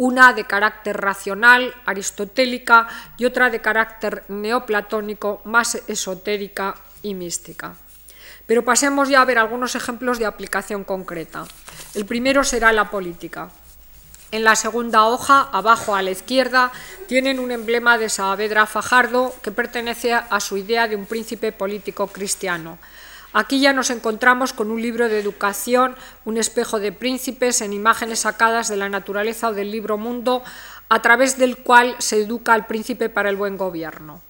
una 0.00 0.32
de 0.32 0.44
carácter 0.44 0.96
racional, 0.96 1.74
aristotélica, 1.84 2.88
y 3.18 3.26
otra 3.26 3.50
de 3.50 3.60
carácter 3.60 4.24
neoplatónico, 4.28 5.42
más 5.44 5.74
esotérica 5.88 6.74
y 7.02 7.12
mística. 7.12 7.74
Pero 8.46 8.64
pasemos 8.64 9.10
ya 9.10 9.20
a 9.20 9.26
ver 9.26 9.36
algunos 9.36 9.74
ejemplos 9.74 10.18
de 10.18 10.24
aplicación 10.24 10.84
concreta. 10.84 11.44
El 11.94 12.06
primero 12.06 12.44
será 12.44 12.72
la 12.72 12.88
política. 12.88 13.50
En 14.32 14.42
la 14.42 14.56
segunda 14.56 15.04
hoja, 15.04 15.50
abajo 15.52 15.94
a 15.94 16.00
la 16.00 16.12
izquierda, 16.12 16.72
tienen 17.06 17.38
un 17.38 17.50
emblema 17.50 17.98
de 17.98 18.08
Saavedra 18.08 18.64
Fajardo 18.64 19.34
que 19.42 19.50
pertenece 19.50 20.14
a 20.14 20.40
su 20.40 20.56
idea 20.56 20.88
de 20.88 20.96
un 20.96 21.04
príncipe 21.04 21.52
político 21.52 22.06
cristiano. 22.06 22.78
Aquí 23.32 23.60
ya 23.60 23.72
nos 23.72 23.90
encontramos 23.90 24.52
con 24.52 24.70
un 24.72 24.82
libro 24.82 25.08
de 25.08 25.20
educación, 25.20 25.94
un 26.24 26.36
espejo 26.36 26.80
de 26.80 26.90
príncipes 26.90 27.60
en 27.60 27.72
imágenes 27.72 28.20
sacadas 28.20 28.68
de 28.68 28.76
la 28.76 28.88
naturaleza 28.88 29.48
o 29.48 29.54
del 29.54 29.70
libro 29.70 29.98
mundo, 29.98 30.42
a 30.88 31.00
través 31.00 31.38
del 31.38 31.58
cual 31.58 31.94
se 31.98 32.22
educa 32.22 32.54
al 32.54 32.66
príncipe 32.66 33.08
para 33.08 33.30
el 33.30 33.36
buen 33.36 33.56
gobierno. 33.56 34.20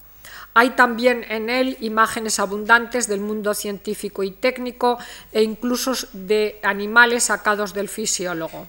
Hay 0.52 0.70
también 0.70 1.24
en 1.28 1.48
él 1.48 1.78
imágenes 1.80 2.38
abundantes 2.38 3.08
del 3.08 3.20
mundo 3.20 3.54
científico 3.54 4.22
y 4.22 4.32
técnico 4.32 4.98
e 5.32 5.42
incluso 5.42 5.92
de 6.12 6.60
animales 6.62 7.24
sacados 7.24 7.72
del 7.72 7.88
fisiólogo. 7.88 8.66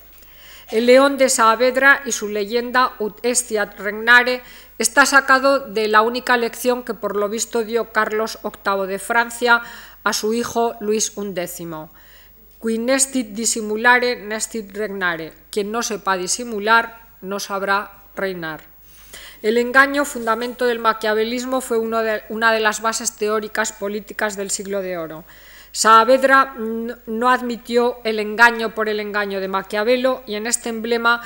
El 0.70 0.86
león 0.86 1.18
de 1.18 1.28
Saavedra 1.28 2.02
y 2.06 2.14
su 2.14 2.30
leyenda 2.30 2.94
Ut 3.00 3.20
estiat 3.24 3.78
regnare 3.78 4.42
está 4.78 5.06
sacado 5.06 5.60
de 5.60 5.90
la 5.90 6.02
única 6.02 6.38
lección 6.38 6.84
que 6.84 6.94
por 6.94 7.18
lo 7.18 7.28
visto 7.28 7.66
dio 7.66 7.92
Carlos 7.92 8.40
VIII 8.42 8.88
de 8.88 8.98
Francia 8.98 9.62
a 10.04 10.14
su 10.14 10.34
hijo 10.34 10.76
Luis 10.80 11.14
XI. 11.16 11.68
Qui 12.60 12.78
nestit 12.78 13.34
dissimulare, 13.34 14.16
nestit 14.16 14.70
regnare. 14.76 15.34
Quien 15.50 15.72
no 15.72 15.82
sepa 15.82 16.18
disimular, 16.18 17.18
no 17.22 17.40
sabrá 17.40 18.06
reinar. 18.16 18.62
El 19.42 19.58
engaño, 19.58 20.06
fundamento 20.06 20.66
del 20.66 20.80
maquiavelismo, 20.80 21.62
fue 21.62 21.80
una 21.80 22.52
de 22.54 22.60
las 22.60 22.82
bases 22.82 23.16
teóricas 23.16 23.74
políticas 23.74 24.38
del 24.38 24.52
siglo 24.52 24.82
de 24.82 24.98
oro. 24.98 25.24
Saavedra 25.72 26.54
no 26.58 27.30
admitió 27.30 28.00
el 28.04 28.20
engaño 28.20 28.76
por 28.76 28.90
el 28.90 29.00
engaño 29.00 29.40
de 29.40 29.48
Maquiavelo 29.48 30.22
y 30.28 30.36
en 30.36 30.46
este 30.46 30.70
emblema 30.70 31.22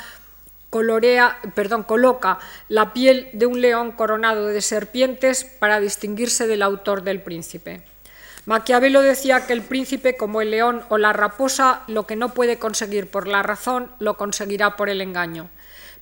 colorea, 0.70 1.40
perdón, 1.56 1.84
coloca 1.84 2.38
la 2.70 2.94
piel 2.94 3.30
de 3.34 3.48
un 3.48 3.60
león 3.60 3.92
coronado 3.94 4.48
de 4.48 4.62
serpientes 4.62 5.44
para 5.44 5.80
distinguirse 5.80 6.48
del 6.48 6.62
autor 6.62 7.02
del 7.02 7.22
príncipe. 7.22 7.82
Maquiavelo 8.46 9.02
decía 9.02 9.48
que 9.48 9.54
el 9.54 9.64
príncipe, 9.64 10.18
como 10.18 10.42
el 10.42 10.52
león 10.52 10.84
o 10.90 10.98
la 10.98 11.14
raposa, 11.14 11.82
lo 11.88 12.06
que 12.06 12.16
no 12.16 12.34
puede 12.34 12.60
conseguir 12.60 13.10
por 13.10 13.28
la 13.28 13.42
razón, 13.42 13.92
lo 14.00 14.18
conseguirá 14.18 14.76
por 14.76 14.90
el 14.90 15.02
engaño. 15.02 15.50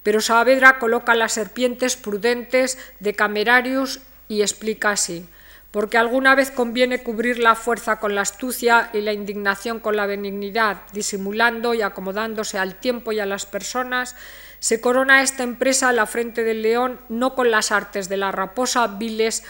Pero 0.03 0.19
Saavedra 0.19 0.79
coloca 0.79 1.15
las 1.15 1.31
serpientes 1.31 1.95
prudentes 1.95 2.77
de 2.99 3.13
Camerarius 3.13 4.01
y 4.27 4.41
explica 4.41 4.91
así 4.91 5.25
porque 5.73 5.97
alguna 5.97 6.35
vez 6.35 6.51
conviene 6.51 7.01
cubrir 7.01 7.39
la 7.39 7.55
fuerza 7.55 7.99
con 7.99 8.13
la 8.13 8.21
astucia 8.21 8.91
y 8.93 9.01
la 9.01 9.11
indignación 9.11 9.79
con 9.79 9.95
la 9.95 10.05
benignidad, 10.05 10.83
disimulando 10.93 11.73
y 11.73 11.81
acomodándose 11.81 12.59
al 12.59 12.75
tiempo 12.75 13.11
y 13.11 13.19
a 13.19 13.25
las 13.25 13.47
personas, 13.47 14.15
se 14.59 14.79
corona 14.79 15.23
esta 15.23 15.41
empresa 15.41 15.89
a 15.89 15.93
la 15.93 16.05
frente 16.05 16.43
del 16.43 16.61
león 16.61 16.99
no 17.09 17.33
con 17.33 17.49
las 17.49 17.71
artes 17.71 18.07
de 18.07 18.17
la 18.17 18.31
raposa 18.31 18.85
viles 18.85 19.43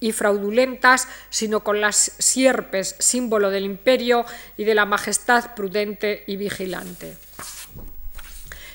y 0.00 0.12
fraudulentas, 0.12 1.08
sino 1.30 1.60
con 1.60 1.80
las 1.80 2.12
sierpes, 2.18 2.96
símbolo 2.98 3.50
del 3.50 3.64
imperio 3.64 4.24
y 4.56 4.64
de 4.64 4.74
la 4.74 4.84
majestad 4.84 5.54
prudente 5.54 6.24
y 6.26 6.36
vigilante. 6.36 7.16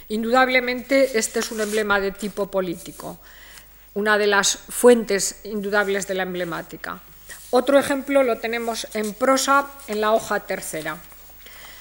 Indudablemente 0.09 1.17
este 1.17 1.39
es 1.39 1.51
un 1.51 1.61
emblema 1.61 1.99
de 1.99 2.11
tipo 2.11 2.51
político, 2.51 3.19
una 3.93 4.17
de 4.17 4.27
las 4.27 4.57
fuentes 4.57 5.41
indudables 5.43 6.07
de 6.07 6.15
la 6.15 6.23
emblemática. 6.23 6.99
Otro 7.49 7.77
ejemplo 7.77 8.23
lo 8.23 8.37
tenemos 8.37 8.87
en 8.93 9.13
prosa 9.13 9.67
en 9.87 10.01
la 10.01 10.11
hoja 10.11 10.41
tercera. 10.41 10.97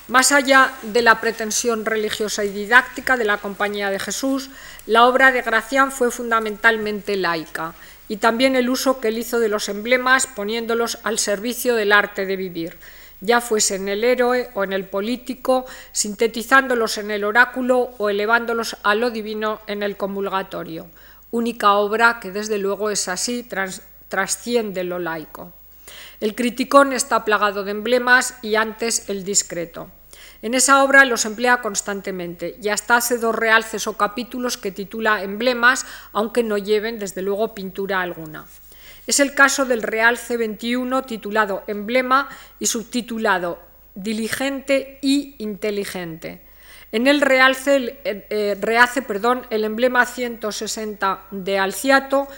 Más 0.09 0.33
allá 0.33 0.73
de 0.83 1.03
la 1.03 1.21
pretensión 1.21 1.85
religiosa 1.85 2.45
y 2.45 2.51
didáctica 2.51 3.17
de 3.17 3.25
la 3.25 3.39
Compañía 3.39 3.91
de 3.91 4.01
Jesús, 4.01 4.51
la 4.87 5.07
obra 5.07 5.31
de 5.31 5.43
Gracián 5.43 5.93
fue 5.93 6.11
fundamentalmente 6.11 7.17
laica 7.17 7.75
y 8.11 8.17
también 8.17 8.57
el 8.57 8.69
uso 8.69 8.99
que 8.99 9.07
él 9.07 9.19
hizo 9.19 9.39
de 9.39 9.49
los 9.49 9.69
emblemas 9.69 10.27
poniéndolos 10.27 10.99
al 11.05 11.21
servicio 11.21 11.77
del 11.77 11.93
arte 11.93 12.27
de 12.27 12.35
vivir, 12.35 12.77
ya 13.21 13.41
fuese 13.41 13.77
en 13.77 13.89
el 13.89 14.03
héroe 14.03 14.51
o 14.55 14.65
en 14.65 14.73
el 14.73 14.85
político, 14.89 15.65
sintetizándolos 15.93 16.99
en 16.99 17.13
el 17.13 17.23
oráculo 17.23 17.95
o 17.99 18.11
elevándolos 18.11 18.77
a 18.83 18.97
lo 18.97 19.13
divino 19.13 19.61
en 19.69 19.85
el 19.85 19.97
comulgatorio, 19.97 20.89
única 21.31 21.75
obra 21.75 22.19
que 22.19 22.33
desde 22.33 22.59
luego 22.59 22.91
es 22.91 23.07
así, 23.07 23.49
trasciende 24.09 24.83
lo 24.83 24.99
laico. 24.99 25.53
El 26.19 26.35
criticón 26.35 26.93
está 26.93 27.25
plagado 27.25 27.63
de 27.63 27.71
emblemas 27.71 28.37
y 28.43 28.57
antes 28.57 29.09
el 29.09 29.23
discreto. 29.23 29.89
En 30.43 30.55
esa 30.55 30.83
obra 30.83 31.05
los 31.05 31.27
emplea 31.27 31.61
constantemente 31.61 32.57
y 32.63 32.69
hasta 32.71 32.97
hace 32.97 33.19
dos 33.19 33.35
realces 33.35 33.87
o 33.87 33.99
capítulos 33.99 34.57
que 34.57 34.73
titula 34.73 35.23
Emblemas, 35.23 35.85
aunque 36.13 36.43
no 36.43 36.57
lleven 36.57 36.99
desde 36.99 37.21
luego 37.21 37.55
pintura 37.55 38.01
alguna. 38.01 38.47
Es 39.07 39.21
el 39.21 39.35
caso 39.35 39.67
del 39.67 39.83
realce 39.83 40.37
21 40.37 41.03
titulado 41.03 41.65
Emblema 41.67 42.29
y 42.59 42.67
subtitulado 42.67 43.61
Diligente 43.95 44.99
y 45.03 45.35
inteligente. 45.39 46.43
En 46.93 47.07
el 47.07 47.21
realce, 47.21 47.99
eh, 48.05 48.27
eh, 48.31 48.57
rehace 48.61 49.03
perdón, 49.03 49.47
el 49.51 49.65
emblema 49.65 50.07
160 50.07 51.25
de 51.31 51.59
Alciato, 51.59 52.29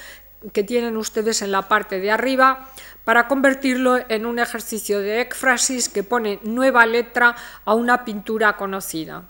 que 0.52 0.64
tienen 0.64 0.96
ustedes 0.96 1.40
en 1.42 1.52
la 1.52 1.68
parte 1.68 2.00
de 2.00 2.10
arriba, 2.10 2.70
para 3.04 3.28
convertirlo 3.28 3.98
en 4.08 4.26
un 4.26 4.38
ejercicio 4.38 5.00
de 5.00 5.22
éfrasis 5.22 5.88
que 5.88 6.02
pone 6.02 6.40
nueva 6.42 6.86
letra 6.86 7.34
a 7.64 7.74
una 7.74 8.04
pintura 8.04 8.56
conocida. 8.56 9.24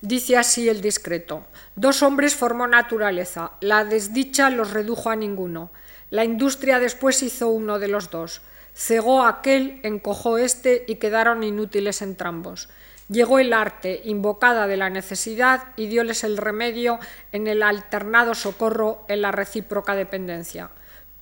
Dice 0.00 0.36
así 0.36 0.68
el 0.68 0.82
discreto. 0.82 1.46
Dos 1.76 2.02
hombres 2.02 2.34
formó 2.34 2.66
naturaleza. 2.66 3.52
La 3.60 3.86
desdicha 3.86 4.50
los 4.50 4.72
redujo 4.72 5.08
a 5.08 5.16
ninguno. 5.16 5.70
La 6.10 6.24
industria 6.24 6.78
después 6.78 7.22
hizo 7.22 7.48
uno 7.48 7.78
de 7.78 7.88
los 7.88 8.10
dos. 8.10 8.42
Cegó 8.74 9.24
aquel, 9.24 9.80
encojó 9.82 10.36
este 10.36 10.84
y 10.86 10.96
quedaron 10.96 11.42
inútiles 11.42 12.02
entrambos. 12.02 12.68
Llegó 13.08 13.38
el 13.38 13.52
arte, 13.52 14.00
invocada 14.04 14.66
de 14.66 14.76
la 14.76 14.90
necesidad, 14.90 15.72
y 15.76 15.86
dioles 15.86 16.24
el 16.24 16.36
remedio 16.36 16.98
en 17.32 17.46
el 17.46 17.62
alternado 17.62 18.34
socorro, 18.34 19.04
en 19.08 19.22
la 19.22 19.30
recíproca 19.30 19.94
dependencia. 19.94 20.70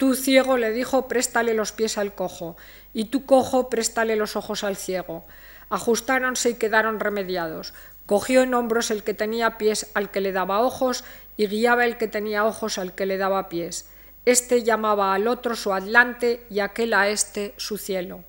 Tú, 0.02 0.16
ciego, 0.16 0.56
le 0.56 0.72
dijo, 0.72 1.06
préstale 1.06 1.54
los 1.54 1.70
pies 1.70 1.96
al 1.96 2.12
cojo, 2.12 2.56
y 2.92 3.04
tú, 3.04 3.24
cojo, 3.24 3.70
préstale 3.70 4.16
los 4.16 4.34
ojos 4.34 4.64
al 4.64 4.74
ciego. 4.74 5.24
Ajustáronse 5.70 6.50
y 6.50 6.54
quedaron 6.54 6.98
remediados. 6.98 7.72
Cogió 8.04 8.42
en 8.42 8.52
hombros 8.52 8.90
el 8.90 9.04
que 9.04 9.14
tenía 9.14 9.58
pies 9.58 9.92
al 9.94 10.10
que 10.10 10.20
le 10.20 10.32
daba 10.32 10.58
ojos, 10.58 11.04
y 11.36 11.46
guiaba 11.46 11.84
el 11.84 11.98
que 11.98 12.08
tenía 12.08 12.44
ojos 12.44 12.78
al 12.78 12.96
que 12.96 13.06
le 13.06 13.16
daba 13.16 13.48
pies. 13.48 13.90
Este 14.24 14.64
llamaba 14.64 15.14
al 15.14 15.28
otro 15.28 15.54
su 15.54 15.72
atlante 15.72 16.44
y 16.50 16.58
aquel 16.58 16.94
a 16.94 17.06
este 17.06 17.54
su 17.56 17.78
cielo. 17.78 18.24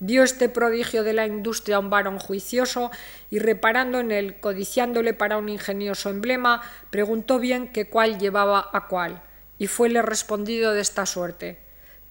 Vio 0.00 0.24
este 0.24 0.48
prodigio 0.48 1.04
de 1.04 1.12
la 1.12 1.28
industria 1.28 1.76
a 1.76 1.78
un 1.78 1.88
varón 1.88 2.18
juicioso 2.18 2.90
y 3.30 3.38
reparando 3.38 4.00
en 4.00 4.10
él, 4.10 4.40
codiciándole 4.40 5.14
para 5.14 5.38
un 5.38 5.48
ingenioso 5.48 6.10
emblema, 6.10 6.62
preguntó 6.90 7.38
bien 7.38 7.68
que 7.68 7.88
cuál 7.88 8.18
llevaba 8.18 8.68
a 8.72 8.88
cuál 8.88 9.22
y 9.62 9.68
fuele 9.68 10.02
respondido 10.02 10.74
de 10.74 10.80
esta 10.80 11.06
suerte. 11.06 11.60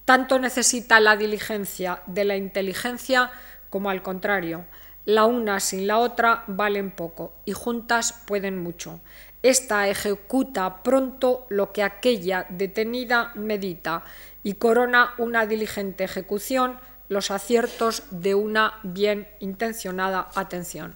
Tanto 0.06 0.40
necesita 0.40 1.02
la 1.02 1.18
diligencia 1.18 2.02
de 2.06 2.24
la 2.24 2.38
inteligencia 2.38 3.30
como 3.70 3.90
al 3.90 4.02
contrario. 4.02 4.64
La 5.04 5.26
una 5.26 5.60
sin 5.60 5.86
la 5.86 5.98
otra 5.98 6.46
valen 6.48 6.92
poco 6.92 7.34
y 7.44 7.52
juntas 7.52 8.24
pueden 8.26 8.58
mucho. 8.58 9.02
Esta 9.44 9.90
ejecuta 9.90 10.82
pronto 10.82 11.46
lo 11.50 11.74
que 11.74 11.84
aquella 11.84 12.46
detenida 12.48 13.34
medita 13.36 14.06
y 14.44 14.54
corona 14.54 15.14
una 15.18 15.46
diligente 15.46 16.06
ejecución 16.06 16.80
los 17.10 17.32
aciertos 17.32 18.04
de 18.12 18.34
una 18.34 18.80
bien 18.84 19.28
intencionada 19.42 20.30
atención. 20.36 20.96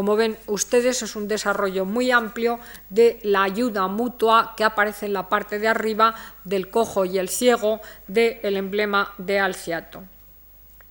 Como 0.00 0.16
ven 0.16 0.38
ustedes, 0.46 1.02
es 1.02 1.14
un 1.14 1.28
desarrollo 1.28 1.84
muy 1.84 2.10
amplio 2.10 2.58
de 2.88 3.18
la 3.22 3.42
ayuda 3.42 3.86
mutua 3.86 4.54
que 4.56 4.64
aparece 4.64 5.04
en 5.04 5.12
la 5.12 5.28
parte 5.28 5.58
de 5.58 5.68
arriba 5.68 6.14
del 6.42 6.70
cojo 6.70 7.04
y 7.04 7.18
el 7.18 7.28
ciego 7.28 7.82
del 8.06 8.56
emblema 8.56 9.12
de 9.18 9.40
Alciato. 9.40 10.02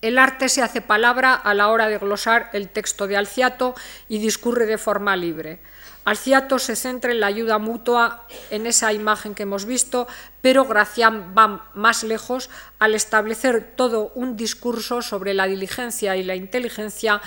El 0.00 0.16
arte 0.16 0.48
se 0.48 0.62
hace 0.62 0.80
palabra 0.80 1.34
a 1.34 1.54
la 1.54 1.70
hora 1.70 1.88
de 1.88 1.98
glosar 1.98 2.50
el 2.52 2.68
texto 2.68 3.08
de 3.08 3.16
Alciato 3.16 3.74
y 4.08 4.18
discurre 4.18 4.64
de 4.64 4.78
forma 4.78 5.16
libre. 5.16 5.58
Alciato 6.04 6.58
se 6.58 6.76
centra 6.76 7.12
en 7.12 7.20
la 7.20 7.26
ayuda 7.26 7.58
mutua 7.58 8.26
en 8.50 8.66
esa 8.66 8.92
imagen 8.92 9.34
que 9.34 9.42
hemos 9.42 9.66
visto, 9.66 10.08
pero 10.40 10.64
Gracián 10.64 11.34
va 11.36 11.68
más 11.74 12.04
lejos 12.04 12.48
al 12.78 12.94
establecer 12.94 13.74
todo 13.76 14.10
un 14.14 14.36
discurso 14.36 15.02
sobre 15.02 15.34
la 15.34 15.46
diligencia 15.46 16.16
y 16.16 16.22
la 16.22 16.36
inteligencia 16.36 17.20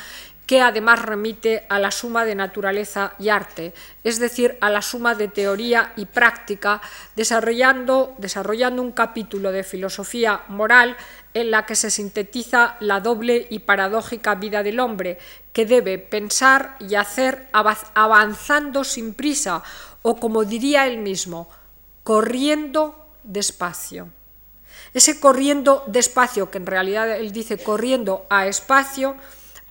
que 0.45 0.61
además 0.61 1.01
remite 1.01 1.65
a 1.69 1.79
la 1.79 1.91
suma 1.91 2.25
de 2.25 2.35
naturaleza 2.35 3.13
y 3.17 3.29
arte, 3.29 3.73
es 4.03 4.19
decir, 4.19 4.57
a 4.61 4.69
la 4.69 4.81
suma 4.81 5.15
de 5.15 5.27
teoría 5.27 5.93
y 5.95 6.05
práctica, 6.05 6.81
desarrollando, 7.15 8.15
desarrollando 8.17 8.81
un 8.81 8.91
capítulo 8.91 9.51
de 9.51 9.63
filosofía 9.63 10.41
moral 10.49 10.97
en 11.33 11.49
la 11.49 11.65
que 11.65 11.75
se 11.75 11.89
sintetiza 11.89 12.75
la 12.79 12.99
doble 12.99 13.47
y 13.49 13.59
paradójica 13.59 14.35
vida 14.35 14.63
del 14.63 14.79
hombre, 14.79 15.17
que 15.53 15.65
debe 15.65 15.97
pensar 15.97 16.75
y 16.79 16.95
hacer 16.95 17.47
avanzando 17.53 18.83
sin 18.83 19.13
prisa, 19.13 19.63
o 20.01 20.17
como 20.17 20.43
diría 20.43 20.87
él 20.87 20.97
mismo, 20.97 21.47
corriendo 22.03 23.07
despacio. 23.23 24.09
Ese 24.93 25.19
corriendo 25.19 25.83
despacio, 25.87 26.51
que 26.51 26.57
en 26.57 26.65
realidad 26.65 27.09
él 27.17 27.31
dice 27.31 27.57
corriendo 27.57 28.27
a 28.29 28.45
espacio, 28.47 29.15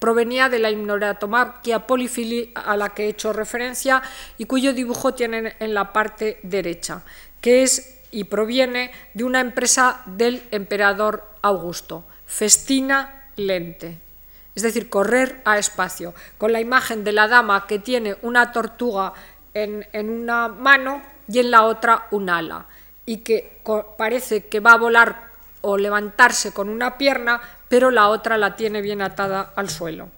provenía 0.02 0.48
de 0.48 0.58
la 0.58 0.68
himnoratomaquia 0.68 1.86
polifili 1.86 2.50
a 2.56 2.76
la 2.76 2.88
que 2.88 3.04
he 3.04 3.08
hecho 3.10 3.32
referencia 3.32 4.02
y 4.36 4.46
cuyo 4.46 4.72
dibujo 4.72 5.14
tienen 5.14 5.54
en 5.60 5.74
la 5.74 5.92
parte 5.92 6.40
derecha, 6.42 7.04
que 7.40 7.62
es 7.62 8.00
y 8.10 8.24
proviene 8.24 8.90
de 9.14 9.22
una 9.22 9.38
empresa 9.38 10.02
del 10.06 10.42
emperador 10.50 11.22
Augusto, 11.40 12.02
festina 12.26 13.30
lente, 13.36 13.96
es 14.56 14.64
decir, 14.64 14.90
correr 14.90 15.40
a 15.44 15.56
espacio, 15.56 16.14
con 16.36 16.50
la 16.50 16.60
imagen 16.60 17.04
de 17.04 17.12
la 17.12 17.28
dama 17.28 17.68
que 17.68 17.78
tiene 17.78 18.16
una 18.22 18.50
tortuga 18.50 19.12
en, 19.54 19.86
en 19.92 20.10
una 20.10 20.48
mano 20.48 21.00
y 21.28 21.38
en 21.38 21.52
la 21.52 21.62
otra 21.62 22.08
un 22.10 22.28
ala, 22.28 22.66
y 23.06 23.18
que 23.18 23.60
parece 23.96 24.46
que 24.46 24.58
va 24.58 24.72
a 24.72 24.78
volar 24.78 25.30
o 25.60 25.76
levantarse 25.76 26.52
con 26.52 26.68
una 26.68 26.98
pierna, 26.98 27.40
pero 27.72 27.90
la 27.90 28.10
otra 28.10 28.36
la 28.36 28.54
tiene 28.54 28.82
bien 28.82 29.00
atada 29.00 29.50
al 29.56 29.70
suelo. 29.70 30.10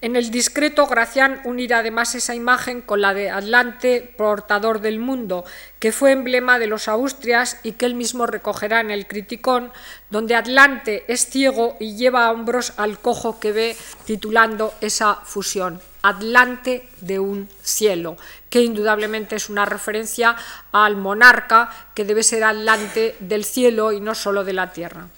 En 0.00 0.14
el 0.14 0.30
discreto, 0.30 0.86
Gracián 0.86 1.40
unirá 1.42 1.78
además 1.78 2.14
esa 2.14 2.36
imagen 2.36 2.82
con 2.82 3.00
la 3.00 3.14
de 3.14 3.30
Atlante, 3.30 4.14
portador 4.16 4.80
del 4.80 5.00
mundo, 5.00 5.44
que 5.80 5.90
fue 5.90 6.12
emblema 6.12 6.60
de 6.60 6.68
los 6.68 6.86
Austrias 6.86 7.58
y 7.64 7.72
que 7.72 7.84
él 7.84 7.96
mismo 7.96 8.28
recogerá 8.28 8.78
en 8.80 8.92
el 8.92 9.08
Criticón, 9.08 9.72
donde 10.10 10.36
Atlante 10.36 11.02
es 11.08 11.26
ciego 11.26 11.76
y 11.80 11.96
lleva 11.96 12.26
a 12.26 12.30
hombros 12.30 12.74
al 12.76 13.00
cojo 13.00 13.40
que 13.40 13.50
ve, 13.50 13.76
titulando 14.04 14.72
esa 14.80 15.16
fusión, 15.24 15.80
Atlante 16.02 16.88
de 17.00 17.18
un 17.18 17.48
cielo, 17.60 18.16
que 18.50 18.62
indudablemente 18.62 19.34
es 19.34 19.50
una 19.50 19.64
referencia 19.64 20.36
al 20.70 20.94
monarca 20.94 21.88
que 21.92 22.04
debe 22.04 22.22
ser 22.22 22.44
Atlante 22.44 23.16
del 23.18 23.44
cielo 23.44 23.90
y 23.90 24.00
no 24.00 24.14
solo 24.14 24.44
de 24.44 24.52
la 24.52 24.72
tierra. 24.72 25.08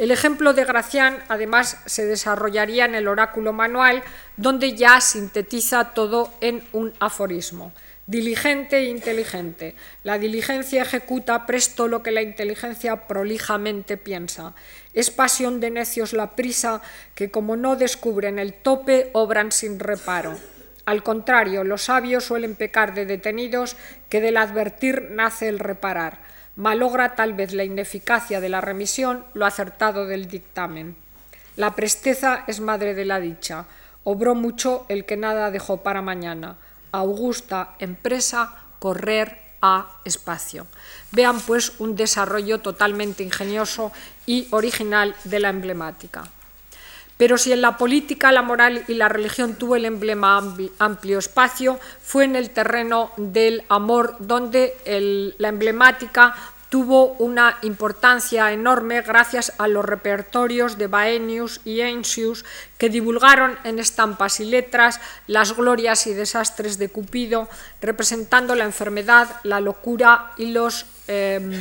El 0.00 0.12
ejemplo 0.12 0.54
de 0.54 0.64
Gracián, 0.64 1.18
además, 1.28 1.76
se 1.84 2.06
desarrollaría 2.06 2.86
en 2.86 2.94
el 2.94 3.06
oráculo 3.06 3.52
manual, 3.52 4.02
donde 4.38 4.74
ya 4.74 4.98
sintetiza 5.02 5.92
todo 5.92 6.32
en 6.40 6.64
un 6.72 6.94
aforismo. 7.00 7.74
Diligente 8.06 8.78
e 8.78 8.84
inteligente. 8.84 9.74
La 10.02 10.16
diligencia 10.16 10.80
ejecuta 10.80 11.44
presto 11.44 11.86
lo 11.86 12.02
que 12.02 12.12
la 12.12 12.22
inteligencia 12.22 13.06
prolijamente 13.06 13.98
piensa. 13.98 14.54
Es 14.94 15.10
pasión 15.10 15.60
de 15.60 15.70
necios 15.70 16.14
la 16.14 16.34
prisa 16.34 16.80
que 17.14 17.30
como 17.30 17.56
no 17.56 17.76
descubren 17.76 18.38
el 18.38 18.54
tope, 18.54 19.10
obran 19.12 19.52
sin 19.52 19.78
reparo. 19.78 20.34
Al 20.86 21.02
contrario, 21.02 21.62
los 21.62 21.82
sabios 21.82 22.24
suelen 22.24 22.54
pecar 22.54 22.94
de 22.94 23.04
detenidos 23.04 23.76
que 24.08 24.22
del 24.22 24.38
advertir 24.38 25.10
nace 25.10 25.50
el 25.50 25.58
reparar 25.58 26.39
malogra 26.60 27.14
tal 27.14 27.32
vez 27.32 27.54
la 27.54 27.64
ineficacia 27.64 28.38
de 28.38 28.50
la 28.50 28.60
remisión 28.60 29.24
lo 29.32 29.46
acertado 29.46 30.04
del 30.04 30.28
dictamen. 30.28 30.94
La 31.56 31.74
presteza 31.74 32.44
es 32.46 32.60
madre 32.60 32.94
de 32.94 33.06
la 33.06 33.18
dicha. 33.18 33.64
Obró 34.04 34.34
mucho 34.34 34.84
el 34.90 35.06
que 35.06 35.16
nada 35.16 35.50
dejó 35.50 35.78
para 35.78 36.02
mañana. 36.02 36.58
Augusta 36.92 37.76
empresa 37.78 38.56
correr 38.78 39.38
a 39.62 39.88
espacio. 40.04 40.66
Vean 41.12 41.40
pues 41.40 41.80
un 41.80 41.96
desarrollo 41.96 42.60
totalmente 42.60 43.22
ingenioso 43.22 43.90
y 44.26 44.46
original 44.50 45.14
de 45.24 45.40
la 45.40 45.48
emblemática. 45.48 46.24
Pero 47.20 47.36
si 47.36 47.52
en 47.52 47.60
la 47.60 47.76
política, 47.76 48.32
la 48.32 48.40
moral 48.40 48.82
y 48.88 48.94
la 48.94 49.10
religión 49.10 49.52
tuvo 49.56 49.76
el 49.76 49.84
emblema 49.84 50.42
amplio 50.78 51.18
espacio, 51.18 51.78
fue 52.00 52.24
en 52.24 52.34
el 52.34 52.48
terreno 52.48 53.10
del 53.18 53.62
amor 53.68 54.16
donde 54.20 54.72
la 55.36 55.48
emblemática 55.48 56.34
tuvo 56.70 57.08
una 57.18 57.58
importancia 57.60 58.50
enorme 58.52 59.02
gracias 59.02 59.52
a 59.58 59.68
los 59.68 59.84
repertorios 59.84 60.78
de 60.78 60.86
Baenius 60.86 61.60
y 61.66 61.82
Encius 61.82 62.46
que 62.78 62.88
divulgaron 62.88 63.58
en 63.64 63.80
estampas 63.80 64.40
y 64.40 64.46
letras 64.46 64.98
las 65.26 65.54
glorias 65.54 66.06
y 66.06 66.14
desastres 66.14 66.78
de 66.78 66.88
Cupido, 66.88 67.50
representando 67.82 68.54
la 68.54 68.64
enfermedad, 68.64 69.28
la 69.42 69.60
locura 69.60 70.32
y 70.38 70.52
los 70.52 70.86
em, 71.06 71.52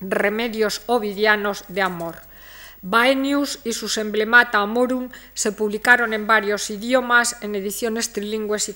remedios 0.00 0.80
ovidianos 0.86 1.64
de 1.68 1.82
amor. 1.82 2.16
Baenius 2.82 3.60
y 3.64 3.72
sus 3.72 3.98
emblemata 3.98 4.58
Amorum 4.58 5.10
se 5.34 5.52
publicaron 5.52 6.12
en 6.12 6.26
varios 6.26 6.70
idiomas 6.70 7.36
en 7.42 7.54
ediciones 7.54 8.12
trilingües 8.12 8.68
y 8.68 8.74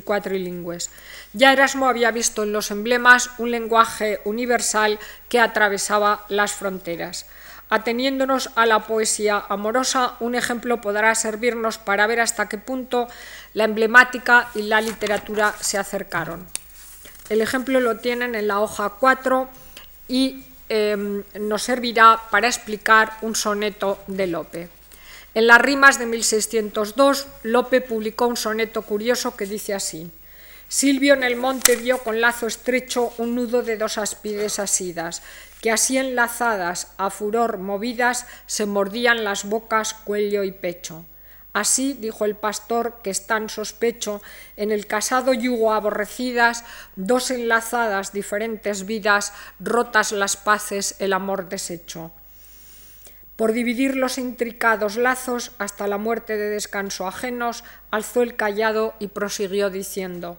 cuatrilingües. 0.00 0.90
Ya 1.32 1.52
Erasmo 1.52 1.88
había 1.88 2.10
visto 2.10 2.42
en 2.42 2.52
los 2.52 2.70
emblemas 2.70 3.30
un 3.38 3.50
lenguaje 3.50 4.20
universal 4.24 4.98
que 5.28 5.40
atravesaba 5.40 6.24
las 6.28 6.52
fronteras. 6.52 7.26
Ateniéndonos 7.70 8.50
a 8.56 8.64
la 8.64 8.86
poesía 8.86 9.44
amorosa, 9.48 10.14
un 10.20 10.34
ejemplo 10.34 10.80
podrá 10.80 11.14
servirnos 11.14 11.76
para 11.76 12.06
ver 12.06 12.20
hasta 12.20 12.48
qué 12.48 12.56
punto 12.56 13.08
la 13.52 13.64
emblemática 13.64 14.48
y 14.54 14.62
la 14.62 14.80
literatura 14.80 15.54
se 15.60 15.76
acercaron. 15.76 16.46
El 17.28 17.42
ejemplo 17.42 17.80
lo 17.80 17.98
tienen 17.98 18.34
en 18.34 18.48
la 18.48 18.60
hoja 18.60 18.94
4 18.98 19.50
y 20.08 20.44
Em, 20.68 21.24
nos 21.40 21.62
servirá 21.62 22.28
para 22.30 22.46
explicar 22.46 23.16
un 23.22 23.34
soneto 23.34 24.04
de 24.06 24.26
Lope. 24.26 24.68
En 25.32 25.46
las 25.46 25.62
rimas 25.62 25.98
de 25.98 26.04
1602, 26.04 27.26
Lope 27.42 27.80
publicó 27.80 28.26
un 28.26 28.36
soneto 28.36 28.82
curioso 28.82 29.34
que 29.34 29.46
dice 29.46 29.72
así: 29.72 30.10
Silvio 30.68 31.14
en 31.14 31.22
el 31.22 31.36
monte 31.36 31.76
vio 31.76 31.98
con 32.04 32.20
lazo 32.20 32.46
estrecho 32.46 33.14
un 33.16 33.34
nudo 33.34 33.62
de 33.62 33.78
dos 33.78 33.96
aspides 33.96 34.58
asidas, 34.58 35.22
que 35.62 35.70
así 35.70 35.96
enlazadas, 35.96 36.92
a 36.98 37.08
furor 37.08 37.56
movidas, 37.56 38.26
se 38.46 38.66
mordían 38.66 39.24
las 39.24 39.44
bocas, 39.44 39.94
cuello 39.94 40.44
y 40.44 40.52
pecho. 40.52 41.06
Así, 41.58 41.92
dijo 41.92 42.24
el 42.24 42.36
pastor, 42.36 43.00
que 43.02 43.10
están 43.10 43.48
sospecho, 43.48 44.22
en 44.56 44.70
el 44.70 44.86
casado 44.86 45.34
yugo 45.34 45.72
aborrecidas, 45.72 46.64
dos 46.94 47.32
enlazadas 47.32 48.12
diferentes 48.12 48.86
vidas, 48.86 49.32
rotas 49.58 50.12
las 50.12 50.36
paces, 50.36 50.94
el 51.00 51.12
amor 51.12 51.48
deshecho. 51.48 52.12
Por 53.34 53.50
dividir 53.50 53.96
los 53.96 54.18
intricados 54.18 54.96
lazos 54.96 55.50
hasta 55.58 55.88
la 55.88 55.98
muerte 55.98 56.36
de 56.36 56.48
descanso 56.48 57.08
ajenos, 57.08 57.64
alzó 57.90 58.22
el 58.22 58.36
callado 58.36 58.94
y 59.00 59.08
prosiguió 59.08 59.68
diciendo, 59.68 60.38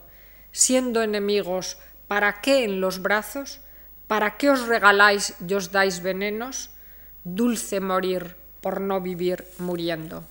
siendo 0.53 1.03
enemigos, 1.03 1.79
¿para 2.07 2.39
qué 2.39 2.63
en 2.63 2.79
los 2.79 3.01
brazos? 3.01 3.59
¿Para 4.07 4.37
qué 4.37 4.51
os 4.51 4.67
regaláis 4.69 5.35
y 5.45 5.53
os 5.53 5.73
dais 5.73 6.01
venenos? 6.01 6.69
Dulce 7.25 7.81
morir 7.81 8.37
por 8.61 8.79
no 8.79 9.01
vivir 9.01 9.45
muriendo. 9.57 10.23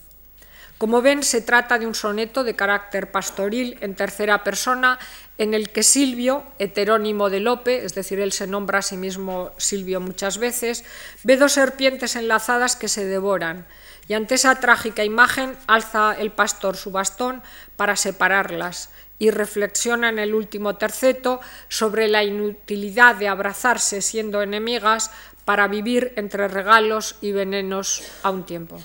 Como 0.78 1.02
ven, 1.02 1.24
se 1.24 1.40
trata 1.40 1.76
de 1.80 1.88
un 1.88 1.94
soneto 1.96 2.44
de 2.44 2.54
carácter 2.54 3.10
pastoril 3.10 3.76
en 3.80 3.96
tercera 3.96 4.44
persona, 4.44 5.00
en 5.36 5.52
el 5.52 5.70
que 5.70 5.82
Silvio, 5.82 6.44
heterónimo 6.60 7.30
de 7.30 7.40
Lope, 7.40 7.84
es 7.84 7.96
decir, 7.96 8.20
él 8.20 8.30
se 8.30 8.46
nombra 8.46 8.78
a 8.78 8.82
sí 8.82 8.96
mismo 8.96 9.50
Silvio 9.56 10.00
muchas 10.00 10.38
veces, 10.38 10.84
ve 11.24 11.36
dos 11.36 11.52
serpientes 11.52 12.14
enlazadas 12.14 12.76
que 12.76 12.86
se 12.86 13.04
devoran, 13.04 13.66
y 14.06 14.14
ante 14.14 14.36
esa 14.36 14.54
trágica 14.60 15.02
imagen 15.02 15.56
alza 15.66 16.14
el 16.16 16.30
pastor 16.30 16.76
su 16.76 16.92
bastón 16.92 17.42
para 17.76 17.96
separarlas 17.96 18.90
y 19.18 19.30
reflexiona 19.30 20.08
en 20.10 20.20
el 20.20 20.32
último 20.32 20.76
terceto 20.76 21.40
sobre 21.68 22.06
la 22.06 22.22
inutilidad 22.22 23.16
de 23.16 23.26
abrazarse 23.26 24.00
siendo 24.00 24.42
enemigas 24.42 25.10
para 25.44 25.66
vivir 25.66 26.12
entre 26.14 26.46
regalos 26.46 27.16
y 27.20 27.32
venenos 27.32 28.04
a 28.22 28.30
un 28.30 28.46
tiempo. 28.46 28.78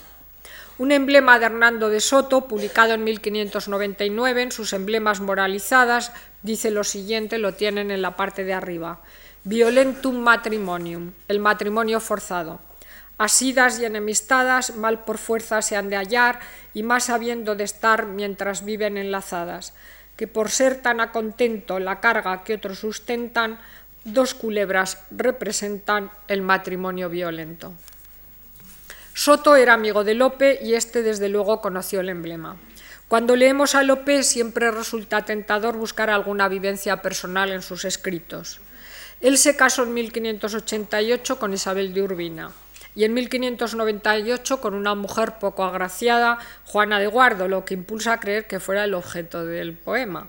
Un 0.83 0.91
emblema 0.91 1.39
de 1.39 1.45
Hernando 1.45 1.87
de 1.87 2.01
Soto, 2.01 2.45
publicado 2.45 2.93
en 2.93 3.05
1599 3.05 4.41
en 4.41 4.51
sus 4.51 4.73
emblemas 4.73 5.21
moralizadas, 5.21 6.11
dice 6.41 6.71
lo 6.71 6.83
siguiente, 6.83 7.37
lo 7.37 7.53
tienen 7.53 7.89
en 7.89 8.01
la 8.01 8.17
parte 8.17 8.43
de 8.43 8.53
arriba. 8.53 8.99
Violentum 9.45 10.17
matrimonium, 10.17 11.13
el 11.29 11.39
matrimonio 11.39 12.01
forzado. 12.01 12.59
Asidas 13.17 13.79
y 13.79 13.85
enemistadas, 13.85 14.75
mal 14.75 15.05
por 15.05 15.19
fuerza 15.19 15.61
se 15.61 15.77
han 15.77 15.87
de 15.89 15.95
hallar, 15.95 16.41
y 16.73 16.83
más 16.83 17.09
habiendo 17.09 17.55
de 17.55 17.63
estar 17.63 18.05
mientras 18.05 18.65
viven 18.65 18.97
enlazadas, 18.97 19.73
que 20.17 20.27
por 20.27 20.49
ser 20.49 20.81
tan 20.81 20.99
a 20.99 21.13
contento 21.13 21.79
la 21.79 22.01
carga 22.01 22.43
que 22.43 22.55
otros 22.55 22.79
sustentan, 22.79 23.57
dos 24.03 24.33
culebras 24.33 25.01
representan 25.11 26.11
el 26.27 26.41
matrimonio 26.41 27.07
violento. 27.07 27.71
Soto 29.15 29.55
era 29.55 29.73
amigo 29.73 30.03
de 30.03 30.15
Lope 30.15 30.57
y 30.63 30.73
este 30.73 31.03
desde 31.03 31.29
luego 31.29 31.61
conoció 31.61 31.99
el 31.99 32.09
emblema. 32.09 32.57
Cuando 33.07 33.35
leemos 33.35 33.75
a 33.75 33.83
Lope 33.83 34.23
siempre 34.23 34.71
resulta 34.71 35.23
tentador 35.23 35.77
buscar 35.77 36.09
alguna 36.09 36.47
vivencia 36.47 37.03
personal 37.03 37.51
en 37.51 37.61
sus 37.61 37.85
escritos. 37.85 38.59
Él 39.21 39.37
se 39.37 39.55
casó 39.55 39.83
en 39.83 39.93
1588 39.93 41.37
con 41.37 41.53
Isabel 41.53 41.93
de 41.93 42.01
Urbina 42.01 42.51
y 42.95 43.03
en 43.03 43.13
1598 43.13 44.59
con 44.59 44.73
una 44.73 44.95
mujer 44.95 45.33
poco 45.39 45.63
agraciada, 45.63 46.39
Juana 46.65 46.97
de 46.97 47.05
Guardo, 47.05 47.47
lo 47.47 47.65
que 47.65 47.75
impulsa 47.75 48.13
a 48.13 48.19
creer 48.19 48.47
que 48.47 48.59
fuera 48.59 48.83
el 48.83 48.95
objeto 48.95 49.45
del 49.45 49.73
poema. 49.77 50.27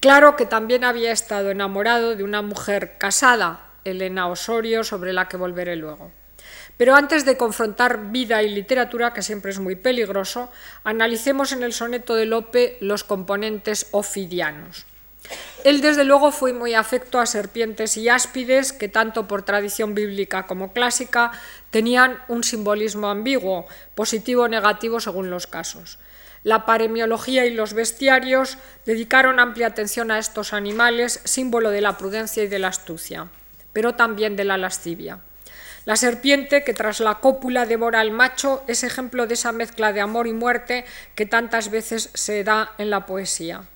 Claro 0.00 0.34
que 0.34 0.46
también 0.46 0.82
había 0.82 1.12
estado 1.12 1.50
enamorado 1.50 2.16
de 2.16 2.24
una 2.24 2.40
mujer 2.40 2.96
casada, 2.96 3.66
Elena 3.84 4.28
Osorio, 4.28 4.82
sobre 4.82 5.12
la 5.12 5.28
que 5.28 5.36
volveré 5.36 5.76
luego. 5.76 6.10
Pero 6.82 6.96
antes 6.96 7.24
de 7.24 7.36
confrontar 7.36 8.10
vida 8.10 8.42
y 8.42 8.48
literatura, 8.48 9.12
que 9.12 9.22
siempre 9.22 9.52
es 9.52 9.60
muy 9.60 9.76
peligroso, 9.76 10.50
analicemos 10.82 11.52
en 11.52 11.62
el 11.62 11.72
soneto 11.72 12.16
de 12.16 12.26
Lope 12.26 12.76
los 12.80 13.04
componentes 13.04 13.86
ofidianos. 13.92 14.84
Él 15.62 15.80
desde 15.80 16.02
luego 16.02 16.32
fue 16.32 16.52
muy 16.52 16.74
afecto 16.74 17.20
a 17.20 17.26
serpientes 17.26 17.96
y 17.96 18.08
áspides 18.08 18.72
que 18.72 18.88
tanto 18.88 19.28
por 19.28 19.44
tradición 19.44 19.94
bíblica 19.94 20.48
como 20.48 20.72
clásica 20.72 21.30
tenían 21.70 22.18
un 22.26 22.42
simbolismo 22.42 23.10
ambiguo, 23.10 23.66
positivo 23.94 24.42
o 24.42 24.48
negativo 24.48 24.98
según 24.98 25.30
los 25.30 25.46
casos. 25.46 26.00
La 26.42 26.66
paremiología 26.66 27.46
y 27.46 27.54
los 27.54 27.74
bestiarios 27.74 28.58
dedicaron 28.86 29.38
amplia 29.38 29.68
atención 29.68 30.10
a 30.10 30.18
estos 30.18 30.52
animales, 30.52 31.20
símbolo 31.22 31.70
de 31.70 31.80
la 31.80 31.96
prudencia 31.96 32.42
y 32.42 32.48
de 32.48 32.58
la 32.58 32.74
astucia, 32.74 33.28
pero 33.72 33.94
también 33.94 34.34
de 34.34 34.42
la 34.42 34.58
lascivia. 34.58 35.20
La 35.84 35.96
serpiente 35.96 36.62
que 36.62 36.74
tras 36.74 37.00
la 37.00 37.16
cópula 37.16 37.66
devora 37.66 38.00
al 38.00 38.12
macho 38.12 38.62
es 38.68 38.84
ejemplo 38.84 39.26
de 39.26 39.34
esa 39.34 39.50
mezcla 39.50 39.92
de 39.92 40.00
amor 40.00 40.28
y 40.28 40.32
muerte 40.32 40.84
que 41.16 41.26
tantas 41.26 41.70
veces 41.70 42.10
se 42.14 42.44
da 42.44 42.72
en 42.78 42.90
la 42.90 43.04
poesía. 43.04 43.68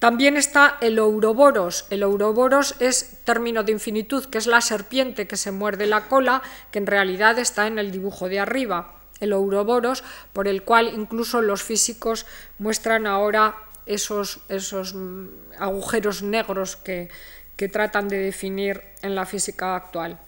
También 0.00 0.36
está 0.36 0.78
el 0.80 0.98
ouroboros. 0.98 1.86
El 1.90 2.02
ouroboros 2.02 2.74
es 2.80 3.18
término 3.24 3.62
de 3.62 3.72
infinitud, 3.72 4.24
que 4.26 4.38
es 4.38 4.46
la 4.46 4.60
serpiente 4.60 5.28
que 5.28 5.36
se 5.36 5.52
muerde 5.52 5.86
la 5.86 6.08
cola, 6.08 6.42
que 6.72 6.78
en 6.78 6.86
realidad 6.86 7.38
está 7.38 7.68
en 7.68 7.78
el 7.78 7.92
dibujo 7.92 8.28
de 8.28 8.40
arriba. 8.40 8.94
El 9.20 9.32
ouroboros, 9.32 10.02
por 10.32 10.48
el 10.48 10.62
cual 10.62 10.92
incluso 10.92 11.40
los 11.40 11.62
físicos 11.62 12.26
muestran 12.58 13.06
ahora 13.06 13.56
esos, 13.86 14.40
esos 14.48 14.94
mm, 14.94 15.26
agujeros 15.58 16.22
negros 16.22 16.76
que, 16.76 17.08
que 17.56 17.68
tratan 17.68 18.08
de 18.08 18.18
definir 18.18 18.82
en 19.02 19.16
la 19.16 19.26
física 19.26 19.74
actual. 19.74 20.20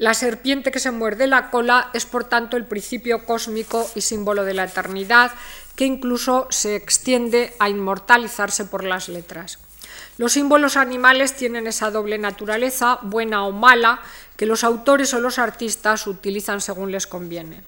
La 0.00 0.14
serpiente 0.14 0.70
que 0.70 0.78
se 0.78 0.92
muerde 0.92 1.26
la 1.26 1.50
cola 1.50 1.90
es 1.92 2.06
por 2.06 2.24
tanto 2.24 2.56
el 2.56 2.64
principio 2.64 3.26
cósmico 3.26 3.86
y 3.94 4.00
símbolo 4.00 4.46
de 4.46 4.54
la 4.54 4.64
eternidad, 4.64 5.32
que 5.76 5.84
incluso 5.84 6.46
se 6.48 6.74
extiende 6.74 7.52
a 7.58 7.68
inmortalizarse 7.68 8.64
por 8.64 8.82
las 8.82 9.10
letras. 9.10 9.58
Los 10.16 10.32
símbolos 10.32 10.78
animales 10.78 11.36
tienen 11.36 11.66
esa 11.66 11.90
doble 11.90 12.16
naturaleza, 12.16 12.98
buena 13.02 13.44
o 13.44 13.52
mala, 13.52 14.00
que 14.38 14.46
los 14.46 14.64
autores 14.64 15.12
o 15.12 15.20
los 15.20 15.38
artistas 15.38 16.06
utilizan 16.06 16.62
según 16.62 16.92
les 16.92 17.06
conviene. 17.06 17.62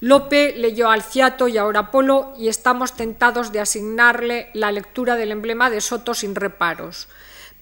Lope 0.00 0.56
leyó 0.56 0.90
Alciato 0.90 1.46
y 1.46 1.58
ahora 1.58 1.92
Polo 1.92 2.34
y 2.36 2.48
estamos 2.48 2.96
tentados 2.96 3.52
de 3.52 3.60
asignarle 3.60 4.50
la 4.52 4.72
lectura 4.72 5.14
del 5.14 5.30
emblema 5.30 5.70
de 5.70 5.80
Soto 5.80 6.12
sin 6.12 6.34
reparos. 6.34 7.06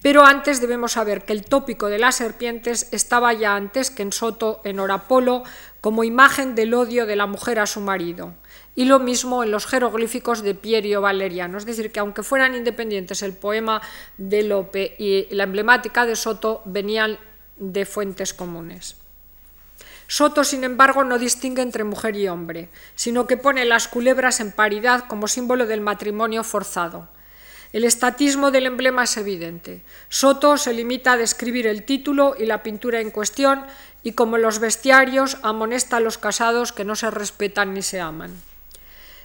Pero 0.01 0.23
antes 0.25 0.61
debemos 0.61 0.93
saber 0.93 1.25
que 1.25 1.33
el 1.33 1.45
tópico 1.45 1.87
de 1.87 1.97
las 1.97 2.15
serpientes 2.15 2.87
estaba 2.91 3.33
ya 3.33 3.55
antes 3.55 3.89
que 3.89 4.03
en 4.03 4.11
Soto, 4.11 4.61
en 4.63 4.79
Orapolo, 4.79 5.43
como 5.81 6.03
imagen 6.03 6.55
del 6.55 6.73
odio 6.73 7.05
de 7.05 7.15
la 7.15 7.25
mujer 7.25 7.59
a 7.59 7.65
su 7.65 7.81
marido. 7.81 8.33
Y 8.75 8.85
lo 8.85 8.99
mismo 8.99 9.43
en 9.43 9.49
los 9.49 9.65
jeroglíficos 9.65 10.43
de 10.43 10.53
Pierio 10.53 11.01
Valeriano. 11.01 11.57
Es 11.57 11.65
decir, 11.65 11.91
que 11.91 11.99
aunque 11.99 12.21
fueran 12.21 12.53
independientes 12.53 13.23
el 13.23 13.33
poema 13.33 13.81
de 14.17 14.43
Lope 14.43 14.95
y 14.99 15.33
la 15.33 15.45
emblemática 15.45 16.05
de 16.05 16.15
Soto, 16.15 16.61
venían 16.65 17.17
de 17.57 17.85
fuentes 17.85 18.35
comunes. 18.35 18.95
Soto, 20.07 20.43
sin 20.43 20.63
embargo, 20.63 21.03
no 21.03 21.19
distingue 21.19 21.61
entre 21.61 21.83
mujer 21.83 22.15
y 22.15 22.27
hombre, 22.27 22.69
sino 22.95 23.27
que 23.27 23.35
pone 23.35 23.65
las 23.65 23.87
culebras 23.87 24.39
en 24.39 24.51
paridad 24.51 25.05
como 25.07 25.27
símbolo 25.27 25.65
del 25.65 25.81
matrimonio 25.81 26.43
forzado. 26.43 27.09
El 27.73 27.83
estatismo 27.83 28.49
del 28.51 28.65
emblema 28.65 29.03
es 29.03 29.17
evidente. 29.17 29.81
Soto 30.09 30.57
se 30.57 30.73
limita 30.73 31.13
a 31.13 31.17
describir 31.17 31.67
el 31.67 31.83
título 31.83 32.35
y 32.37 32.45
la 32.45 32.63
pintura 32.63 33.01
en 33.01 33.11
cuestión 33.11 33.65
y 34.03 34.13
como 34.13 34.37
los 34.37 34.59
bestiarios 34.59 35.37
amonesta 35.41 35.97
a 35.97 35.99
los 35.99 36.17
casados 36.17 36.71
que 36.71 36.85
no 36.85 36.95
se 36.95 37.11
respetan 37.11 37.73
ni 37.73 37.81
se 37.81 37.99
aman. 37.99 38.31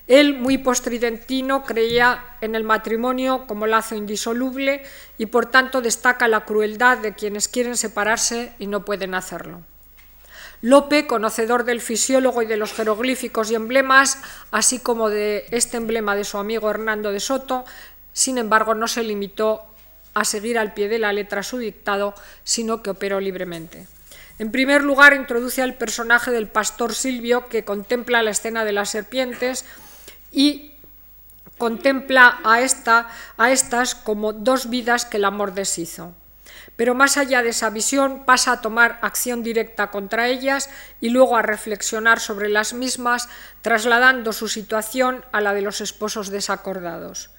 Él, 0.09 0.34
muy 0.34 0.59
postridentino, 0.59 1.62
creía 1.62 2.36
en 2.40 2.57
el 2.57 2.64
matrimonio 2.64 3.47
como 3.47 3.68
lazo 3.68 3.95
indisoluble 3.95 4.82
y 5.16 5.26
por 5.26 5.47
tanto 5.47 5.80
destaca 5.80 6.26
la 6.26 6.45
crueldad 6.45 6.99
de 6.99 7.14
quienes 7.14 7.47
quieren 7.47 7.76
separarse 7.76 8.53
y 8.59 8.66
no 8.66 8.84
pueden 8.84 9.14
hacerlo. 9.14 9.62
Lope, 10.64 11.09
conocedor 11.09 11.64
del 11.64 11.80
fisiólogo 11.80 12.40
y 12.40 12.47
de 12.47 12.57
los 12.57 12.72
jeroglíficos 12.72 13.51
y 13.51 13.57
emblemas, 13.57 14.18
así 14.53 14.78
como 14.78 15.09
de 15.09 15.45
este 15.51 15.76
emblema 15.76 16.14
de 16.14 16.22
su 16.22 16.38
amigo 16.38 16.70
Hernando 16.70 17.11
de 17.11 17.18
Soto, 17.18 17.64
sin 18.13 18.39
embargo, 18.39 18.75
no 18.75 18.89
se 18.89 19.03
limitó 19.03 19.65
a 20.15 20.25
seguir 20.25 20.59
al 20.59 20.75
pie 20.75 20.89
de 20.89 20.99
la 20.99 21.13
letra 21.13 21.43
su 21.43 21.59
dictado, 21.59 22.15
sino 22.45 22.83
que 22.83 22.91
operó 22.91 23.21
libremente. 23.21 23.87
En 24.39 24.51
primer 24.51 24.83
lugar, 24.83 25.15
introduce 25.15 25.63
al 25.63 25.75
personaje 25.75 26.31
del 26.31 26.49
pastor 26.49 26.95
Silvio, 26.95 27.49
que 27.49 27.65
contempla 27.65 28.23
la 28.23 28.31
escena 28.31 28.65
de 28.65 28.73
las 28.73 28.91
serpientes 28.91 29.65
y 30.31 30.73
contempla 31.59 32.41
a, 32.45 32.61
esta, 32.61 33.09
a 33.37 33.53
estas 33.53 33.95
como 33.95 34.33
dos 34.33 34.69
vidas 34.69 35.05
que 35.05 35.19
el 35.19 35.25
amor 35.25 35.55
deshizo. 35.55 36.15
Pero 36.77 36.95
más 36.95 37.17
allá 37.17 37.43
de 37.43 37.51
esa 37.51 37.71
visión, 37.71 38.25
pasa 38.25 38.53
a 38.53 38.61
tomar 38.61 38.99
acción 39.03 39.43
directa 39.43 39.91
contra 39.91 40.29
ellas 40.29 40.71
y 41.01 41.11
luego 41.11 41.37
a 41.37 41.43
reflexionar 41.43 42.19
sobre 42.19 42.49
las 42.49 42.73
mismas, 42.73 43.29
trasladando 43.61 44.33
su 44.33 44.49
situación 44.49 45.25
a 45.33 45.41
la 45.41 45.55
de 45.55 45.63
los 45.63 45.81
esposos 45.81 46.31
desacordados. 46.31 47.31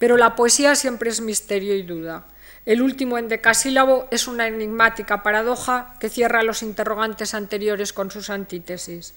Pero 0.00 0.16
la 0.16 0.34
poesía 0.34 0.74
siempre 0.76 1.10
es 1.10 1.20
misterio 1.20 1.76
y 1.76 1.82
duda. 1.82 2.24
El 2.64 2.80
último 2.80 3.18
endecasílabo 3.18 4.08
es 4.10 4.28
una 4.28 4.46
enigmática 4.46 5.22
paradoja 5.22 5.94
que 6.00 6.08
cierra 6.08 6.42
los 6.42 6.62
interrogantes 6.62 7.34
anteriores 7.34 7.92
con 7.92 8.10
sus 8.10 8.30
antítesis. 8.30 9.14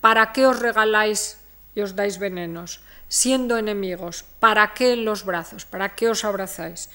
¿Para 0.00 0.32
qué 0.32 0.46
os 0.46 0.60
regaláis 0.60 1.36
y 1.74 1.82
os 1.82 1.94
dais 1.94 2.18
venenos? 2.18 2.80
Siendo 3.06 3.58
enemigos, 3.58 4.24
¿para 4.40 4.72
qué 4.72 4.94
en 4.94 5.04
los 5.04 5.26
brazos? 5.26 5.66
¿Para 5.66 5.94
qué 5.94 6.08
os 6.08 6.24
abrazáis? 6.24 6.88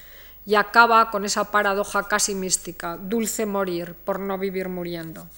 Y 0.44 0.56
acaba 0.56 1.12
con 1.12 1.24
esa 1.24 1.52
paradoja 1.52 2.08
casi 2.08 2.34
mística, 2.34 2.96
dulce 2.96 3.46
morir 3.46 3.94
por 3.94 4.18
no 4.18 4.38
vivir 4.38 4.68
muriendo. 4.68 5.28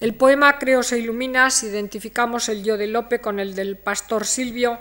El 0.00 0.14
poema, 0.14 0.58
creo, 0.58 0.82
se 0.82 0.98
ilumina 0.98 1.50
si 1.50 1.66
identificamos 1.66 2.48
el 2.48 2.64
yo 2.64 2.76
de 2.76 2.88
Lope 2.88 3.20
con 3.20 3.38
el 3.38 3.54
del 3.54 3.76
pastor 3.76 4.26
Silvio, 4.26 4.80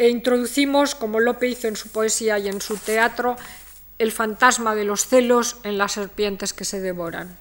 e 0.00 0.08
introducimos, 0.08 0.94
como 0.94 1.20
Lope 1.20 1.46
hizo 1.46 1.68
en 1.68 1.76
su 1.76 1.90
poesía 1.90 2.38
y 2.38 2.48
en 2.48 2.62
su 2.62 2.78
teatro, 2.78 3.36
el 3.98 4.12
fantasma 4.12 4.74
de 4.74 4.84
los 4.86 5.06
celos 5.06 5.58
en 5.62 5.76
las 5.76 5.92
serpientes 5.92 6.54
que 6.54 6.64
se 6.64 6.80
devoran. 6.80 7.36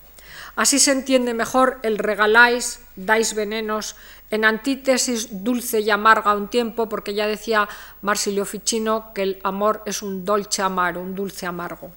Así 0.57 0.77
se 0.77 0.91
entiende 0.91 1.33
mejor 1.33 1.79
el 1.83 1.97
regaláis, 1.97 2.81
dais 2.97 3.33
venenos, 3.33 3.95
en 4.29 4.43
antítesis 4.43 5.41
dulce 5.41 5.79
y 5.79 5.89
amarga 5.89 6.35
un 6.35 6.49
tiempo, 6.49 6.89
porque 6.89 7.13
ya 7.13 7.27
decía 7.27 7.69
Marsilio 8.01 8.43
Ficino 8.43 9.13
que 9.15 9.23
el 9.23 9.39
amor 9.45 9.81
es 9.85 10.01
un 10.01 10.25
dolce 10.25 10.61
amaro, 10.61 10.99
un 10.99 11.15
dulce 11.15 11.45
amargo. 11.45 11.95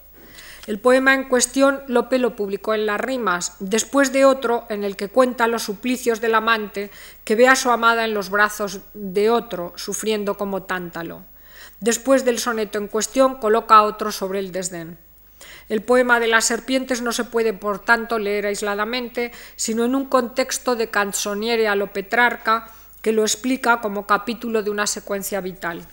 El 0.66 0.78
poema 0.78 1.14
en 1.14 1.24
cuestión 1.24 1.82
Lope 1.88 2.18
lo 2.18 2.36
publicó 2.36 2.72
en 2.72 2.86
las 2.86 3.00
rimas, 3.00 3.56
después 3.58 4.12
de 4.12 4.24
otro 4.24 4.64
en 4.68 4.84
el 4.84 4.94
que 4.94 5.08
cuenta 5.08 5.48
los 5.48 5.64
suplicios 5.64 6.20
del 6.20 6.36
amante 6.36 6.88
que 7.24 7.34
ve 7.34 7.48
a 7.48 7.56
su 7.56 7.72
amada 7.72 8.04
en 8.04 8.14
los 8.14 8.30
brazos 8.30 8.78
de 8.94 9.28
otro, 9.28 9.72
sufriendo 9.74 10.36
como 10.36 10.62
tántalo. 10.62 11.24
Después 11.80 12.24
del 12.24 12.38
soneto 12.38 12.78
en 12.78 12.86
cuestión 12.86 13.40
coloca 13.40 13.82
otro 13.82 14.12
sobre 14.12 14.38
el 14.38 14.52
desdén. 14.52 14.98
El 15.68 15.82
poema 15.82 16.20
de 16.20 16.28
las 16.28 16.44
serpientes 16.44 17.02
no 17.02 17.10
se 17.10 17.24
puede, 17.24 17.54
por 17.54 17.80
tanto, 17.80 18.20
leer 18.20 18.46
aisladamente, 18.46 19.32
sino 19.56 19.84
en 19.84 19.96
un 19.96 20.04
contexto 20.04 20.76
de 20.76 20.90
canzoniere 20.90 21.66
a 21.66 21.74
lo 21.74 21.92
Petrarca 21.92 22.68
que 23.00 23.12
lo 23.12 23.22
explica 23.22 23.80
como 23.80 24.06
capítulo 24.06 24.62
de 24.62 24.70
una 24.70 24.86
secuencia 24.86 25.40
vital. 25.40 25.84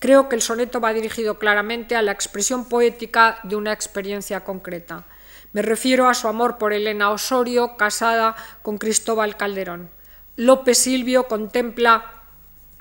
Creo 0.00 0.30
que 0.30 0.34
el 0.34 0.40
soneto 0.40 0.80
va 0.80 0.94
dirigido 0.94 1.38
claramente 1.38 1.94
a 1.94 2.00
la 2.00 2.12
expresión 2.12 2.64
poética 2.64 3.38
de 3.42 3.54
una 3.54 3.74
experiencia 3.74 4.44
concreta. 4.44 5.04
Me 5.52 5.60
refiero 5.60 6.08
a 6.08 6.14
su 6.14 6.26
amor 6.26 6.56
por 6.56 6.72
Elena 6.72 7.10
Osorio, 7.10 7.76
casada 7.76 8.34
con 8.62 8.78
Cristóbal 8.78 9.36
Calderón. 9.36 9.90
López 10.36 10.78
Silvio 10.78 11.24
contempla 11.24 12.14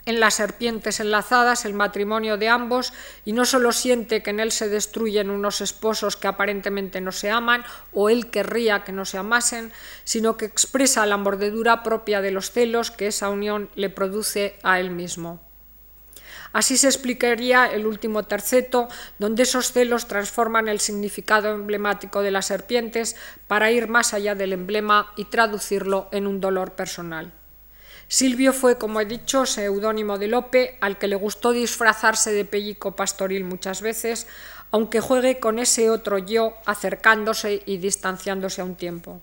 en 0.05 0.21
las 0.21 0.35
serpientes 0.35 1.01
enlazadas 1.01 1.65
el 1.65 1.73
matrimonio 1.73 2.37
de 2.37 2.47
ambos 2.47 2.93
y 3.25 3.33
no 3.33 3.43
solo 3.43 3.73
siente 3.73 4.23
que 4.23 4.29
en 4.29 4.39
él 4.39 4.53
se 4.53 4.69
destruyen 4.69 5.29
unos 5.29 5.59
esposos 5.59 6.15
que 6.15 6.29
aparentemente 6.29 7.01
no 7.01 7.11
se 7.11 7.31
aman 7.31 7.65
o 7.91 8.09
él 8.09 8.29
querría 8.29 8.85
que 8.85 8.93
no 8.93 9.03
se 9.03 9.17
amasen, 9.17 9.73
sino 10.05 10.37
que 10.37 10.45
expresa 10.45 11.05
la 11.05 11.17
mordedura 11.17 11.83
propia 11.83 12.21
de 12.21 12.31
los 12.31 12.51
celos 12.51 12.91
que 12.91 13.07
esa 13.07 13.29
unión 13.29 13.69
le 13.75 13.89
produce 13.89 14.57
a 14.63 14.79
él 14.79 14.89
mismo. 14.89 15.48
Así 16.51 16.77
se 16.77 16.87
explicaría 16.87 17.67
el 17.67 17.85
último 17.85 18.23
terceto, 18.23 18.87
donde 19.19 19.43
esos 19.43 19.71
celos 19.71 20.07
transforman 20.07 20.67
el 20.67 20.79
significado 20.79 21.53
emblemático 21.53 22.21
de 22.21 22.31
las 22.31 22.47
serpientes 22.47 23.15
para 23.47 23.71
ir 23.71 23.87
más 23.87 24.13
allá 24.13 24.35
del 24.35 24.53
emblema 24.53 25.13
y 25.15 25.25
traducirlo 25.25 26.09
en 26.11 26.25
un 26.25 26.41
dolor 26.41 26.73
personal. 26.73 27.31
Silvio 28.07 28.53
fue, 28.53 28.79
como 28.79 28.99
he 28.99 29.05
dicho, 29.05 29.45
seudónimo 29.45 30.17
de 30.17 30.27
Lope, 30.27 30.79
al 30.81 30.97
que 30.97 31.07
le 31.07 31.15
gustó 31.15 31.51
disfrazarse 31.51 32.31
de 32.31 32.43
pellico 32.43 32.95
pastoril 32.95 33.43
muchas 33.43 33.83
veces, 33.83 34.25
aunque 34.71 34.99
juegue 34.99 35.39
con 35.39 35.59
ese 35.59 35.91
otro 35.91 36.17
yo 36.17 36.55
acercándose 36.65 37.61
y 37.67 37.77
distanciándose 37.77 38.61
a 38.61 38.65
un 38.65 38.75
tiempo. 38.75 39.21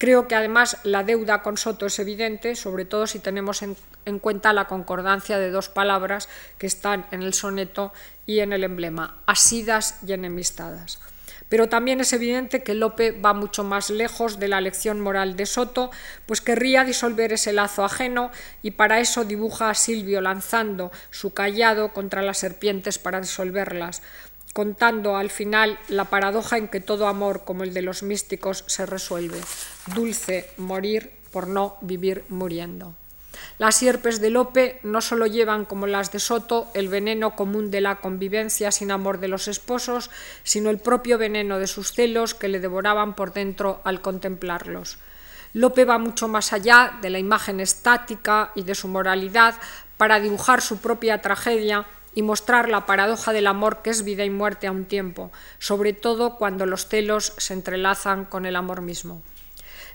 Creo 0.00 0.28
que 0.28 0.34
además 0.34 0.78
la 0.82 1.04
deuda 1.04 1.42
con 1.42 1.58
Soto 1.58 1.84
es 1.84 1.98
evidente, 1.98 2.56
sobre 2.56 2.86
todo 2.86 3.06
si 3.06 3.18
tenemos 3.18 3.60
en, 3.60 3.76
cuenta 4.18 4.54
la 4.54 4.64
concordancia 4.64 5.36
de 5.36 5.50
dos 5.50 5.68
palabras 5.68 6.26
que 6.56 6.66
están 6.66 7.04
en 7.10 7.20
el 7.20 7.34
soneto 7.34 7.92
y 8.24 8.38
en 8.38 8.54
el 8.54 8.64
emblema, 8.64 9.18
asidas 9.26 9.98
y 10.06 10.14
enemistadas. 10.14 11.00
Pero 11.50 11.68
también 11.68 12.00
es 12.00 12.14
evidente 12.14 12.62
que 12.62 12.72
Lope 12.72 13.12
va 13.12 13.34
mucho 13.34 13.62
más 13.62 13.90
lejos 13.90 14.38
de 14.38 14.48
la 14.48 14.62
lección 14.62 15.00
moral 15.00 15.36
de 15.36 15.44
Soto, 15.44 15.90
pues 16.24 16.40
querría 16.40 16.84
disolver 16.84 17.34
ese 17.34 17.52
lazo 17.52 17.84
ajeno 17.84 18.30
y 18.62 18.70
para 18.70 19.00
eso 19.00 19.24
dibuja 19.24 19.68
a 19.68 19.74
Silvio 19.74 20.22
lanzando 20.22 20.92
su 21.10 21.34
callado 21.34 21.92
contra 21.92 22.22
las 22.22 22.38
serpientes 22.38 22.98
para 22.98 23.20
disolverlas, 23.20 24.00
contando 24.52 25.16
al 25.16 25.30
final 25.30 25.78
la 25.88 26.06
paradoja 26.06 26.58
en 26.58 26.68
que 26.68 26.80
todo 26.80 27.06
amor, 27.06 27.44
como 27.44 27.64
el 27.64 27.74
de 27.74 27.82
los 27.82 28.02
místicos, 28.02 28.64
se 28.66 28.86
resuelve. 28.86 29.40
Dulce 29.94 30.50
morir 30.56 31.12
por 31.30 31.46
no 31.46 31.76
vivir 31.80 32.24
muriendo. 32.28 32.94
Las 33.58 33.76
sierpes 33.76 34.20
de 34.20 34.30
Lope 34.30 34.80
no 34.82 35.00
solo 35.00 35.26
llevan, 35.26 35.64
como 35.64 35.86
las 35.86 36.12
de 36.12 36.18
Soto, 36.18 36.68
el 36.74 36.88
veneno 36.88 37.36
común 37.36 37.70
de 37.70 37.80
la 37.80 37.96
convivencia 37.96 38.72
sin 38.72 38.90
amor 38.90 39.20
de 39.20 39.28
los 39.28 39.48
esposos, 39.48 40.10
sino 40.42 40.70
el 40.70 40.78
propio 40.78 41.18
veneno 41.18 41.58
de 41.58 41.66
sus 41.66 41.92
celos 41.92 42.34
que 42.34 42.48
le 42.48 42.60
devoraban 42.60 43.14
por 43.14 43.32
dentro 43.32 43.80
al 43.84 44.00
contemplarlos. 44.00 44.98
Lope 45.52 45.84
va 45.84 45.98
mucho 45.98 46.28
más 46.28 46.52
allá 46.52 46.98
de 47.02 47.10
la 47.10 47.18
imagen 47.18 47.60
estática 47.60 48.52
y 48.54 48.62
de 48.62 48.74
su 48.74 48.88
moralidad 48.88 49.56
para 49.96 50.20
dibujar 50.20 50.62
su 50.62 50.78
propia 50.78 51.20
tragedia 51.20 51.86
y 52.14 52.22
mostrar 52.22 52.68
la 52.68 52.86
paradoja 52.86 53.32
del 53.32 53.46
amor 53.46 53.82
que 53.82 53.90
es 53.90 54.04
vida 54.04 54.24
y 54.24 54.30
muerte 54.30 54.66
a 54.66 54.72
un 54.72 54.84
tiempo, 54.84 55.30
sobre 55.58 55.92
todo 55.92 56.36
cuando 56.36 56.66
los 56.66 56.86
celos 56.86 57.32
se 57.36 57.54
entrelazan 57.54 58.24
con 58.24 58.46
el 58.46 58.56
amor 58.56 58.80
mismo. 58.80 59.22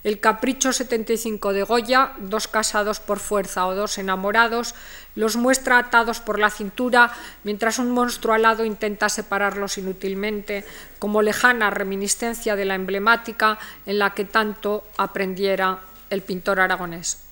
El 0.05 0.20
Capricho 0.20 0.72
75 0.72 1.51
de 1.51 1.63
Goya, 1.63 2.11
dos 2.20 2.47
casados 2.47 2.99
por 2.99 3.18
fuerza 3.18 3.66
o 3.66 3.74
dos 3.74 3.97
enamorados, 3.97 4.76
los 5.16 5.36
muestra 5.36 5.80
atados 5.80 6.20
por 6.20 6.38
la 6.38 6.51
cintura 6.51 7.11
mientras 7.43 7.80
un 7.80 7.89
monstruo 7.89 8.36
alado 8.36 8.66
intenta 8.66 9.09
separarlos 9.09 9.80
inútilmente, 9.80 10.63
como 10.99 11.24
lejana 11.24 11.72
reminiscencia 11.72 12.55
de 12.55 12.66
la 12.66 12.76
emblemática 12.76 13.57
en 13.88 13.97
la 13.97 14.13
que 14.13 14.26
tanto 14.26 14.84
aprendiera 14.95 15.80
el 16.11 16.22
pintor 16.22 16.59
aragonés. 16.59 17.26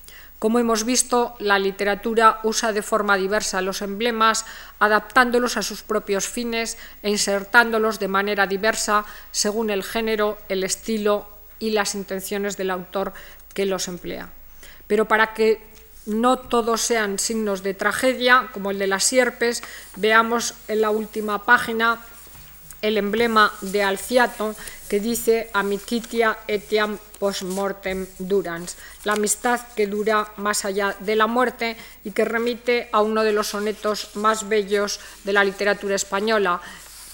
Como 0.43 0.59
hemos 0.59 0.83
visto, 0.83 1.35
la 1.39 1.57
literatura 1.57 2.41
usa 2.43 2.73
de 2.73 2.81
forma 2.81 3.15
diversa 3.15 3.61
los 3.61 3.81
emblemas, 3.81 4.45
adaptándolos 4.77 5.55
a 5.55 5.63
sus 5.63 5.83
propios 5.83 6.27
fines 6.27 6.77
e 7.01 7.09
insertándolos 7.09 7.97
de 7.97 8.09
manera 8.09 8.45
diversa 8.45 9.05
según 9.31 9.69
el 9.69 9.83
género, 9.83 10.37
el 10.49 10.65
estilo 10.65 11.29
y 11.59 11.69
las 11.69 11.95
intenciones 11.95 12.57
del 12.57 12.71
autor 12.71 13.13
que 13.53 13.65
los 13.65 13.87
emplea. 13.87 14.31
Pero 14.85 15.07
para 15.07 15.33
que 15.33 15.63
no 16.07 16.35
todos 16.35 16.81
sean 16.81 17.19
signos 17.19 17.63
de 17.63 17.73
tragedia, 17.73 18.49
como 18.51 18.71
el 18.71 18.79
de 18.79 18.87
las 18.87 19.05
sierpes, 19.05 19.63
veamos 19.95 20.55
en 20.67 20.81
la 20.81 20.89
última 20.89 21.45
página 21.45 21.99
el 22.83 22.97
emblema 22.97 23.51
de 23.61 23.81
Alciato 23.81 24.55
que 24.89 24.99
dice 24.99 25.49
amicitia 25.53 26.37
etiam 26.47 26.99
post 27.17 27.41
mortem 27.41 28.05
durans, 28.19 28.75
la 29.07 29.13
amistad 29.13 29.59
que 29.73 29.87
dura 29.87 30.27
más 30.35 30.65
allá 30.65 30.95
de 30.99 31.15
la 31.15 31.25
muerte 31.25 31.77
y 32.03 32.11
que 32.11 32.25
remite 32.25 32.89
a 32.91 33.01
uno 33.01 33.23
de 33.23 33.31
los 33.31 33.47
sonetos 33.47 34.11
más 34.15 34.49
bellos 34.49 34.99
de 35.23 35.33
la 35.33 35.45
literatura 35.45 35.95
española, 35.95 36.61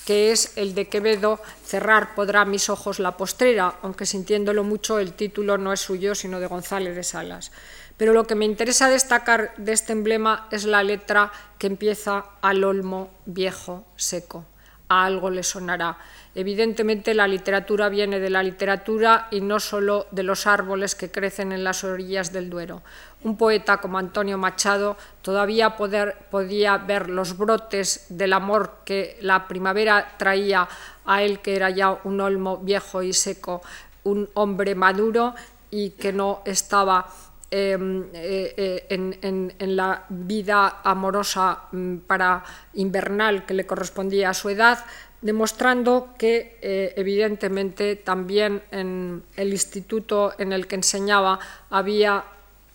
que 0.05 0.31
es 0.31 0.57
el 0.57 0.73
de 0.73 0.89
Quevedo, 0.89 1.39
Cerrar 1.63 2.15
podrá 2.15 2.43
mis 2.45 2.67
ojos 2.69 2.97
la 2.97 3.15
postrera, 3.15 3.75
aunque 3.83 4.07
sintiéndolo 4.07 4.63
mucho 4.63 4.97
el 4.97 5.13
título 5.13 5.59
no 5.59 5.71
es 5.71 5.81
suyo, 5.81 6.15
sino 6.15 6.39
de 6.39 6.47
González 6.47 6.95
de 6.95 7.03
Salas. 7.03 7.51
Pero 7.95 8.13
lo 8.13 8.25
que 8.25 8.33
me 8.33 8.45
interesa 8.45 8.89
destacar 8.89 9.53
de 9.57 9.73
este 9.73 9.93
emblema 9.93 10.47
es 10.49 10.63
la 10.63 10.81
letra 10.81 11.31
que 11.59 11.67
empieza 11.67 12.25
al 12.41 12.63
olmo 12.63 13.11
viejo 13.27 13.85
seco 13.97 14.45
a 14.89 15.05
algo 15.05 15.29
le 15.29 15.43
sonará. 15.43 15.97
Evidentemente 16.35 17.13
la 17.13 17.27
literatura 17.27 17.89
viene 17.89 18.19
de 18.19 18.29
la 18.29 18.43
literatura 18.43 19.27
y 19.31 19.41
no 19.41 19.59
solo 19.59 20.07
de 20.11 20.23
los 20.23 20.45
árboles 20.45 20.95
que 20.95 21.09
crecen 21.11 21.51
en 21.51 21.63
las 21.63 21.83
orillas 21.83 22.31
del 22.31 22.49
Duero. 22.49 22.81
Un 23.23 23.37
poeta 23.37 23.77
como 23.77 23.97
Antonio 23.97 24.37
Machado 24.37 24.97
todavía 25.21 25.75
podía 25.75 26.77
ver 26.77 27.09
los 27.09 27.37
brotes 27.37 28.05
del 28.09 28.33
amor 28.33 28.79
que 28.85 29.17
la 29.21 29.47
primavera 29.47 30.15
traía 30.17 30.67
a 31.05 31.23
él, 31.23 31.39
que 31.39 31.55
era 31.55 31.69
ya 31.69 31.99
un 32.03 32.21
olmo 32.21 32.57
viejo 32.57 33.01
y 33.01 33.13
seco, 33.13 33.61
un 34.03 34.29
hombre 34.35 34.75
maduro 34.75 35.35
y 35.71 35.91
que 35.91 36.13
no 36.13 36.41
estaba 36.45 37.07
eh, 37.51 37.77
eh, 38.13 38.85
en, 38.89 39.75
la 39.75 40.05
vida 40.09 40.81
amorosa 40.83 41.63
mm, 41.71 41.97
para 42.05 42.43
invernal 42.75 43.47
que 43.47 43.55
le 43.55 43.65
correspondía 43.65 44.29
a 44.29 44.33
su 44.35 44.49
edad, 44.49 44.85
demostrando 45.21 46.13
que 46.19 46.59
eh, 46.61 46.93
evidentemente 46.95 47.95
también 47.95 48.61
en 48.69 49.23
el 49.35 49.51
instituto 49.51 50.33
en 50.37 50.53
el 50.53 50.67
que 50.67 50.75
enseñaba 50.75 51.39
había 51.71 52.23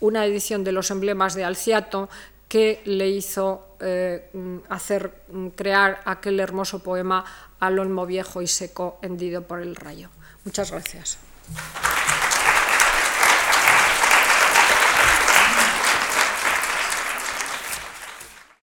una 0.00 0.26
edición 0.26 0.64
de 0.64 0.72
los 0.72 0.90
emblemas 0.90 1.34
de 1.34 1.44
Alciato 1.44 2.08
que 2.48 2.82
le 2.84 3.08
hizo 3.08 3.76
mm, 3.80 4.56
hacer 4.70 5.22
mm, 5.28 5.48
crear 5.48 6.00
aquel 6.04 6.40
hermoso 6.40 6.82
poema 6.82 7.24
al 7.60 7.78
olmo 7.78 8.06
viejo 8.06 8.42
y 8.42 8.48
seco 8.48 8.98
hendido 9.02 9.42
por 9.42 9.60
el 9.60 9.76
rayo. 9.76 10.10
Muchas 10.44 10.72
gracias. 10.72 11.18